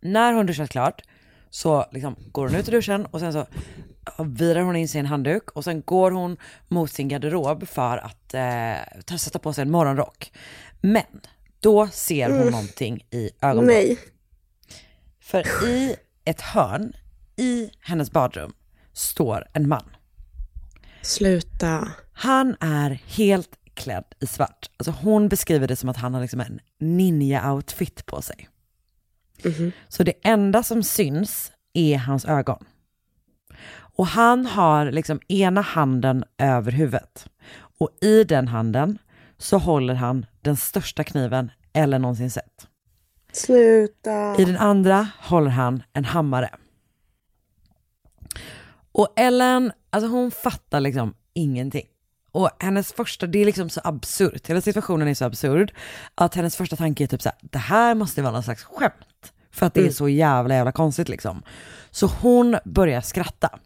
När 0.00 0.32
hon 0.32 0.46
duschat 0.46 0.70
klart 0.70 1.02
så 1.50 1.86
liksom 1.92 2.16
går 2.32 2.48
hon 2.48 2.56
ut 2.56 2.68
ur 2.68 2.72
duschen 2.72 3.06
och 3.06 3.20
sen 3.20 3.32
så 3.32 3.46
virar 4.24 4.60
hon 4.60 4.76
in 4.76 4.88
sin 4.88 5.06
handduk 5.06 5.50
och 5.50 5.64
sen 5.64 5.82
går 5.82 6.10
hon 6.10 6.36
mot 6.68 6.90
sin 6.92 7.08
garderob 7.08 7.68
för 7.68 7.98
att 7.98 8.34
eh, 8.34 9.02
ta- 9.04 9.18
sätta 9.18 9.38
på 9.38 9.52
sig 9.52 9.62
en 9.62 9.70
morgonrock. 9.70 10.32
Men 10.80 11.20
då 11.60 11.88
ser 11.88 12.30
hon 12.30 12.50
någonting 12.50 13.06
i 13.10 13.30
ögonblicket. 13.40 13.84
Nej. 13.88 13.98
För 15.20 15.68
i 15.68 15.96
ett 16.24 16.40
hörn 16.40 16.92
i 17.36 17.70
hennes 17.80 18.10
badrum 18.10 18.52
står 18.92 19.48
en 19.52 19.68
man. 19.68 19.84
Sluta. 21.02 21.88
Han 22.12 22.56
är 22.60 22.90
helt 22.90 23.50
klädd 23.74 24.04
i 24.20 24.26
svart. 24.26 24.70
Alltså 24.76 24.90
hon 24.90 25.28
beskriver 25.28 25.68
det 25.68 25.76
som 25.76 25.88
att 25.88 25.96
han 25.96 26.14
har 26.14 26.20
liksom 26.20 26.40
en 26.40 26.60
ninja-outfit 26.78 28.06
på 28.06 28.22
sig. 28.22 28.48
Så 29.88 30.02
det 30.02 30.12
enda 30.22 30.62
som 30.62 30.82
syns 30.82 31.52
är 31.72 31.98
hans 31.98 32.24
ögon. 32.24 32.64
Och 33.96 34.06
han 34.06 34.46
har 34.46 34.90
liksom 34.90 35.20
ena 35.28 35.60
handen 35.60 36.24
över 36.38 36.72
huvudet. 36.72 37.26
Och 37.78 37.90
i 38.00 38.24
den 38.24 38.48
handen 38.48 38.98
så 39.38 39.58
håller 39.58 39.94
han 39.94 40.26
den 40.40 40.56
största 40.56 41.04
kniven 41.04 41.50
Ellen 41.72 42.02
någonsin 42.02 42.30
sett. 42.30 42.68
Sluta. 43.32 44.36
I 44.38 44.44
den 44.44 44.56
andra 44.56 45.08
håller 45.18 45.50
han 45.50 45.82
en 45.92 46.04
hammare. 46.04 46.50
Och 49.00 49.12
Ellen, 49.16 49.72
alltså 49.90 50.10
hon 50.10 50.30
fattar 50.30 50.80
liksom 50.80 51.14
ingenting. 51.34 51.86
Och 52.32 52.50
hennes 52.58 52.92
första, 52.92 53.26
det 53.26 53.38
är 53.38 53.44
liksom 53.44 53.70
så 53.70 53.80
absurt, 53.84 54.46
hela 54.46 54.60
situationen 54.60 55.08
är 55.08 55.14
så 55.14 55.24
absurd, 55.24 55.72
att 56.14 56.34
hennes 56.34 56.56
första 56.56 56.76
tanke 56.76 57.04
är 57.04 57.06
typ 57.06 57.22
så 57.22 57.28
här, 57.28 57.38
det 57.42 57.58
här 57.58 57.94
måste 57.94 58.22
vara 58.22 58.32
någon 58.32 58.42
slags 58.42 58.64
skämt. 58.64 59.32
För 59.50 59.66
att 59.66 59.74
det 59.74 59.86
är 59.86 59.90
så 59.90 60.08
jävla 60.08 60.54
jävla 60.54 60.72
konstigt 60.72 61.08
liksom. 61.08 61.42
Så 61.90 62.06
hon 62.06 62.58
börjar 62.64 63.00
skratta. 63.00 63.58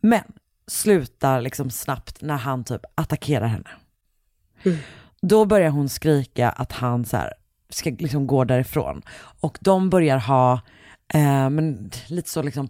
Men 0.00 0.22
slutar 0.66 1.40
liksom 1.40 1.70
snabbt 1.70 2.22
när 2.22 2.36
han 2.36 2.64
typ 2.64 2.82
attackerar 2.94 3.46
henne. 3.46 3.70
Då 5.20 5.44
börjar 5.44 5.70
hon 5.70 5.88
skrika 5.88 6.50
att 6.50 6.72
han 6.72 7.04
så 7.04 7.16
här 7.16 7.34
ska 7.68 7.90
liksom 7.90 8.26
gå 8.26 8.44
därifrån. 8.44 9.02
Och 9.40 9.58
de 9.60 9.90
börjar 9.90 10.18
ha, 10.18 10.52
eh, 11.14 11.50
men 11.50 11.90
lite 12.08 12.30
så 12.30 12.42
liksom, 12.42 12.68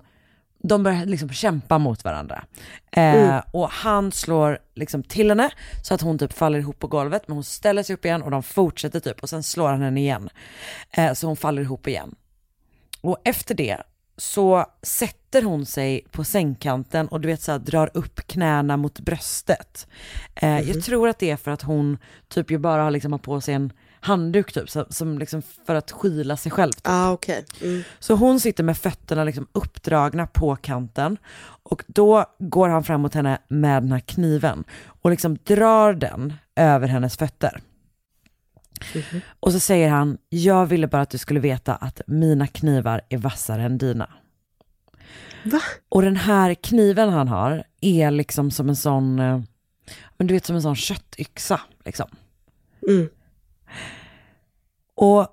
de 0.68 0.82
börjar 0.82 1.06
liksom 1.06 1.28
kämpa 1.28 1.78
mot 1.78 2.04
varandra. 2.04 2.44
Eh, 2.90 3.42
Och 3.50 3.70
han 3.70 4.12
slår 4.12 4.58
liksom 4.74 5.02
till 5.02 5.28
henne 5.28 5.50
så 5.82 5.94
att 5.94 6.00
hon 6.00 6.18
typ 6.18 6.32
faller 6.32 6.58
ihop 6.58 6.78
på 6.78 6.86
golvet, 6.86 7.28
men 7.28 7.34
hon 7.36 7.44
ställer 7.44 7.82
sig 7.82 7.94
upp 7.94 8.04
igen 8.04 8.22
och 8.22 8.30
de 8.30 8.42
fortsätter 8.42 9.00
typ 9.00 9.20
och 9.22 9.28
sen 9.28 9.42
slår 9.42 9.68
han 9.68 9.82
henne 9.82 10.00
igen. 10.00 10.28
Eh, 10.90 11.12
så 11.12 11.26
hon 11.26 11.36
faller 11.36 11.62
ihop 11.62 11.86
igen. 11.88 12.14
Och 13.00 13.18
efter 13.24 13.54
det 13.54 13.82
så 14.16 14.66
sätter 14.82 15.42
hon 15.42 15.66
sig 15.66 16.06
på 16.10 16.24
sängkanten 16.24 17.08
och 17.08 17.20
du 17.20 17.28
vet 17.28 17.42
så 17.42 17.52
här, 17.52 17.58
drar 17.58 17.90
upp 17.94 18.26
knäna 18.26 18.76
mot 18.76 19.00
bröstet. 19.00 19.86
Eh, 20.34 20.60
Jag 20.60 20.84
tror 20.84 21.08
att 21.08 21.18
det 21.18 21.30
är 21.30 21.36
för 21.36 21.50
att 21.50 21.62
hon 21.62 21.98
typ 22.28 22.50
ju 22.50 22.58
bara 22.58 22.82
har 22.82 22.90
liksom 22.90 23.12
har 23.12 23.18
på 23.18 23.40
sig 23.40 23.54
en 23.54 23.72
handduk 24.04 24.52
typ, 24.52 24.70
så, 24.70 24.86
som 24.90 25.18
liksom 25.18 25.42
för 25.66 25.74
att 25.74 25.90
skyla 25.90 26.36
sig 26.36 26.52
själv. 26.52 26.72
Ja, 26.82 26.90
ah, 26.90 27.12
okej. 27.12 27.44
Mm. 27.62 27.82
Så 27.98 28.14
hon 28.14 28.40
sitter 28.40 28.64
med 28.64 28.78
fötterna 28.78 29.24
liksom 29.24 29.46
uppdragna 29.52 30.26
på 30.26 30.56
kanten 30.56 31.16
och 31.62 31.84
då 31.86 32.24
går 32.38 32.68
han 32.68 32.84
fram 32.84 33.00
mot 33.00 33.14
henne 33.14 33.38
med 33.48 33.82
den 33.82 33.92
här 33.92 34.00
kniven 34.00 34.64
och 34.86 35.10
liksom 35.10 35.38
drar 35.44 35.92
den 35.92 36.32
över 36.56 36.88
hennes 36.88 37.16
fötter. 37.16 37.60
Och 39.40 39.52
så 39.52 39.60
säger 39.60 39.88
han, 39.88 40.18
jag 40.28 40.66
ville 40.66 40.86
bara 40.86 41.02
att 41.02 41.10
du 41.10 41.18
skulle 41.18 41.40
veta 41.40 41.74
att 41.74 42.00
mina 42.06 42.46
knivar 42.46 43.00
är 43.08 43.18
vassare 43.18 43.62
än 43.62 43.78
dina. 43.78 44.10
Va? 45.44 45.60
Och 45.88 46.02
den 46.02 46.16
här 46.16 46.54
kniven 46.54 47.08
han 47.08 47.28
har 47.28 47.64
är 47.80 48.10
liksom 48.10 48.50
som 48.50 48.68
en 48.68 48.76
sån, 48.76 49.18
eh, 49.18 49.40
men 50.16 50.26
du 50.26 50.34
vet 50.34 50.46
som 50.46 50.56
en 50.56 50.62
sån 50.62 50.76
köttyxa 50.76 51.60
liksom. 51.84 52.08
Mm. 52.88 53.08
Och 54.94 55.28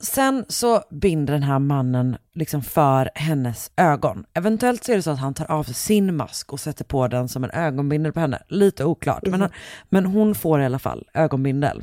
sen 0.00 0.44
så 0.48 0.82
binder 0.90 1.32
den 1.32 1.42
här 1.42 1.58
mannen 1.58 2.16
liksom 2.32 2.62
för 2.62 3.10
hennes 3.14 3.70
ögon. 3.76 4.24
Eventuellt 4.34 4.84
så 4.84 4.92
är 4.92 4.96
det 4.96 5.02
så 5.02 5.10
att 5.10 5.18
han 5.18 5.34
tar 5.34 5.50
av 5.50 5.62
sig 5.62 5.74
sin 5.74 6.16
mask 6.16 6.52
och 6.52 6.60
sätter 6.60 6.84
på 6.84 7.08
den 7.08 7.28
som 7.28 7.44
en 7.44 7.50
ögonbindel 7.50 8.12
på 8.12 8.20
henne. 8.20 8.42
Lite 8.48 8.84
oklart, 8.84 9.22
men, 9.26 9.40
han, 9.40 9.50
men 9.88 10.06
hon 10.06 10.34
får 10.34 10.60
i 10.60 10.64
alla 10.64 10.78
fall 10.78 11.08
ögonbindel. 11.14 11.82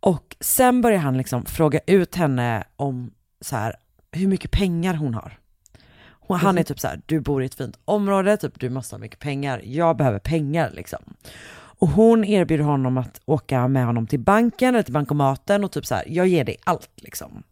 Och 0.00 0.36
sen 0.40 0.82
börjar 0.82 0.98
han 0.98 1.18
liksom 1.18 1.44
fråga 1.44 1.80
ut 1.86 2.14
henne 2.14 2.64
om 2.76 3.10
så 3.40 3.56
här, 3.56 3.76
hur 4.12 4.28
mycket 4.28 4.50
pengar 4.50 4.94
hon 4.94 5.14
har. 5.14 5.38
Han 6.28 6.58
är 6.58 6.62
typ 6.62 6.80
så 6.80 6.88
här, 6.88 7.00
du 7.06 7.20
bor 7.20 7.42
i 7.42 7.46
ett 7.46 7.54
fint 7.54 7.78
område, 7.84 8.36
typ 8.36 8.60
du 8.60 8.70
måste 8.70 8.94
ha 8.94 9.00
mycket 9.00 9.18
pengar, 9.18 9.60
jag 9.64 9.96
behöver 9.96 10.18
pengar 10.18 10.70
liksom. 10.74 11.14
Och 11.78 11.88
hon 11.88 12.24
erbjuder 12.24 12.64
honom 12.64 12.98
att 12.98 13.20
åka 13.24 13.68
med 13.68 13.86
honom 13.86 14.06
till 14.06 14.20
banken 14.20 14.74
eller 14.74 14.82
till 14.82 14.92
bankomaten 14.92 15.64
och 15.64 15.72
typ 15.72 15.86
så 15.86 15.94
här, 15.94 16.04
jag 16.06 16.26
ger 16.26 16.44
dig 16.44 16.56
allt 16.64 16.90
liksom. 16.96 17.42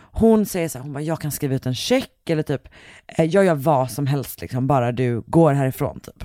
Hon 0.00 0.46
säger 0.46 0.68
så 0.68 0.78
här, 0.78 0.82
hon 0.82 0.92
bara, 0.92 1.02
jag 1.02 1.20
kan 1.20 1.32
skriva 1.32 1.54
ut 1.54 1.66
en 1.66 1.74
check 1.74 2.30
eller 2.30 2.42
typ, 2.42 2.68
eh, 3.06 3.24
jag 3.24 3.44
gör 3.44 3.54
vad 3.54 3.90
som 3.90 4.06
helst 4.06 4.40
liksom, 4.40 4.66
bara 4.66 4.92
du 4.92 5.20
går 5.26 5.52
härifrån 5.52 6.00
typ. 6.00 6.24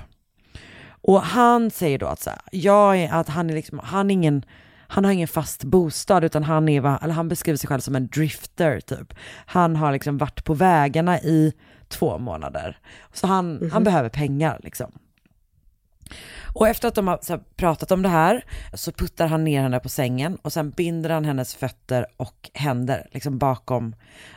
Och 1.02 1.22
han 1.22 1.70
säger 1.70 1.98
då 1.98 2.06
att, 2.06 2.20
så 2.20 2.30
här, 2.30 2.38
jag 2.52 2.98
är, 2.98 3.12
att 3.12 3.28
han, 3.28 3.50
är 3.50 3.54
liksom, 3.54 3.78
han, 3.78 4.10
är 4.10 4.14
ingen, 4.14 4.44
han 4.88 5.04
har 5.04 5.12
ingen 5.12 5.28
fast 5.28 5.64
bostad 5.64 6.24
utan 6.24 6.44
han, 6.44 6.68
är, 6.68 7.04
eller 7.04 7.14
han 7.14 7.28
beskriver 7.28 7.56
sig 7.56 7.68
själv 7.68 7.80
som 7.80 7.96
en 7.96 8.06
drifter 8.06 8.80
typ. 8.80 9.14
Han 9.46 9.76
har 9.76 9.92
liksom 9.92 10.18
varit 10.18 10.44
på 10.44 10.54
vägarna 10.54 11.20
i 11.20 11.52
två 11.88 12.18
månader. 12.18 12.78
Så 13.12 13.26
han, 13.26 13.70
han 13.72 13.84
behöver 13.84 14.08
pengar 14.08 14.60
liksom. 14.62 14.92
Och 16.54 16.68
efter 16.68 16.88
att 16.88 16.94
de 16.94 17.08
har 17.08 17.38
pratat 17.56 17.90
om 17.90 18.02
det 18.02 18.08
här 18.08 18.44
så 18.74 18.92
puttar 18.92 19.26
han 19.26 19.44
ner 19.44 19.62
henne 19.62 19.80
på 19.80 19.88
sängen 19.88 20.36
och 20.36 20.52
sen 20.52 20.70
binder 20.70 21.10
han 21.10 21.24
hennes 21.24 21.54
fötter 21.54 22.06
och 22.16 22.50
händer 22.54 23.08
liksom 23.12 23.38
bakom, 23.38 23.94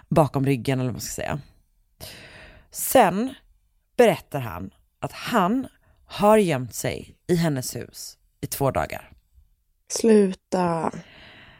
bakom 0.10 0.46
ryggen 0.46 0.80
eller 0.80 0.88
vad 0.88 0.94
man 0.94 1.02
ska 1.02 1.22
säga. 1.22 1.40
Sen 2.72 3.34
berättar 3.98 4.40
han 4.40 4.72
att 5.00 5.12
han 5.12 5.68
har 6.06 6.38
gömt 6.38 6.76
sig 6.76 7.16
i 7.28 7.36
hennes 7.36 7.76
hus 7.76 8.18
i 8.42 8.48
två 8.48 8.72
dagar. 8.72 9.12
Sluta. 9.88 10.92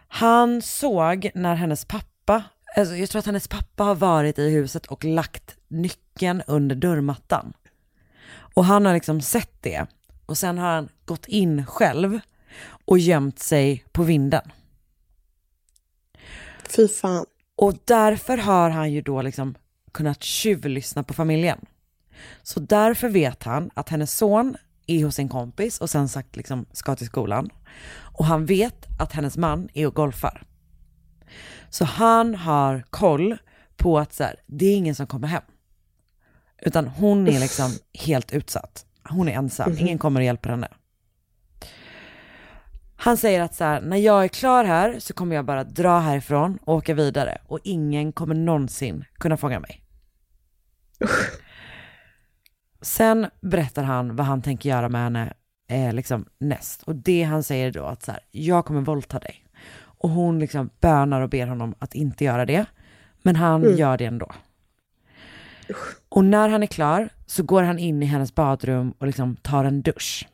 Han 0.08 0.62
såg 0.62 1.32
när 1.36 1.56
hennes 1.56 1.86
pappa, 1.86 2.44
alltså 2.78 2.96
jag 2.96 3.10
tror 3.10 3.20
att 3.20 3.26
hennes 3.26 3.48
pappa 3.48 3.84
har 3.84 3.96
varit 3.96 4.40
i 4.40 4.50
huset 4.50 4.86
och 4.86 5.04
lagt 5.04 5.56
nyckeln 5.68 6.42
under 6.48 6.76
dörrmattan. 6.76 7.54
Och 8.54 8.66
han 8.66 8.86
har 8.86 8.94
liksom 8.94 9.22
sett 9.22 9.62
det 9.62 9.86
och 10.32 10.38
sen 10.38 10.58
har 10.58 10.74
han 10.74 10.90
gått 11.06 11.28
in 11.28 11.66
själv 11.66 12.20
och 12.86 13.00
gömt 13.00 13.40
sig 13.40 13.86
på 13.92 14.04
vinden. 14.04 14.52
Fy 16.76 16.88
fan. 16.88 17.26
Och 17.56 17.74
därför 17.86 18.38
har 18.38 18.70
han 18.70 18.92
ju 18.92 19.02
då 19.02 19.22
liksom 19.22 19.56
kunnat 19.92 20.24
tjuvlyssna 20.24 21.04
på 21.04 21.14
familjen. 21.14 21.66
Så 22.44 22.60
därför 22.60 23.10
vet 23.10 23.44
han 23.44 23.70
att 23.74 23.90
hennes 23.90 24.18
son 24.18 24.56
är 24.88 25.06
hos 25.06 25.16
sin 25.16 25.30
kompis 25.30 25.82
och 25.82 25.90
sen 25.90 26.10
sagt 26.10 26.36
liksom 26.36 26.66
ska 26.72 26.96
till 26.96 27.08
skolan. 27.08 27.50
Och 27.94 28.26
han 28.26 28.46
vet 28.46 28.86
att 29.00 29.14
hennes 29.14 29.38
man 29.38 29.70
är 29.74 29.88
och 29.88 29.96
golfar. 29.96 30.44
Så 31.70 31.86
han 31.86 32.36
har 32.36 32.86
koll 32.90 33.38
på 33.78 34.00
att 34.00 34.14
så 34.14 34.24
här, 34.24 34.36
det 34.48 34.66
är 34.66 34.76
ingen 34.76 34.96
som 34.96 35.08
kommer 35.08 35.28
hem. 35.28 35.44
Utan 36.62 36.88
hon 36.88 37.28
är 37.28 37.40
liksom 37.40 37.72
helt 37.94 38.32
utsatt. 38.32 38.86
Hon 39.10 39.28
är 39.28 39.32
ensam, 39.34 39.78
ingen 39.78 39.98
kommer 39.98 40.20
och 40.20 40.24
hjälper 40.26 40.50
henne. 40.50 40.68
Han 42.96 43.18
säger 43.18 43.42
att 43.42 43.56
så 43.56 43.64
här, 43.64 43.82
när 43.82 43.98
jag 43.98 44.24
är 44.24 44.28
klar 44.28 44.64
här 44.64 45.00
så 45.00 45.14
kommer 45.14 45.36
jag 45.36 45.46
bara 45.46 45.64
dra 45.64 46.00
härifrån 46.00 46.60
och 46.62 46.76
åka 46.76 46.94
vidare 46.94 47.38
och 47.46 47.60
ingen 47.64 48.12
kommer 48.12 48.36
någonsin 48.36 49.06
kunna 49.14 49.38
fånga 49.38 49.60
mig. 49.60 49.84
Sen 52.82 53.28
berättar 53.42 53.84
han 53.84 54.16
vad 54.16 54.26
han 54.26 54.42
tänker 54.42 54.70
göra 54.70 54.90
med 54.90 55.02
henne 55.02 55.34
eh, 55.70 55.94
liksom 55.94 56.26
näst. 56.40 56.84
Och 56.84 56.96
det 56.96 57.24
han 57.24 57.44
säger 57.44 57.72
då 57.72 57.86
att 57.86 58.04
så 58.04 58.12
här, 58.12 58.22
jag 58.32 58.66
kommer 58.66 58.82
våldta 58.82 59.20
dig. 59.20 59.46
Och 59.80 60.10
hon 60.10 60.40
liksom 60.40 60.70
bönar 60.82 61.22
och 61.22 61.30
ber 61.30 61.48
honom 61.48 61.76
att 61.80 61.96
inte 61.96 62.24
göra 62.24 62.46
det. 62.46 62.66
Men 63.24 63.36
han 63.36 63.64
Mm. 63.64 63.78
gör 63.78 63.98
det 63.98 64.06
ändå. 64.06 64.32
Och 66.10 66.26
när 66.26 66.50
han 66.50 66.64
är 66.64 66.68
klar 66.68 67.10
så 67.26 67.44
går 67.44 67.64
han 67.64 67.80
in 67.80 68.04
i 68.04 68.06
hennes 68.06 68.36
badrum 68.36 68.94
och 69.00 69.08
liksom 69.08 69.36
tar 69.36 69.66
en 69.66 69.82
dusch. 69.82 70.28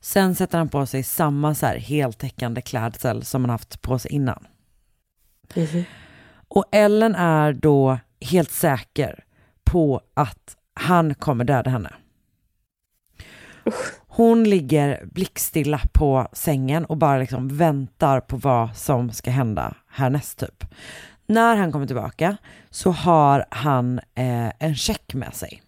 Sen 0.00 0.34
sätter 0.34 0.58
han 0.58 0.68
på 0.68 0.86
sig 0.86 1.02
samma 1.02 1.54
så 1.54 1.66
här 1.66 1.76
heltäckande 1.76 2.60
klädsel 2.60 3.24
som 3.24 3.42
han 3.42 3.50
haft 3.50 3.82
på 3.82 3.98
sig 3.98 4.12
innan. 4.12 4.46
Och 6.48 6.64
Ellen 6.72 7.14
är 7.14 7.52
då 7.52 7.98
helt 8.20 8.50
säker 8.50 9.24
på 9.64 10.00
att 10.14 10.56
han 10.74 11.14
kommer 11.14 11.44
döda 11.44 11.70
henne. 11.70 11.92
Hon 14.06 14.44
ligger 14.44 15.04
blickstilla 15.06 15.80
på 15.92 16.28
sängen 16.32 16.84
och 16.84 16.96
bara 16.96 17.18
liksom 17.18 17.48
väntar 17.48 18.20
på 18.20 18.36
vad 18.36 18.76
som 18.76 19.10
ska 19.10 19.30
hända 19.30 19.74
härnäst 19.88 20.38
typ. 20.38 20.64
När 21.26 21.56
han 21.56 21.72
kommer 21.72 21.86
tillbaka 21.86 22.36
så 22.70 22.90
har 22.90 23.44
han 23.50 23.98
eh, 23.98 24.52
en 24.58 24.74
check 24.74 25.14
med 25.14 25.34
sig. 25.34 25.62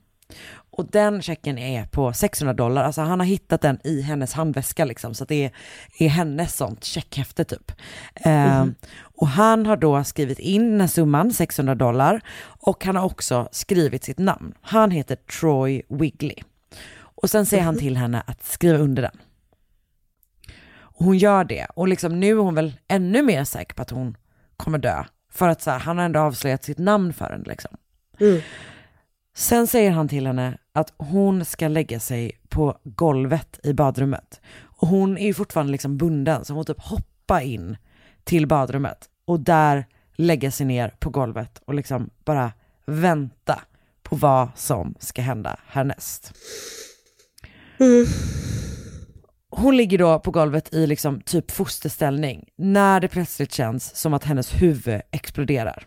Och 0.70 0.90
den 0.90 1.22
checken 1.22 1.58
är 1.58 1.84
på 1.86 2.12
600 2.12 2.54
dollar, 2.54 2.84
alltså 2.84 3.00
han 3.00 3.20
har 3.20 3.26
hittat 3.26 3.60
den 3.60 3.78
i 3.84 4.00
hennes 4.00 4.32
handväska 4.32 4.84
liksom, 4.84 5.14
så 5.14 5.24
det 5.24 5.44
är, 5.44 5.50
är 5.98 6.08
hennes 6.08 6.56
sånt 6.56 6.84
checkhäfte 6.84 7.44
typ. 7.44 7.72
Eh, 8.14 8.64
Och 9.00 9.28
han 9.28 9.66
har 9.66 9.76
då 9.76 10.04
skrivit 10.04 10.38
in 10.38 10.70
den 10.70 10.80
här 10.80 10.88
summan, 10.88 11.32
600 11.32 11.74
dollar, 11.74 12.20
och 12.44 12.84
han 12.84 12.96
har 12.96 13.04
också 13.04 13.48
skrivit 13.52 14.04
sitt 14.04 14.18
namn. 14.18 14.54
Han 14.60 14.90
heter 14.90 15.16
Troy 15.16 15.82
Wigley. 15.88 16.36
Och 16.98 17.30
sen 17.30 17.46
säger 17.46 17.62
han 17.62 17.78
till 17.78 17.96
henne 17.96 18.22
att 18.26 18.44
skriva 18.44 18.78
under 18.78 19.02
den. 19.02 19.18
Och 20.78 21.04
hon 21.04 21.18
gör 21.18 21.44
det, 21.44 21.66
och 21.74 21.88
liksom 21.88 22.20
nu 22.20 22.30
är 22.30 22.34
hon 22.42 22.54
väl 22.54 22.72
ännu 22.88 23.22
mer 23.22 23.44
säker 23.44 23.74
på 23.74 23.82
att 23.82 23.90
hon 23.90 24.16
kommer 24.56 24.78
dö. 24.78 25.04
För 25.36 25.48
att 25.48 25.62
så 25.62 25.70
här, 25.70 25.78
han 25.78 25.98
har 25.98 26.04
ändå 26.04 26.20
avslöjat 26.20 26.64
sitt 26.64 26.78
namn 26.78 27.12
för 27.12 27.30
henne 27.30 27.44
liksom. 27.46 27.76
Sen 29.34 29.66
säger 29.66 29.90
han 29.90 30.08
till 30.08 30.26
henne 30.26 30.58
att 30.72 30.92
hon 30.96 31.44
ska 31.44 31.68
lägga 31.68 32.00
sig 32.00 32.40
på 32.48 32.78
golvet 32.82 33.60
i 33.62 33.72
badrummet. 33.72 34.40
Och 34.62 34.88
hon 34.88 35.18
är 35.18 35.26
ju 35.26 35.34
fortfarande 35.34 35.72
liksom 35.72 35.96
bunden, 35.96 36.44
så 36.44 36.54
hon 36.54 36.64
typ 36.64 36.80
hoppa 36.80 37.42
in 37.42 37.76
till 38.24 38.46
badrummet 38.46 38.98
och 39.24 39.40
där 39.40 39.86
lägga 40.14 40.50
sig 40.50 40.66
ner 40.66 40.88
på 40.98 41.10
golvet 41.10 41.62
och 41.64 41.74
liksom 41.74 42.10
bara 42.24 42.52
vänta 42.86 43.60
på 44.02 44.16
vad 44.16 44.48
som 44.54 44.94
ska 44.98 45.22
hända 45.22 45.56
härnäst. 45.66 46.32
Hon 49.58 49.76
ligger 49.76 49.98
då 49.98 50.18
på 50.18 50.30
golvet 50.30 50.74
i 50.74 50.86
liksom 50.86 51.20
typ 51.20 51.50
fosterställning 51.50 52.48
när 52.56 53.00
det 53.00 53.08
plötsligt 53.08 53.52
känns 53.52 53.96
som 53.96 54.14
att 54.14 54.24
hennes 54.24 54.62
huvud 54.62 55.00
exploderar. 55.10 55.86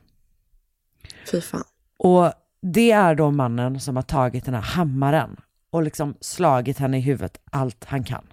Fy 1.31 1.41
fan. 1.41 1.63
Och 1.97 2.31
det 2.61 2.91
är 2.91 3.15
då 3.15 3.31
mannen 3.31 3.79
som 3.79 3.95
har 3.95 4.03
tagit 4.03 4.45
den 4.45 4.53
här 4.53 4.61
hammaren 4.61 5.37
och 5.69 5.83
liksom 5.83 6.15
slagit 6.21 6.77
henne 6.77 6.97
i 6.97 7.01
huvudet 7.01 7.41
allt 7.51 7.85
han 7.85 8.03
kan. 8.03 8.25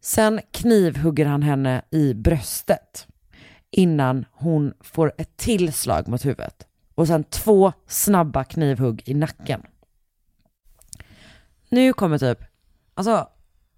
Sen 0.00 0.40
knivhugger 0.50 1.26
han 1.26 1.42
henne 1.42 1.82
i 1.90 2.14
bröstet 2.14 3.06
innan 3.70 4.24
hon 4.32 4.74
får 4.80 5.12
ett 5.18 5.36
till 5.36 5.72
slag 5.72 6.08
mot 6.08 6.24
huvudet 6.24 6.66
och 6.94 7.06
sen 7.06 7.24
två 7.24 7.72
snabba 7.86 8.44
knivhugg 8.44 9.02
i 9.04 9.14
nacken. 9.14 9.62
Nu 11.68 11.92
kommer 11.92 12.18
typ, 12.18 12.38
alltså 12.94 13.28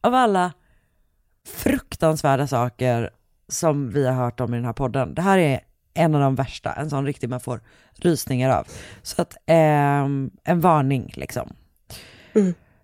av 0.06 0.14
alla 0.14 0.52
fruktansvärda 1.46 2.46
saker 2.46 3.10
som 3.48 3.90
vi 3.90 4.06
har 4.06 4.14
hört 4.14 4.40
om 4.40 4.54
i 4.54 4.56
den 4.56 4.64
här 4.66 4.72
podden, 4.72 5.14
det 5.14 5.22
här 5.22 5.38
är 5.38 5.60
en 5.94 6.14
av 6.14 6.20
de 6.20 6.34
värsta, 6.34 6.72
en 6.72 6.90
sån 6.90 7.06
riktig 7.06 7.28
man 7.28 7.40
får 7.40 7.60
rysningar 7.94 8.50
av. 8.50 8.66
Så 9.02 9.22
att, 9.22 9.36
ehm, 9.46 10.30
en 10.44 10.60
varning 10.60 11.12
liksom. 11.16 11.52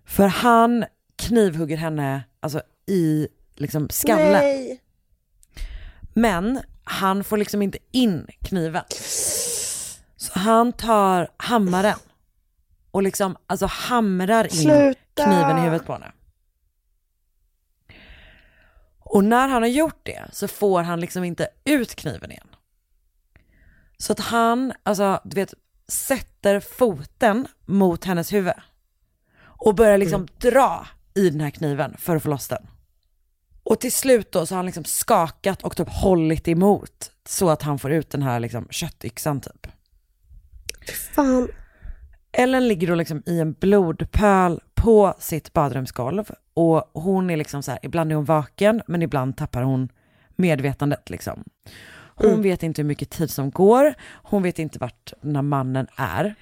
För 0.05 0.27
han 0.27 0.85
knivhugger 1.15 1.77
henne 1.77 2.23
alltså 2.39 2.61
i 2.85 3.27
liksom 3.55 3.89
skallen. 3.89 4.31
Nej. 4.31 4.81
Men 6.13 6.59
han 6.83 7.23
får 7.23 7.37
liksom 7.37 7.61
inte 7.61 7.77
in 7.91 8.27
kniven. 8.41 8.83
Så 10.15 10.39
han 10.39 10.73
tar 10.73 11.27
hammaren 11.37 11.97
och 12.91 13.03
liksom 13.03 13.35
alltså 13.47 13.65
hamrar 13.65 14.43
in 14.43 14.49
Sluta. 14.51 15.25
kniven 15.25 15.57
i 15.57 15.61
huvudet 15.61 15.87
på 15.87 15.93
henne. 15.93 16.11
Och 19.13 19.23
när 19.23 19.47
han 19.47 19.61
har 19.61 19.69
gjort 19.69 19.99
det 20.03 20.23
så 20.31 20.47
får 20.47 20.81
han 20.83 20.99
liksom 20.99 21.23
inte 21.23 21.47
ut 21.65 21.95
kniven 21.95 22.31
igen. 22.31 22.47
Så 23.97 24.11
att 24.11 24.19
han, 24.19 24.73
alltså 24.83 25.21
du 25.23 25.35
vet, 25.35 25.53
sätter 25.87 26.59
foten 26.59 27.47
mot 27.65 28.03
hennes 28.03 28.33
huvud. 28.33 28.53
Och 29.41 29.75
börjar 29.75 29.97
liksom 29.97 30.27
dra 30.37 30.87
i 31.15 31.29
den 31.29 31.41
här 31.41 31.49
kniven 31.49 31.95
för 31.99 32.15
att 32.15 32.23
få 32.23 32.29
loss 32.29 32.47
den. 32.47 32.67
Och 33.63 33.79
till 33.79 33.91
slut 33.91 34.31
då 34.31 34.45
så 34.45 34.53
har 34.53 34.57
han 34.57 34.65
liksom 34.65 34.85
skakat 34.85 35.63
och 35.63 35.77
typ 35.77 35.89
hållit 35.89 36.47
emot 36.47 37.11
så 37.25 37.49
att 37.49 37.61
han 37.61 37.79
får 37.79 37.91
ut 37.91 38.09
den 38.09 38.21
här 38.21 38.39
liksom 38.39 38.67
köttyxan 38.69 39.41
typ. 39.41 39.67
Fan. 41.15 41.47
Ellen 42.31 42.67
ligger 42.67 42.87
då 42.87 42.95
liksom 42.95 43.23
i 43.25 43.39
en 43.39 43.53
blodpöl 43.53 44.61
på 44.73 45.15
sitt 45.19 45.53
badrumsgolv 45.53 46.31
och 46.53 46.91
hon 46.93 47.29
är 47.29 47.37
liksom 47.37 47.63
så 47.63 47.71
här, 47.71 47.79
ibland 47.83 48.11
är 48.11 48.15
hon 48.15 48.25
vaken 48.25 48.81
men 48.87 49.01
ibland 49.01 49.37
tappar 49.37 49.61
hon 49.61 49.89
medvetandet 50.35 51.09
liksom. 51.09 51.43
Hon 52.15 52.41
vet 52.41 52.63
inte 52.63 52.81
hur 52.81 52.87
mycket 52.87 53.09
tid 53.09 53.29
som 53.29 53.51
går, 53.51 53.93
hon 54.23 54.43
vet 54.43 54.59
inte 54.59 54.79
vart 54.79 55.13
den 55.21 55.35
här 55.35 55.43
mannen 55.43 55.87
är. 55.95 56.35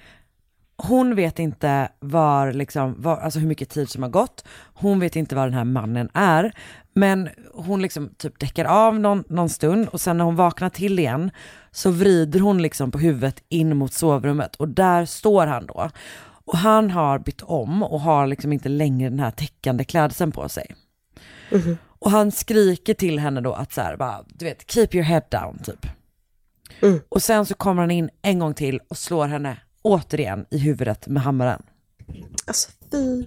Hon 0.76 1.14
vet 1.14 1.38
inte 1.38 1.88
var, 2.00 2.52
liksom, 2.52 2.94
var, 2.98 3.16
alltså 3.16 3.38
hur 3.38 3.48
mycket 3.48 3.70
tid 3.70 3.88
som 3.88 4.02
har 4.02 4.10
gått, 4.10 4.44
hon 4.74 5.00
vet 5.00 5.16
inte 5.16 5.34
var 5.34 5.44
den 5.44 5.54
här 5.54 5.64
mannen 5.64 6.08
är, 6.14 6.52
men 6.94 7.28
hon 7.54 7.82
liksom 7.82 8.14
typ 8.18 8.38
däckar 8.38 8.64
av 8.64 9.00
någon, 9.00 9.24
någon 9.28 9.48
stund 9.48 9.88
och 9.88 10.00
sen 10.00 10.18
när 10.18 10.24
hon 10.24 10.36
vaknar 10.36 10.70
till 10.70 10.98
igen 10.98 11.30
så 11.70 11.90
vrider 11.90 12.40
hon 12.40 12.62
liksom 12.62 12.90
på 12.90 12.98
huvudet 12.98 13.42
in 13.48 13.76
mot 13.76 13.92
sovrummet 13.92 14.56
och 14.56 14.68
där 14.68 15.04
står 15.04 15.46
han 15.46 15.66
då. 15.66 15.90
Och 16.44 16.58
han 16.58 16.90
har 16.90 17.18
bytt 17.18 17.42
om 17.42 17.82
och 17.82 18.00
har 18.00 18.26
liksom 18.26 18.52
inte 18.52 18.68
längre 18.68 19.10
den 19.10 19.20
här 19.20 19.30
täckande 19.30 19.84
klädseln 19.84 20.32
på 20.32 20.48
sig. 20.48 20.74
Och 21.98 22.10
han 22.10 22.32
skriker 22.32 22.94
till 22.94 23.18
henne 23.18 23.40
då 23.40 23.52
att 23.52 23.72
så 23.72 23.80
här, 23.80 23.96
bara, 23.96 24.24
du 24.28 24.44
vet, 24.44 24.70
keep 24.70 24.88
your 24.92 25.04
head 25.04 25.22
down 25.30 25.58
typ. 25.58 25.86
Och 27.08 27.22
sen 27.22 27.46
så 27.46 27.54
kommer 27.54 27.82
han 27.82 27.90
in 27.90 28.10
en 28.22 28.38
gång 28.38 28.54
till 28.54 28.80
och 28.88 28.96
slår 28.98 29.26
henne 29.26 29.56
återigen 29.82 30.46
i 30.50 30.58
huvudet 30.58 31.06
med 31.06 31.22
hammaren. 31.22 31.62
Alltså 32.46 32.70
fy. 32.92 33.26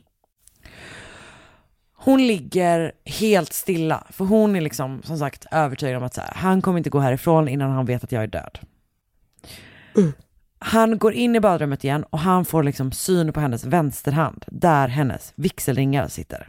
Hon 1.97 2.28
ligger 2.28 2.91
helt 3.05 3.53
stilla, 3.53 4.07
för 4.09 4.26
hon 4.26 4.55
är 4.55 4.61
liksom 4.61 5.01
som 5.03 5.18
sagt 5.20 5.45
övertygad 5.51 5.97
om 5.97 6.03
att 6.03 6.13
så 6.13 6.22
här, 6.22 6.32
han 6.36 6.61
kommer 6.61 6.78
inte 6.78 6.89
gå 6.89 6.99
härifrån 6.99 7.47
innan 7.47 7.72
han 7.72 7.86
vet 7.86 8.03
att 8.03 8.11
jag 8.11 8.24
är 8.24 8.28
död. 8.28 8.59
Han 10.66 10.97
går 10.97 11.13
in 11.13 11.36
i 11.36 11.39
badrummet 11.39 11.84
igen 11.84 12.05
och 12.09 12.20
han 12.20 12.45
får 12.45 12.63
liksom 12.63 12.91
syn 12.91 13.34
på 13.34 13.39
hennes 13.39 13.66
vänsterhand, 13.66 14.45
där 14.47 14.88
hennes 14.88 15.34
vigselringar 15.36 16.07
sitter. 16.07 16.47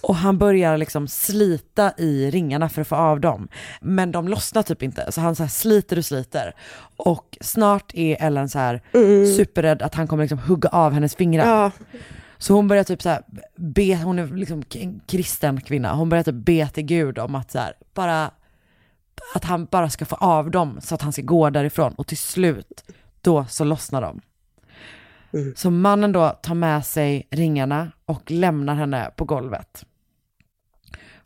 Och 0.00 0.16
han 0.16 0.38
börjar 0.38 0.76
liksom 0.76 1.08
slita 1.08 1.92
i 1.98 2.30
ringarna 2.30 2.68
för 2.68 2.80
att 2.80 2.88
få 2.88 2.96
av 2.96 3.20
dem. 3.20 3.48
Men 3.80 4.12
de 4.12 4.28
lossnar 4.28 4.62
typ 4.62 4.82
inte, 4.82 5.12
så 5.12 5.20
han 5.20 5.36
så 5.36 5.48
sliter 5.48 5.98
och 5.98 6.04
sliter. 6.04 6.54
Och 6.96 7.38
snart 7.40 7.94
är 7.94 8.16
Ellen 8.20 8.48
så 8.48 8.58
här 8.58 8.82
superrädd 9.36 9.82
att 9.82 9.94
han 9.94 10.08
kommer 10.08 10.22
liksom 10.22 10.38
hugga 10.38 10.68
av 10.68 10.92
hennes 10.92 11.14
fingrar. 11.14 11.46
Ja. 11.46 11.70
Så 12.38 12.54
hon 12.54 12.68
börjar 12.68 12.84
typ 12.84 13.02
så 13.02 13.08
här 13.08 13.22
be, 13.56 13.96
hon 13.96 14.18
är 14.18 14.26
liksom 14.26 14.62
en 14.74 15.00
kristen 15.06 15.60
kvinna, 15.60 15.94
hon 15.94 16.08
börjar 16.08 16.24
typ 16.24 16.34
be 16.34 16.68
till 16.68 16.84
Gud 16.84 17.18
om 17.18 17.34
att 17.34 17.50
så 17.50 17.58
här, 17.58 17.72
bara, 17.94 18.30
att 19.34 19.44
han 19.44 19.64
bara 19.64 19.90
ska 19.90 20.04
få 20.04 20.16
av 20.16 20.50
dem 20.50 20.80
så 20.80 20.94
att 20.94 21.02
han 21.02 21.12
ska 21.12 21.22
gå 21.22 21.50
därifrån. 21.50 21.94
Och 21.94 22.06
till 22.06 22.18
slut, 22.18 22.84
då 23.20 23.44
så 23.48 23.64
lossnar 23.64 24.02
de. 24.02 24.20
Så 25.56 25.70
mannen 25.70 26.12
då 26.12 26.28
tar 26.28 26.54
med 26.54 26.86
sig 26.86 27.28
ringarna 27.30 27.92
och 28.06 28.30
lämnar 28.30 28.74
henne 28.74 29.10
på 29.16 29.24
golvet. 29.24 29.84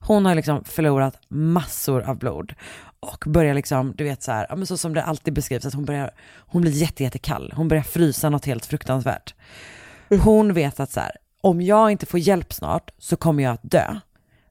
Hon 0.00 0.26
har 0.26 0.34
liksom 0.34 0.64
förlorat 0.64 1.18
massor 1.28 2.02
av 2.02 2.18
blod 2.18 2.54
och 3.00 3.24
börjar 3.26 3.54
liksom, 3.54 3.94
du 3.96 4.04
vet 4.04 4.22
så 4.22 4.32
här, 4.32 4.46
ja, 4.48 4.56
men 4.56 4.66
så 4.66 4.76
som 4.76 4.94
det 4.94 5.02
alltid 5.02 5.34
beskrivs, 5.34 5.66
att 5.66 5.74
hon 5.74 5.84
börjar, 5.84 6.10
hon 6.36 6.62
blir 6.62 6.72
jätte, 6.72 7.02
jättekall, 7.02 7.52
hon 7.56 7.68
börjar 7.68 7.82
frysa 7.82 8.30
något 8.30 8.44
helt 8.44 8.66
fruktansvärt. 8.66 9.34
Hon 10.22 10.52
vet 10.52 10.80
att 10.80 10.90
så 10.90 11.00
här, 11.00 11.12
om 11.40 11.60
jag 11.60 11.90
inte 11.90 12.06
får 12.06 12.20
hjälp 12.20 12.52
snart 12.52 12.90
så 12.98 13.16
kommer 13.16 13.42
jag 13.42 13.52
att 13.52 13.70
dö. 13.70 14.00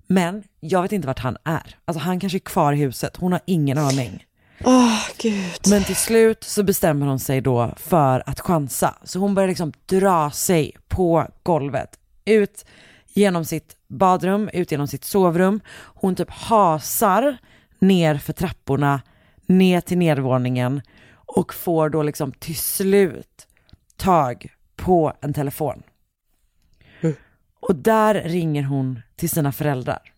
Men 0.08 0.44
jag 0.60 0.82
vet 0.82 0.92
inte 0.92 1.08
vart 1.08 1.20
han 1.20 1.38
är. 1.44 1.76
Alltså 1.86 2.00
han 2.04 2.20
kanske 2.20 2.38
är 2.38 2.40
kvar 2.40 2.74
i 2.74 2.76
huset, 2.76 3.18
hon 3.18 3.32
har 3.32 3.42
ingen 3.46 3.78
aning. 3.78 4.26
Åh 4.64 5.08
gud. 5.18 5.60
Men 5.70 5.84
till 5.84 5.96
slut 5.96 6.44
så 6.44 6.64
bestämmer 6.64 7.06
hon 7.06 7.20
sig 7.20 7.42
då 7.42 7.74
för 7.78 8.24
att 8.26 8.40
chansa. 8.40 8.96
Så 9.04 9.20
hon 9.20 9.36
börjar 9.36 9.48
liksom 9.48 9.74
dra 9.86 10.32
sig 10.32 10.76
på 10.88 11.28
golvet. 11.44 12.00
Ut 12.26 12.66
genom 13.14 13.46
sitt 13.46 13.76
badrum, 13.88 14.50
ut 14.54 14.72
genom 14.72 14.88
sitt 14.88 15.04
sovrum. 15.04 15.60
Hon 15.78 16.16
typ 16.16 16.32
hasar 16.32 17.38
ner 17.80 18.18
för 18.18 18.34
trapporna, 18.34 19.02
ner 19.46 19.82
till 19.82 19.98
nedervåningen 19.98 20.82
och 21.12 21.54
får 21.54 21.90
då 21.90 22.04
liksom 22.04 22.32
till 22.32 22.58
slut 22.58 23.48
tag 23.98 24.48
på 24.76 25.14
en 25.22 25.34
telefon. 25.34 25.84
Och 27.68 27.76
där 27.76 28.14
ringer 28.14 28.64
hon 28.64 29.00
till 29.16 29.30
sina 29.30 29.52
föräldrar. 29.52 30.14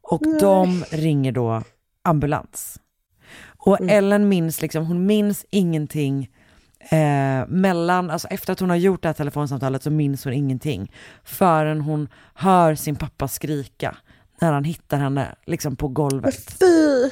Och 0.00 0.22
de 0.40 0.84
ringer 0.90 1.32
då 1.32 1.62
ambulans. 2.02 2.80
Och 3.56 3.78
Ellen 3.80 4.28
minns 4.28 4.62
liksom, 4.62 4.86
hon 4.86 5.06
minns 5.06 5.46
ingenting 5.50 6.30
eh, 6.78 7.46
mellan, 7.48 8.10
alltså 8.10 8.28
efter 8.28 8.52
att 8.52 8.60
hon 8.60 8.70
har 8.70 8.76
gjort 8.76 9.02
det 9.02 9.08
här 9.08 9.14
telefonsamtalet 9.14 9.82
så 9.82 9.90
minns 9.90 10.24
hon 10.24 10.32
ingenting. 10.32 10.92
Förrän 11.24 11.80
hon 11.80 12.08
hör 12.34 12.74
sin 12.74 12.96
pappa 12.96 13.28
skrika 13.28 13.96
när 14.40 14.52
han 14.52 14.64
hittar 14.64 14.98
henne 14.98 15.34
liksom 15.46 15.76
på 15.76 15.88
golvet. 15.88 16.58
Fy! 16.60 17.10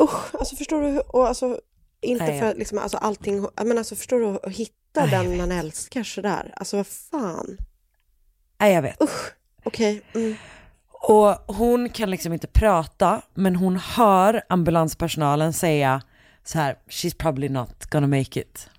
Usch, 0.00 0.34
alltså 0.34 0.56
förstår 0.56 0.82
du? 0.82 1.00
Och 1.00 1.28
alltså, 1.28 1.60
inte 2.00 2.24
Nej, 2.24 2.40
för 2.40 2.54
liksom, 2.54 2.78
alltså 2.78 2.96
allting, 2.96 3.46
men 3.64 3.78
alltså 3.78 3.96
förstår 3.96 4.18
du 4.18 4.26
att 4.42 4.52
hitta 4.52 4.85
Jag 5.00 5.10
den 5.10 5.36
man 5.36 5.52
älskar 5.52 6.02
sådär? 6.02 6.52
Alltså 6.56 6.76
vad 6.76 6.86
fan? 6.86 7.56
Nej 8.60 8.74
jag 8.74 8.82
vet. 8.82 8.98
Okej. 9.64 10.02
Mm. 10.14 10.34
Och 11.08 11.54
hon 11.56 11.88
kan 11.88 12.10
liksom 12.10 12.32
inte 12.32 12.46
prata, 12.46 13.22
men 13.34 13.56
hon 13.56 13.76
hör 13.76 14.42
ambulanspersonalen 14.48 15.52
säga 15.52 16.02
så 16.44 16.58
här, 16.58 16.76
she's 16.88 17.16
probably 17.16 17.48
not 17.48 17.90
gonna 17.90 18.06
make 18.06 18.40
it. 18.40 18.70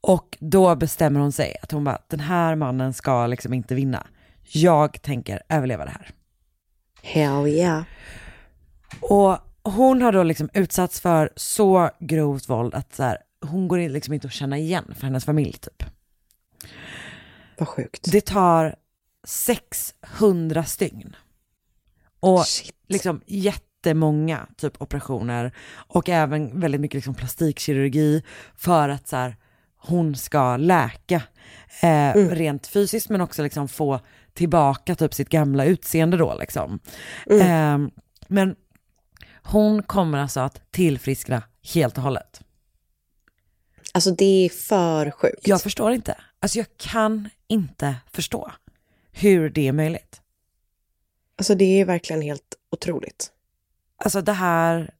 Och 0.00 0.36
då 0.40 0.76
bestämmer 0.76 1.20
hon 1.20 1.32
sig 1.32 1.56
att 1.62 1.72
hon 1.72 1.84
bara, 1.84 1.98
den 2.08 2.20
här 2.20 2.54
mannen 2.54 2.94
ska 2.94 3.26
liksom 3.26 3.52
inte 3.52 3.74
vinna. 3.74 4.06
Jag 4.42 5.02
tänker 5.02 5.42
överleva 5.48 5.84
det 5.84 5.90
här. 5.90 6.10
Hell 7.02 7.46
yeah. 7.46 7.82
Och 9.00 9.38
hon 9.62 10.02
har 10.02 10.12
då 10.12 10.22
liksom 10.22 10.48
utsatts 10.54 11.00
för 11.00 11.30
så 11.36 11.90
grovt 12.00 12.48
våld 12.48 12.74
att 12.74 12.94
så 12.94 13.02
här, 13.02 13.18
hon 13.40 13.68
går 13.68 13.78
liksom 13.78 14.14
inte 14.14 14.26
att 14.26 14.32
känna 14.32 14.58
igen 14.58 14.94
för 14.94 15.06
hennes 15.06 15.24
familj 15.24 15.52
typ. 15.52 15.82
Vad 17.58 17.68
sjukt. 17.68 18.12
Det 18.12 18.20
tar 18.20 18.76
600 19.26 20.64
stygn. 20.64 21.16
Och 22.20 22.46
Shit. 22.46 22.74
liksom 22.88 23.20
jättemånga 23.26 24.46
typ 24.56 24.82
operationer 24.82 25.52
och 25.74 26.08
även 26.08 26.60
väldigt 26.60 26.80
mycket 26.80 26.94
liksom 26.94 27.14
plastikkirurgi 27.14 28.22
för 28.56 28.88
att 28.88 29.08
så 29.08 29.16
här, 29.16 29.36
hon 29.76 30.16
ska 30.16 30.56
läka 30.56 31.22
eh, 31.82 32.14
rent 32.14 32.66
fysiskt 32.66 33.08
men 33.08 33.20
också 33.20 33.42
liksom 33.42 33.68
få 33.68 34.00
tillbaka 34.34 34.94
typ 34.94 35.14
sitt 35.14 35.28
gamla 35.28 35.64
utseende 35.64 36.16
då 36.16 36.36
liksom. 36.40 36.78
Eh, 37.30 37.78
men 38.28 38.56
hon 39.42 39.82
kommer 39.82 40.18
alltså 40.18 40.40
att 40.40 40.72
tillfriskna 40.72 41.42
helt 41.74 41.96
och 41.96 42.02
hållet. 42.04 42.40
Alltså 43.96 44.10
det 44.10 44.44
är 44.44 44.48
för 44.48 45.10
sjukt. 45.10 45.48
Jag 45.48 45.62
förstår 45.62 45.92
inte. 45.92 46.14
Alltså 46.40 46.58
jag 46.58 46.66
kan 46.76 47.28
inte 47.48 47.96
förstå 48.12 48.52
hur 49.12 49.50
det 49.50 49.68
är 49.68 49.72
möjligt. 49.72 50.20
Alltså 51.38 51.54
det 51.54 51.80
är 51.80 51.84
verkligen 51.84 52.22
helt 52.22 52.54
otroligt. 52.70 53.30
Alltså 54.04 54.22
det 54.22 54.32
här, 54.32 54.94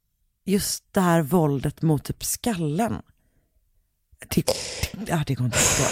just 0.45 0.85
det 0.93 1.01
här 1.01 1.23
våldet 1.23 1.83
mot 1.83 2.05
typ 2.05 2.25
skallen. 2.25 3.03
Det, 4.35 4.45
ja, 5.09 5.25
det 5.27 5.35
går 5.35 5.45
inte 5.45 5.59
att 5.59 5.65
förstå. 5.65 5.85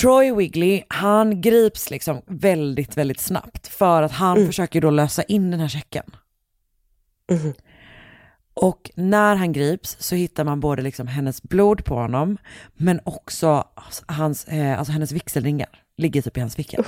Troy 0.00 0.32
Wigley, 0.32 0.82
han 0.88 1.40
grips 1.40 1.90
liksom 1.90 2.22
väldigt, 2.26 2.96
väldigt 2.96 3.20
snabbt 3.20 3.66
för 3.66 4.02
att 4.02 4.12
han 4.12 4.46
försöker 4.46 4.80
då 4.80 4.90
lösa 4.90 5.22
in 5.22 5.50
den 5.50 5.60
här 5.60 5.68
checken. 5.68 6.16
Och 8.54 8.90
när 8.94 9.36
han 9.36 9.52
grips 9.52 9.96
så 10.00 10.14
hittar 10.14 10.44
man 10.44 10.60
både 10.60 10.82
liksom 10.82 11.06
hennes 11.06 11.42
blod 11.42 11.84
på 11.84 11.94
honom, 11.94 12.36
men 12.74 13.00
också 13.04 13.64
hans, 14.06 14.44
eh, 14.44 14.78
alltså 14.78 14.92
hennes 14.92 15.12
vigselringar 15.12 15.68
ligger 15.96 16.22
typ 16.22 16.36
i 16.36 16.40
hans 16.40 16.56
ficka. 16.56 16.84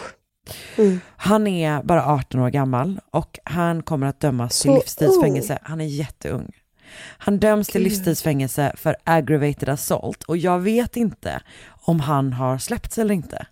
Han 1.16 1.46
är 1.46 1.82
bara 1.82 2.04
18 2.06 2.40
år 2.40 2.50
gammal 2.50 3.00
och 3.10 3.38
han 3.44 3.82
kommer 3.82 4.06
att 4.06 4.20
dömas 4.20 4.60
till 4.60 4.70
Så 4.70 4.74
livstidsfängelse. 4.76 5.58
Han 5.62 5.80
är 5.80 5.84
jätteung. 5.84 6.52
Han 6.98 7.38
döms 7.38 7.66
till 7.66 7.82
livstidsfängelse 7.82 8.72
för 8.76 8.96
aggravated 9.04 9.68
assault 9.68 10.22
och 10.22 10.36
jag 10.36 10.58
vet 10.58 10.96
inte 10.96 11.42
om 11.66 12.00
han 12.00 12.32
har 12.32 12.58
släppts 12.58 12.98
eller 12.98 13.14
inte. 13.14 13.46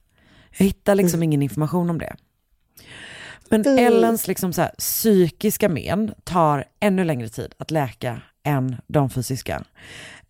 Jag 0.58 0.66
hittar 0.66 0.94
liksom 0.94 1.22
ingen 1.22 1.42
information 1.42 1.90
om 1.90 1.98
det. 1.98 2.16
Men 3.50 3.78
Ellens 3.78 4.28
liksom 4.28 4.52
så 4.52 4.62
här, 4.62 4.70
psykiska 4.78 5.68
men 5.68 6.14
tar 6.24 6.64
ännu 6.80 7.04
längre 7.04 7.28
tid 7.28 7.54
att 7.58 7.70
läka 7.70 8.22
än 8.42 8.76
de 8.86 9.10
fysiska. 9.10 9.64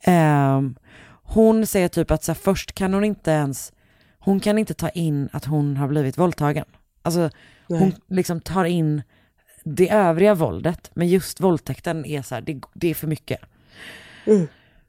Ehm, 0.01 0.75
hon 1.23 1.67
säger 1.67 1.89
typ 1.89 2.11
att 2.11 2.25
så 2.25 2.33
här, 2.33 2.39
först 2.43 2.73
kan 2.73 2.95
hon 2.95 3.05
inte 3.05 3.31
ens, 3.31 3.73
hon 4.19 4.41
kan 4.41 4.59
inte 4.59 4.75
ta 4.75 4.89
in 4.89 5.29
att 5.33 5.45
hon 5.45 5.77
har 5.77 5.89
blivit 5.89 6.19
våldtagen. 6.19 6.65
Alltså 7.03 7.31
hon 7.69 7.93
liksom 8.09 8.41
tar 8.41 8.65
in 8.65 9.03
det 9.65 9.91
övriga 9.91 10.35
våldet, 10.35 10.91
men 10.95 11.09
just 11.09 11.41
våldtäkten 11.41 12.05
är 12.07 12.23
så 12.23 12.35
här, 12.35 12.43
det, 12.43 12.61
det 12.75 12.91
är 12.91 12.95
för 12.95 13.07
mycket. 13.07 13.41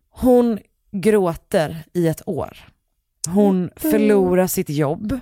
Hon 0.10 0.60
gråter 0.92 1.84
i 1.94 2.08
ett 2.08 2.22
år. 2.26 2.58
Hon 3.28 3.70
förlorar 3.76 4.48
sitt 4.48 4.70
jobb. 4.70 5.20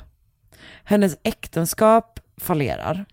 Hennes 0.83 1.17
äktenskap 1.23 2.19
fallerar. 2.37 3.05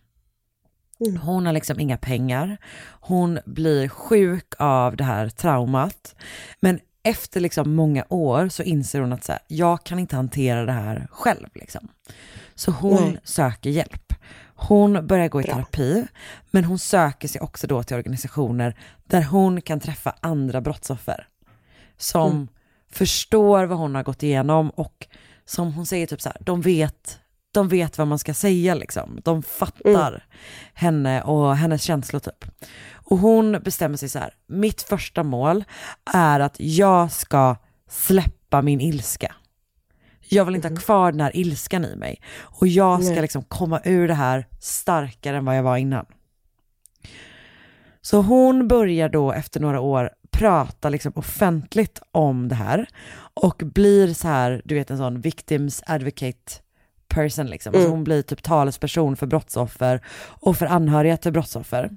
Hon 1.22 1.46
har 1.46 1.52
liksom 1.52 1.80
inga 1.80 1.96
pengar. 1.96 2.58
Hon 3.00 3.38
blir 3.46 3.88
sjuk 3.88 4.54
av 4.58 4.96
det 4.96 5.04
här 5.04 5.28
traumat. 5.28 6.14
Men 6.60 6.80
efter 7.02 7.40
liksom 7.40 7.74
många 7.74 8.04
år 8.08 8.48
så 8.48 8.62
inser 8.62 9.00
hon 9.00 9.12
att 9.12 9.24
så 9.24 9.32
här, 9.32 9.40
jag 9.48 9.84
kan 9.84 9.98
inte 9.98 10.16
hantera 10.16 10.64
det 10.66 10.72
här 10.72 11.08
själv. 11.10 11.48
Liksom. 11.54 11.88
Så 12.54 12.70
hon 12.70 13.02
Nej. 13.04 13.20
söker 13.24 13.70
hjälp. 13.70 14.12
Hon 14.54 15.06
börjar 15.06 15.28
gå 15.28 15.40
i 15.40 15.44
terapi, 15.44 16.06
men 16.50 16.64
hon 16.64 16.78
söker 16.78 17.28
sig 17.28 17.40
också 17.40 17.66
då 17.66 17.82
till 17.82 17.96
organisationer 17.96 18.76
där 19.06 19.22
hon 19.22 19.60
kan 19.60 19.80
träffa 19.80 20.14
andra 20.20 20.60
brottsoffer. 20.60 21.26
Som 21.96 22.30
Mm. 22.32 22.48
förstår 22.92 23.64
vad 23.64 23.78
hon 23.78 23.94
har 23.94 24.02
gått 24.02 24.22
igenom 24.22 24.70
och 24.70 25.06
som 25.44 25.72
hon 25.72 25.86
säger 25.86 26.06
typ 26.06 26.20
så 26.20 26.28
här, 26.28 26.38
de 26.40 26.60
vet, 26.60 27.19
de 27.52 27.68
vet 27.68 27.98
vad 27.98 28.06
man 28.06 28.18
ska 28.18 28.34
säga 28.34 28.74
liksom. 28.74 29.20
De 29.24 29.42
fattar 29.42 30.24
henne 30.74 31.22
och 31.22 31.56
hennes 31.56 31.82
känslor 31.82 32.20
typ. 32.20 32.44
Och 32.92 33.18
hon 33.18 33.52
bestämmer 33.64 33.96
sig 33.96 34.08
så 34.08 34.18
här, 34.18 34.34
mitt 34.46 34.82
första 34.82 35.22
mål 35.22 35.64
är 36.14 36.40
att 36.40 36.56
jag 36.58 37.12
ska 37.12 37.56
släppa 37.88 38.62
min 38.62 38.80
ilska. 38.80 39.34
Jag 40.28 40.44
vill 40.44 40.54
inte 40.54 40.68
ha 40.68 40.76
kvar 40.76 41.12
den 41.12 41.20
här 41.20 41.36
ilskan 41.36 41.84
i 41.84 41.96
mig. 41.96 42.20
Och 42.40 42.66
jag 42.66 43.02
ska 43.04 43.12
Nej. 43.12 43.22
liksom 43.22 43.42
komma 43.42 43.80
ur 43.84 44.08
det 44.08 44.14
här 44.14 44.46
starkare 44.60 45.36
än 45.36 45.44
vad 45.44 45.56
jag 45.56 45.62
var 45.62 45.76
innan. 45.76 46.06
Så 48.02 48.22
hon 48.22 48.68
börjar 48.68 49.08
då 49.08 49.32
efter 49.32 49.60
några 49.60 49.80
år 49.80 50.10
prata 50.30 50.88
liksom 50.88 51.12
offentligt 51.16 52.02
om 52.12 52.48
det 52.48 52.54
här 52.54 52.86
och 53.34 53.62
blir 53.64 54.14
så 54.14 54.28
här, 54.28 54.62
du 54.64 54.74
vet 54.74 54.90
en 54.90 54.98
sån 54.98 55.20
victims 55.20 55.82
advocate 55.86 56.52
person 57.10 57.46
liksom. 57.46 57.70
Alltså 57.70 57.80
Mm. 57.86 57.90
hon 57.90 58.04
blir 58.04 58.22
typ 58.22 58.42
talesperson 58.42 59.16
för 59.16 59.26
brottsoffer 59.26 60.00
och 60.20 60.56
för 60.56 60.66
anhöriga 60.66 61.16
till 61.16 61.32
brottsoffer. 61.32 61.90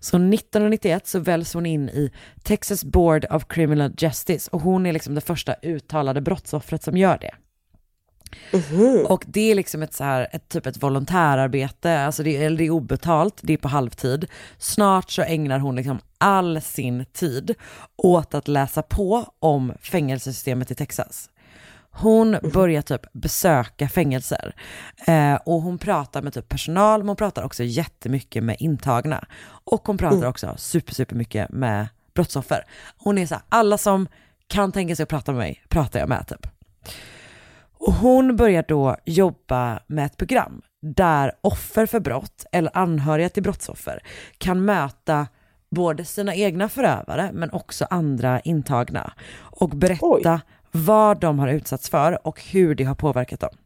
Så 0.00 0.16
1991 0.16 1.06
så 1.06 1.18
väljs 1.18 1.54
hon 1.54 1.66
in 1.66 1.88
i 1.88 2.10
Texas 2.42 2.84
Board 2.84 3.26
of 3.30 3.44
Criminal 3.48 3.92
Justice 3.98 4.48
och 4.52 4.60
hon 4.60 4.86
är 4.86 4.92
liksom 4.92 5.14
det 5.14 5.20
första 5.20 5.54
uttalade 5.62 6.20
brottsoffret 6.20 6.82
som 6.82 6.96
gör 6.96 7.18
det. 7.18 7.34
Och 9.06 9.24
det 9.26 9.50
är 9.50 9.54
liksom 9.54 9.82
ett 9.82 9.94
så 9.94 10.04
här, 10.04 10.28
ett 10.32 10.48
typ 10.48 10.66
ett 10.66 10.82
volontärarbete, 10.82 12.00
alltså 12.00 12.22
det, 12.22 12.36
är- 12.36 12.46
eller 12.46 12.56
det 12.58 12.64
är 12.66 12.70
obetalt, 12.70 13.38
det 13.42 13.52
är 13.52 13.56
på 13.56 13.68
halvtid. 13.68 14.26
Snart 14.58 15.10
så 15.10 15.22
ägnar 15.22 15.58
hon 15.58 15.76
liksom 15.76 15.98
all 16.18 16.60
sin 16.60 17.04
tid 17.12 17.54
åt 17.96 18.34
att 18.34 18.48
läsa 18.48 18.82
på 18.82 19.32
om 19.38 19.72
fängelsesystemet 19.82 20.70
i 20.70 20.74
Texas. 20.74 21.30
Hon 22.00 22.36
börjar 22.52 22.82
typ 22.82 23.12
besöka 23.12 23.88
fängelser 23.88 24.54
eh, 25.06 25.34
och 25.34 25.62
hon 25.62 25.78
pratar 25.78 26.22
med 26.22 26.34
typ 26.34 26.48
personal, 26.48 27.00
men 27.00 27.08
hon 27.08 27.16
pratar 27.16 27.42
också 27.42 27.64
jättemycket 27.64 28.44
med 28.44 28.56
intagna. 28.58 29.24
Och 29.64 29.86
hon 29.86 29.98
pratar 29.98 30.26
också 30.26 30.54
super, 30.56 30.94
super 30.94 31.16
mycket 31.16 31.50
med 31.50 31.88
brottsoffer. 32.14 32.64
Hon 32.96 33.18
är 33.18 33.26
så 33.26 33.34
här, 33.34 33.42
alla 33.48 33.78
som 33.78 34.08
kan 34.46 34.72
tänka 34.72 34.96
sig 34.96 35.02
att 35.02 35.08
prata 35.08 35.32
med 35.32 35.38
mig, 35.38 35.62
pratar 35.68 36.00
jag 36.00 36.08
med 36.08 36.26
typ. 36.26 36.46
Och 37.78 37.92
hon 37.92 38.36
börjar 38.36 38.64
då 38.68 38.96
jobba 39.04 39.80
med 39.86 40.06
ett 40.06 40.16
program 40.16 40.62
där 40.82 41.32
offer 41.40 41.86
för 41.86 42.00
brott 42.00 42.46
eller 42.52 42.76
anhöriga 42.76 43.28
till 43.28 43.42
brottsoffer 43.42 44.02
kan 44.38 44.64
möta 44.64 45.26
både 45.70 46.04
sina 46.04 46.34
egna 46.34 46.68
förövare 46.68 47.30
men 47.32 47.50
också 47.50 47.86
andra 47.90 48.40
intagna 48.40 49.12
och 49.38 49.68
berätta 49.68 50.40
vad 50.70 51.20
de 51.20 51.38
har 51.38 51.48
utsatts 51.48 51.90
för 51.90 52.26
och 52.26 52.42
hur 52.42 52.74
det 52.74 52.84
har 52.84 52.94
påverkat 52.94 53.40
dem. 53.40 53.56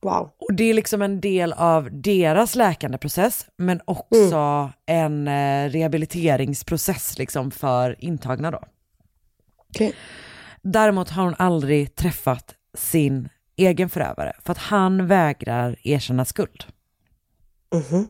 Wow. 0.00 0.30
Och 0.38 0.54
det 0.54 0.64
är 0.64 0.74
liksom 0.74 1.02
en 1.02 1.20
del 1.20 1.52
av 1.52 1.88
deras 1.92 2.54
läkandeprocess 2.54 3.46
men 3.56 3.80
också 3.84 4.72
en 4.86 5.28
eh, 5.28 5.70
rehabiliteringsprocess 5.70 7.18
liksom 7.18 7.50
för 7.50 8.04
intagna 8.04 8.50
då. 8.50 8.62
Okej. 9.68 9.94
Däremot 10.62 11.10
har 11.10 11.24
hon 11.24 11.34
aldrig 11.38 11.94
träffat 11.94 12.54
sin 12.74 13.28
egen 13.56 13.88
förövare 13.88 14.32
för 14.44 14.52
att 14.52 14.58
han 14.58 15.06
vägrar 15.06 15.76
erkänna 15.82 16.24
skuld. 16.24 16.64
Mhm. 17.74 18.08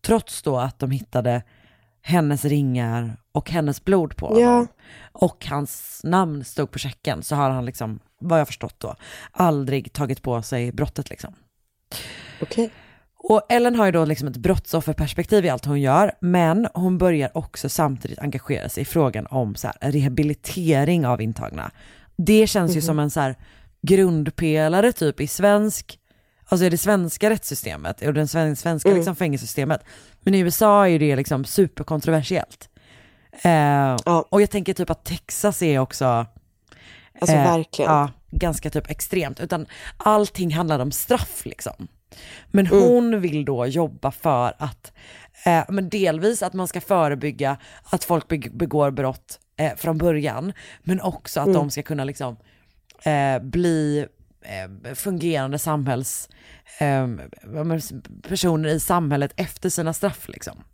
Trots 0.00 0.42
då 0.42 0.58
att 0.58 0.78
de 0.78 0.90
hittade 0.90 1.42
hennes 2.02 2.44
ringar 2.44 3.16
och 3.32 3.50
hennes 3.50 3.84
blod 3.84 4.16
på 4.16 4.26
honom. 4.26 4.42
Ja. 4.42 4.66
Och 5.12 5.46
hans 5.46 6.00
namn 6.04 6.44
stod 6.44 6.70
på 6.70 6.78
checken 6.78 7.22
så 7.22 7.36
har 7.36 7.50
han 7.50 7.64
liksom, 7.64 8.00
vad 8.20 8.40
jag 8.40 8.46
förstått 8.46 8.74
då, 8.80 8.94
aldrig 9.32 9.92
tagit 9.92 10.22
på 10.22 10.42
sig 10.42 10.72
brottet 10.72 11.10
liksom. 11.10 11.34
Okej. 12.42 12.70
Och 13.24 13.42
Ellen 13.48 13.74
har 13.76 13.86
ju 13.86 13.92
då 13.92 14.04
liksom 14.04 14.28
ett 14.28 14.36
brottsofferperspektiv 14.36 15.44
i 15.44 15.48
allt 15.48 15.64
hon 15.64 15.80
gör, 15.80 16.12
men 16.20 16.68
hon 16.74 16.98
börjar 16.98 17.30
också 17.38 17.68
samtidigt 17.68 18.18
engagera 18.18 18.68
sig 18.68 18.82
i 18.82 18.84
frågan 18.84 19.26
om 19.26 19.54
så 19.54 19.66
här, 19.80 19.90
rehabilitering 19.92 21.06
av 21.06 21.20
intagna. 21.22 21.70
Det 22.16 22.46
känns 22.46 22.70
ju 22.72 22.76
Mhm. 22.76 22.82
som 22.82 22.98
en 22.98 23.10
så 23.10 23.20
här 23.20 23.36
grundpelare 23.82 24.92
typ 24.92 25.20
i 25.20 25.26
svensk, 25.26 25.98
alltså 26.44 26.64
i 26.66 26.70
det 26.70 26.78
svenska 26.78 27.30
rättssystemet 27.30 28.02
och 28.02 28.14
den 28.14 28.28
sven- 28.28 28.56
svenska 28.56 28.88
Mm. 28.88 28.96
liksom 28.98 29.16
fängelsesystemet. 29.16 29.84
Men 30.20 30.34
i 30.34 30.38
USA 30.38 30.88
är 30.88 30.98
det 30.98 31.16
liksom 31.16 31.44
superkontroversiellt. 31.44 32.68
Eh, 33.42 33.94
Och 34.30 34.42
jag 34.42 34.50
tänker 34.50 34.74
typ 34.74 34.90
att 34.90 35.04
Texas 35.04 35.62
är 35.62 35.78
också 35.78 36.26
Alltså 37.20 37.36
verkligen. 37.36 37.90
Ja, 37.92 38.10
ganska 38.30 38.70
typ 38.70 38.90
extremt. 38.90 39.40
Utan 39.40 39.66
allting 39.96 40.54
handlar 40.54 40.78
om 40.78 40.92
straff 40.92 41.42
liksom. 41.44 41.88
Men 42.50 42.66
Mm. 42.66 42.78
hon 42.82 43.20
vill 43.20 43.44
då 43.44 43.66
jobba 43.66 44.10
för 44.10 44.54
att, 44.58 44.92
eh, 45.44 45.64
men 45.68 45.88
delvis 45.88 46.42
att 46.42 46.52
man 46.52 46.68
ska 46.68 46.80
förebygga 46.80 47.56
att 47.84 48.04
folk 48.04 48.28
beg- 48.28 48.56
begår 48.56 48.90
brott 48.90 49.38
eh, 49.56 49.74
från 49.76 49.98
början, 49.98 50.52
men 50.82 51.00
också 51.00 51.40
att 51.40 51.46
Mm. 51.46 51.58
de 51.58 51.70
ska 51.70 51.82
kunna 51.82 52.04
liksom 52.04 52.36
eh, 53.04 53.38
bli 53.42 54.06
eh, 54.42 54.94
fungerande 54.94 55.58
samhälls, 55.58 56.28
eh, 56.78 57.08
personer 58.28 58.68
i 58.68 58.80
samhället 58.80 59.32
efter 59.36 59.68
sina 59.68 59.92
straff 59.92 60.28
liksom. 60.28 60.64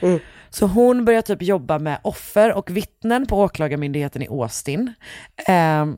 Mm. 0.00 0.18
Så 0.50 0.66
hon 0.66 1.04
börjar 1.04 1.22
typ 1.22 1.42
jobba 1.42 1.78
med 1.78 2.00
offer 2.04 2.52
och 2.52 2.70
vittnen 2.70 3.26
på 3.26 3.40
åklagarmyndigheten 3.40 4.22
i 4.22 4.28
Austin. 4.28 4.92
Ehm, 5.46 5.96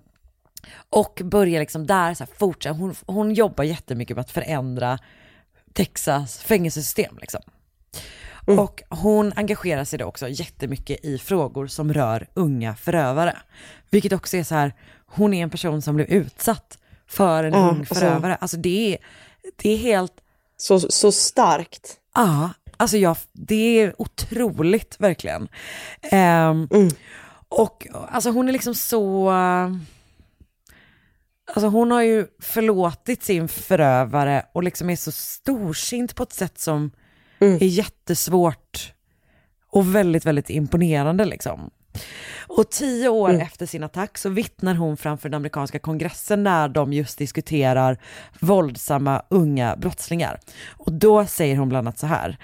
och 0.91 1.21
börjar 1.25 1.61
liksom 1.61 1.87
där 1.87 2.15
så 2.15 2.25
här 2.25 2.31
fortsätta, 2.39 2.75
hon, 2.75 2.95
hon 3.07 3.35
jobbar 3.35 3.65
jättemycket 3.65 4.17
med 4.17 4.21
att 4.21 4.31
förändra 4.31 4.99
Texas 5.73 6.39
fängelsesystem 6.43 7.19
liksom. 7.21 7.41
Och 8.47 8.83
hon 8.91 9.33
engagerar 9.37 9.85
sig 9.85 9.99
då 9.99 10.05
också 10.05 10.29
jättemycket 10.29 11.05
i 11.05 11.19
frågor 11.19 11.67
som 11.67 11.93
rör 11.93 12.27
unga 12.35 12.75
förövare. 12.77 13.37
Vilket 13.91 14.13
också 14.13 14.37
är 14.37 14.45
så 14.45 14.55
här, 14.55 14.75
hon 15.07 15.35
är 15.35 15.43
en 15.43 15.51
person 15.51 15.83
som 15.83 15.95
blev 15.97 16.09
utsatt 16.09 16.79
för 17.07 17.45
en 17.45 17.53
Ja, 17.53 17.59
ung 17.71 17.79
alltså- 17.79 17.95
förövare. 17.95 18.37
Alltså 18.37 18.57
det 18.57 18.93
är, 18.95 18.99
det 19.57 19.71
är 19.71 19.77
helt... 19.77 20.13
Så, 20.57 20.81
så 20.81 21.13
starkt. 21.13 21.95
Ja, 22.15 22.51
alltså 22.77 22.97
jag, 22.97 23.17
det 23.33 23.81
är 23.81 23.95
otroligt 24.03 24.97
verkligen. 24.99 25.49
Ehm, 26.03 26.69
Och 27.49 27.87
alltså 28.09 28.31
hon 28.31 28.49
är 28.49 28.53
liksom 28.53 28.75
så... 28.75 29.31
Alltså 31.55 31.69
hon 31.69 31.91
har 31.91 32.03
ju 32.03 32.27
förlåtit 32.41 33.23
sin 33.23 33.49
förövare 33.49 34.47
och 34.55 34.63
liksom 34.63 34.91
är 34.91 34.97
så 34.97 35.13
storsint 35.13 36.15
på 36.15 36.23
ett 36.23 36.33
sätt 36.33 36.59
som 36.59 36.91
är 37.61 37.67
jättesvårt 37.67 38.93
och 39.71 39.95
väldigt, 39.95 40.27
väldigt 40.27 40.51
imponerande 40.51 41.25
liksom. 41.25 41.71
Och 42.47 42.71
tio 42.71 43.09
år 43.09 43.31
efter 43.31 43.67
sin 43.67 43.85
attack 43.85 44.19
så 44.19 44.29
vittnar 44.29 44.75
hon 44.75 44.97
framför 44.97 45.29
den 45.29 45.37
amerikanska 45.37 45.79
kongressen 45.79 46.43
när 46.43 46.69
de 46.69 46.93
just 46.93 47.19
diskuterar 47.19 47.99
våldsamma 48.41 49.23
unga 49.29 49.77
brottslingar. 49.77 50.41
Och 50.69 50.93
då 50.93 51.27
säger 51.27 51.57
hon 51.57 51.69
bland 51.69 51.89
annat 51.89 51.99
så 51.99 52.07
här. 52.07 52.37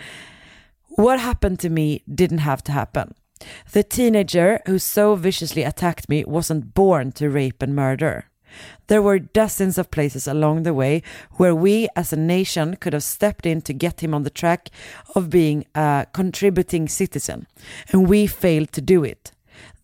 What 0.96 1.20
happened 1.20 1.61
to 1.61 1.68
me 1.68 1.98
didn't 2.07 2.40
have 2.40 2.62
to 2.62 2.72
happen. 2.72 3.14
The 3.72 3.82
teenager 3.82 4.59
who 4.66 4.78
so 4.78 5.14
viciously 5.14 5.64
attacked 5.64 6.09
me 6.09 6.24
wasn't 6.24 6.72
born 6.74 7.12
to 7.12 7.24
rape 7.28 7.64
and 7.64 7.74
murder. 7.74 8.24
There 8.86 9.00
were 9.00 9.18
dozens 9.18 9.78
of 9.78 9.90
places 9.90 10.28
along 10.28 10.64
the 10.64 10.72
way 10.72 11.03
where 11.38 11.55
we 11.55 11.88
as 11.94 12.12
a 12.12 12.16
nation 12.16 12.76
could 12.76 12.92
have 12.92 13.03
stepped 13.03 13.46
in 13.46 13.62
to 13.62 13.72
get 13.72 14.03
him 14.03 14.14
on 14.14 14.24
the 14.24 14.30
track 14.30 14.70
of 15.14 15.30
being 15.30 15.64
a 15.74 16.07
contributing 16.12 16.88
citizen, 16.88 17.46
and 17.92 18.09
we 18.09 18.26
failed 18.26 18.72
to 18.72 18.80
do 18.80 19.05
it. 19.05 19.32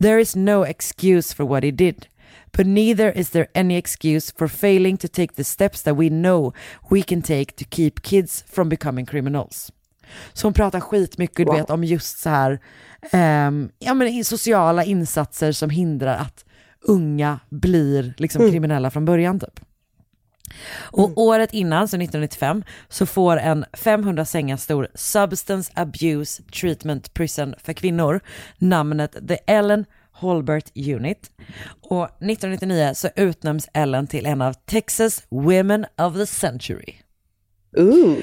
There 0.00 0.20
is 0.20 0.36
no 0.36 0.64
excuse 0.66 1.34
for 1.34 1.46
what 1.46 1.64
he 1.64 1.70
did, 1.70 2.06
but 2.56 2.66
neither 2.66 3.12
is 3.18 3.30
there 3.30 3.46
any 3.54 3.76
excuse 3.76 4.34
for 4.38 4.48
failing 4.48 4.96
to 4.96 5.08
take 5.08 5.34
the 5.34 5.44
steps 5.44 5.82
that 5.82 5.96
we 5.96 6.08
know 6.08 6.52
we 6.90 7.02
can 7.02 7.22
take 7.22 7.56
to 7.56 7.64
keep 7.64 8.02
kids 8.02 8.44
from 8.50 8.68
becoming 8.68 9.06
criminals. 9.06 9.72
Så 10.32 10.46
hon 10.46 10.52
pratar 10.54 10.80
skitmycket 10.80 11.36
du 11.36 11.52
Wow. 11.52 11.56
vet, 11.56 11.70
om 11.70 11.84
just 11.84 12.18
så 12.18 12.30
här, 12.30 12.58
ehm, 13.12 13.70
ja, 13.78 13.94
men 13.94 14.24
sociala 14.24 14.84
insatser 14.84 15.52
som 15.52 15.70
hindrar 15.70 16.16
att 16.16 16.44
unga 16.80 17.40
blir 17.48 18.14
liksom 18.16 18.42
Mm. 18.42 18.52
kriminella 18.52 18.90
från 18.90 19.04
början 19.04 19.40
typ. 19.40 19.60
Och 20.90 21.18
året 21.18 21.52
innan, 21.52 21.88
så 21.88 21.96
1995, 21.96 22.64
så 22.88 23.06
får 23.06 23.36
en 23.36 23.64
500 23.72 24.24
sängar 24.24 24.56
stor 24.56 24.88
Substance 24.94 25.72
Abuse 25.74 26.42
Treatment 26.42 27.14
Prison 27.14 27.54
för 27.64 27.72
kvinnor 27.72 28.20
namnet 28.58 29.28
The 29.28 29.38
Ellen 29.46 29.84
Holbert 30.12 30.70
Unit. 30.74 31.30
Och 31.82 32.04
1999 32.04 32.92
så 32.94 33.08
utnämns 33.16 33.68
Ellen 33.74 34.06
till 34.06 34.26
en 34.26 34.42
av 34.42 34.52
Texas 34.52 35.22
Women 35.28 35.86
of 35.98 36.14
the 36.14 36.26
Century. 36.26 36.94
Ooh. 37.78 38.16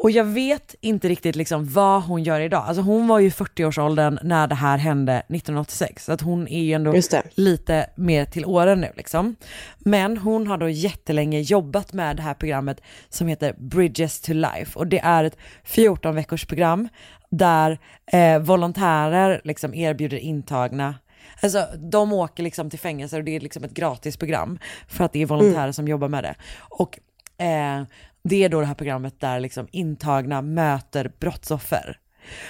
Och 0.00 0.10
jag 0.10 0.24
vet 0.24 0.74
inte 0.80 1.08
riktigt 1.08 1.36
liksom 1.36 1.64
vad 1.64 2.02
hon 2.02 2.22
gör 2.22 2.40
idag. 2.40 2.64
Alltså 2.66 2.82
hon 2.82 3.08
var 3.08 3.18
ju 3.18 3.28
40-årsåldern 3.28 4.18
när 4.22 4.46
det 4.46 4.54
här 4.54 4.78
hände 4.78 5.12
1986. 5.12 6.04
Så 6.04 6.12
att 6.12 6.20
hon 6.20 6.48
är 6.48 6.62
ju 6.62 6.72
ändå 6.72 6.94
lite 7.34 7.90
mer 7.94 8.24
till 8.24 8.46
åren 8.46 8.80
nu 8.80 8.92
liksom. 8.96 9.36
Men 9.78 10.16
hon 10.16 10.46
har 10.46 10.58
då 10.58 10.68
jättelänge 10.68 11.40
jobbat 11.40 11.92
med 11.92 12.16
det 12.16 12.22
här 12.22 12.34
programmet 12.34 12.80
som 13.08 13.28
heter 13.28 13.54
Bridges 13.58 14.20
to 14.20 14.32
Life. 14.32 14.78
Och 14.78 14.86
det 14.86 14.98
är 14.98 15.24
ett 15.24 15.36
14 15.64 16.14
veckors 16.14 16.46
program 16.46 16.88
där 17.30 17.78
eh, 18.12 18.38
volontärer 18.38 19.40
liksom 19.44 19.74
erbjuder 19.74 20.16
intagna 20.18 20.94
Alltså 21.42 21.66
de 21.76 22.12
åker 22.12 22.42
liksom 22.42 22.70
till 22.70 22.78
fängelser 22.78 23.18
och 23.18 23.24
det 23.24 23.36
är 23.36 23.40
liksom 23.40 23.64
ett 23.64 23.74
gratis 23.74 24.16
program 24.16 24.58
för 24.88 25.04
att 25.04 25.12
det 25.12 25.22
är 25.22 25.26
volontärer 25.26 25.72
som 25.72 25.88
jobbar 25.88 26.08
med 26.08 26.24
det. 26.24 26.34
Och 26.68 26.98
eh, 27.42 27.82
det 28.22 28.44
är 28.44 28.48
då 28.48 28.60
det 28.60 28.66
här 28.66 28.74
programmet 28.74 29.20
där 29.20 29.40
liksom 29.40 29.68
intagna 29.70 30.42
möter 30.42 31.12
brottsoffer. 31.20 32.00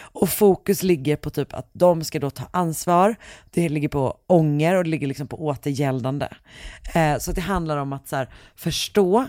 Och 0.01 0.29
fokus 0.29 0.83
ligger 0.83 1.17
på 1.17 1.31
typ 1.31 1.55
att 1.55 1.71
de 1.73 2.05
ska 2.05 2.19
då 2.19 2.31
ta 2.31 2.45
ansvar, 2.51 3.17
det 3.51 3.69
ligger 3.69 3.89
på 3.89 4.19
ånger 4.27 4.75
och 4.75 4.85
det 4.85 4.91
ligger 4.91 5.07
liksom 5.07 5.29
på 5.29 5.47
återgäldande. 5.47 6.29
Eh, 6.95 7.19
så 7.19 7.31
att 7.31 7.35
det 7.35 7.41
handlar 7.41 7.77
om 7.77 7.93
att 7.93 8.09
så 8.09 8.17
här, 8.17 8.29
förstå 8.57 9.29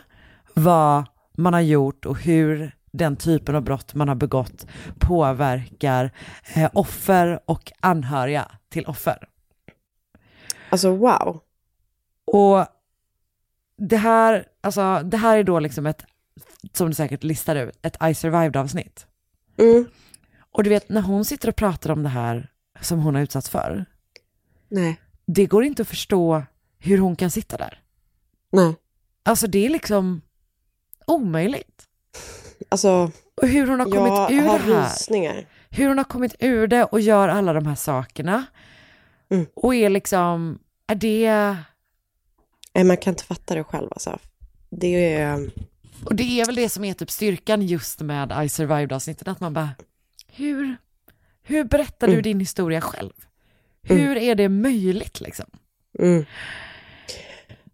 vad 0.53 1.03
man 1.37 1.53
har 1.53 1.61
gjort 1.61 2.05
och 2.05 2.21
hur 2.21 2.75
den 2.91 3.15
typen 3.15 3.55
av 3.55 3.61
brott 3.61 3.93
man 3.93 4.07
har 4.07 4.15
begått 4.15 4.67
påverkar 4.99 6.11
eh, 6.55 6.69
offer 6.73 7.39
och 7.45 7.71
anhöriga 7.79 8.51
till 8.69 8.85
offer. 8.85 9.27
Alltså 10.69 10.95
wow. 10.95 11.41
Och 12.25 12.65
det 13.77 13.97
här, 13.97 14.45
alltså, 14.61 15.01
det 15.03 15.17
här 15.17 15.37
är 15.37 15.43
då 15.43 15.59
liksom 15.59 15.85
ett, 15.85 16.05
som 16.73 16.87
du 16.87 16.93
säkert 16.93 17.23
listar 17.23 17.55
ut, 17.55 17.79
ett 17.81 17.97
I 18.09 18.13
survived 18.13 18.57
avsnitt. 18.57 19.07
Mm. 19.57 19.85
Och 20.51 20.63
du 20.63 20.69
vet 20.69 20.89
när 20.89 21.01
hon 21.01 21.25
sitter 21.25 21.49
och 21.49 21.55
pratar 21.55 21.91
om 21.91 22.03
det 22.03 22.09
här 22.09 22.51
som 22.81 22.99
hon 22.99 23.15
har 23.15 23.21
utsatts 23.21 23.49
för, 23.49 23.85
Nej. 24.69 25.01
det 25.25 25.45
går 25.45 25.63
inte 25.63 25.81
att 25.81 25.87
förstå 25.87 26.43
hur 26.79 26.97
hon 26.97 27.15
kan 27.15 27.31
sitta 27.31 27.57
där. 27.57 27.81
Nej. 28.51 28.75
Alltså 29.23 29.47
det 29.47 29.65
är 29.65 29.69
liksom 29.69 30.21
omöjligt. 31.07 31.83
Alltså, 32.69 33.11
Och 33.41 33.47
hur 33.47 33.67
hon 33.67 33.79
har 33.79 33.91
kommit 33.91 34.31
ur 34.41 34.47
har 34.47 34.59
det 34.59 34.73
här. 34.75 34.89
rysningar. 34.89 35.45
Hur 35.69 35.87
hon 35.87 35.97
har 35.97 36.05
kommit 36.05 36.35
ur 36.39 36.67
det 36.67 36.83
och 36.83 36.99
gör 36.99 37.29
alla 37.29 37.53
de 37.53 37.65
här 37.65 37.75
sakerna. 37.75 38.45
Mm. 39.29 39.45
Och 39.55 39.75
är 39.75 39.89
liksom, 39.89 40.59
är 40.87 40.95
det, 40.95 41.55
Nej, 42.73 42.83
man 42.83 42.97
kan 42.97 43.11
inte 43.11 43.23
fatta 43.23 43.55
det 43.55 43.63
själv 43.63 43.87
alltså. 43.91 44.19
Det 44.69 45.13
är... 45.13 45.49
och 46.05 46.15
det 46.15 46.41
är 46.41 46.45
väl 46.45 46.55
det 46.55 46.69
som 46.69 46.83
är 46.83 46.93
typ 46.93 47.11
styrkan 47.11 47.61
just 47.61 48.01
med 48.01 48.45
I 48.45 48.49
survived 48.49 48.91
avsnittet, 48.93 49.27
att 49.27 49.39
man 49.39 49.53
bara, 49.53 49.69
hur, 50.27 50.77
hur 51.43 51.63
berättar 51.63 52.07
du 52.07 52.13
Mm. 52.13 52.23
din 52.23 52.39
historia 52.39 52.81
själv? 52.81 53.11
Hur 53.81 54.17
är 54.17 54.35
det 54.35 54.49
möjligt 54.49 55.21
liksom? 55.21 55.45
Mm. 55.99 56.25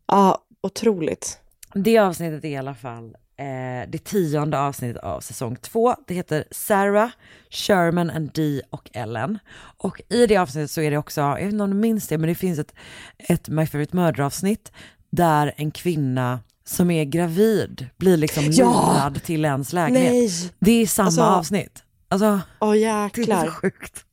Ja, 0.07 0.45
otroligt. 0.61 1.39
Det 1.73 1.97
avsnittet 1.97 2.45
är 2.45 2.49
i 2.49 2.57
alla 2.57 2.75
fall 2.75 3.05
eh, 3.37 3.89
det 3.89 4.03
tionde 4.03 4.59
avsnittet 4.59 5.03
av 5.03 5.19
säsong 5.19 5.55
två. 5.55 5.95
Det 6.07 6.13
heter 6.13 6.43
Sarah, 6.51 7.09
Sherman 7.49 8.09
and 8.09 8.31
Dee 8.33 8.61
och 8.69 8.89
Ellen. 8.93 9.39
Och 9.77 10.01
i 10.09 10.27
det 10.27 10.37
avsnittet 10.37 10.71
så 10.71 10.81
är 10.81 10.91
det 10.91 10.97
också, 10.97 11.21
jag 11.21 11.35
vet 11.35 11.51
inte 11.51 11.63
om 11.63 11.69
du 11.69 11.75
minns 11.75 12.07
det, 12.07 12.17
men 12.17 12.27
det 12.29 12.35
finns 12.35 12.59
ett, 12.59 12.73
ett 13.17 13.49
My 13.49 13.65
Favorite 13.65 13.95
Murder-avsnitt 13.95 14.71
där 15.09 15.53
en 15.57 15.71
kvinna 15.71 16.39
som 16.67 16.91
är 16.91 17.03
gravid 17.05 17.87
blir 17.97 18.17
liksom 18.17 18.43
Ja! 18.51 18.93
lurad 18.93 19.23
till 19.23 19.45
ens 19.45 19.73
lägenhet. 19.73 20.11
Nej! 20.13 20.29
Det 20.59 20.71
är 20.71 20.87
samma 20.87 21.05
Alltså- 21.05 21.21
avsnitt. 21.21 21.83
Alltså, 22.09 22.39
Åh 22.59 22.73
det 22.73 22.83
är 22.83 23.45
så 23.45 23.51
sjukt. 23.51 24.05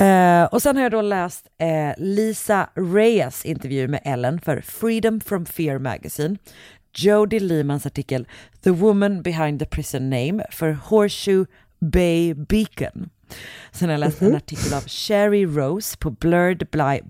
Eh, 0.00 0.44
och 0.44 0.62
sen 0.62 0.76
har 0.76 0.82
jag 0.82 0.92
då 0.92 1.02
läst 1.02 1.46
eh, 1.58 1.92
Lisa 2.04 2.70
Reyes 2.74 3.44
intervju 3.44 3.88
med 3.88 4.00
Ellen 4.04 4.40
för 4.40 4.60
Freedom 4.60 5.20
from 5.20 5.46
Fear 5.46 5.78
Magazine. 5.78 6.36
Jodie 6.96 7.40
Lemans 7.40 7.86
artikel 7.86 8.26
The 8.64 8.70
Woman 8.70 9.22
Behind 9.22 9.58
the 9.60 9.66
Prison 9.66 10.10
Name 10.10 10.44
för 10.50 10.72
Horseshoe 10.72 11.46
Bay 11.80 12.34
Beacon. 12.34 13.10
Sen 13.72 13.88
har 13.88 13.92
jag 13.92 14.00
läst 14.00 14.22
en 14.22 14.36
artikel 14.36 14.74
av 14.74 14.80
Sherry 14.88 15.46
Rose 15.46 15.96
på 15.98 16.10
Blurred, 16.10 16.68
Bly, 16.70 17.00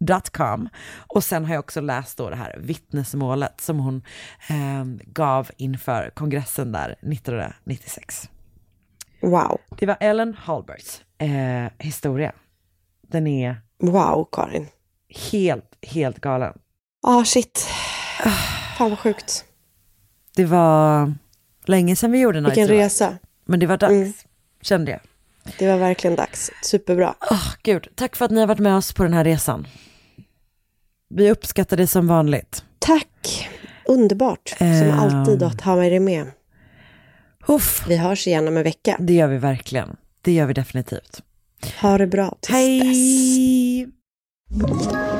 blurredbylines.com 0.00 0.68
och 1.06 1.24
sen 1.24 1.44
har 1.44 1.54
jag 1.54 1.60
också 1.60 1.80
läst 1.80 2.18
då 2.18 2.30
det 2.30 2.36
här 2.36 2.56
vittnesmålet 2.58 3.60
som 3.60 3.78
hon 3.78 4.02
eh, 4.50 4.84
gav 5.06 5.50
inför 5.56 6.10
kongressen 6.14 6.72
där 6.72 6.90
1996. 6.90 8.28
Wow. 9.22 9.60
Det 9.78 9.86
var 9.86 9.96
Ellen 10.00 10.34
Halberts 10.34 11.02
eh, 11.18 11.72
historia. 11.78 12.32
Den 13.08 13.26
är 13.26 13.56
Wow, 13.82 14.28
Karin. 14.32 14.66
helt, 15.30 15.78
helt 15.82 16.20
galen. 16.20 16.58
Ah, 17.02 17.24
shit. 17.24 17.68
Fan 18.78 18.90
vad 18.90 18.98
sjukt. 18.98 19.44
Det 20.36 20.44
var 20.44 21.14
länge 21.64 21.96
sedan 21.96 22.12
vi 22.12 22.18
gjorde 22.20 22.38
en 22.38 22.44
Vilken 22.44 22.68
resa. 22.68 23.18
Men 23.44 23.60
det 23.60 23.66
var 23.66 23.76
dags, 23.76 23.92
Mm. 23.92 24.12
kände 24.62 24.90
jag. 24.90 25.00
Det 25.58 25.68
var 25.68 25.76
verkligen 25.76 26.16
dags. 26.16 26.50
Superbra. 26.62 27.14
Åh, 27.30 27.52
gud, 27.62 27.88
tack 27.94 28.16
för 28.16 28.24
att 28.24 28.30
ni 28.30 28.40
har 28.40 28.46
varit 28.46 28.58
med 28.58 28.76
oss 28.76 28.92
på 28.92 29.02
den 29.02 29.12
här 29.12 29.24
resan. 29.24 29.66
Vi 31.14 31.30
uppskattar 31.30 31.76
det 31.76 31.86
som 31.86 32.06
vanligt. 32.06 32.64
Tack. 32.78 33.48
Underbart. 33.86 34.48
Som 34.58 34.66
Ehm. 34.66 34.98
alltid 34.98 35.42
att 35.42 35.60
ha 35.60 35.76
dig 35.76 36.00
med. 36.00 36.26
Uff, 37.48 37.84
Vi 37.88 37.96
hörs 37.96 38.26
igen 38.26 38.48
om 38.48 38.56
en 38.56 38.62
vecka. 38.62 38.96
det 39.00 39.12
gör 39.12 39.28
vi 39.28 39.38
verkligen. 39.38 39.96
Det 40.22 40.32
gör 40.32 40.46
vi 40.46 40.52
definitivt. 40.52 41.22
Ha 41.82 41.98
det 41.98 42.06
bra 42.06 42.36
tills 42.40 42.48
dess. 42.82 42.96
Hej! 42.96 43.82
Ett 43.82 45.19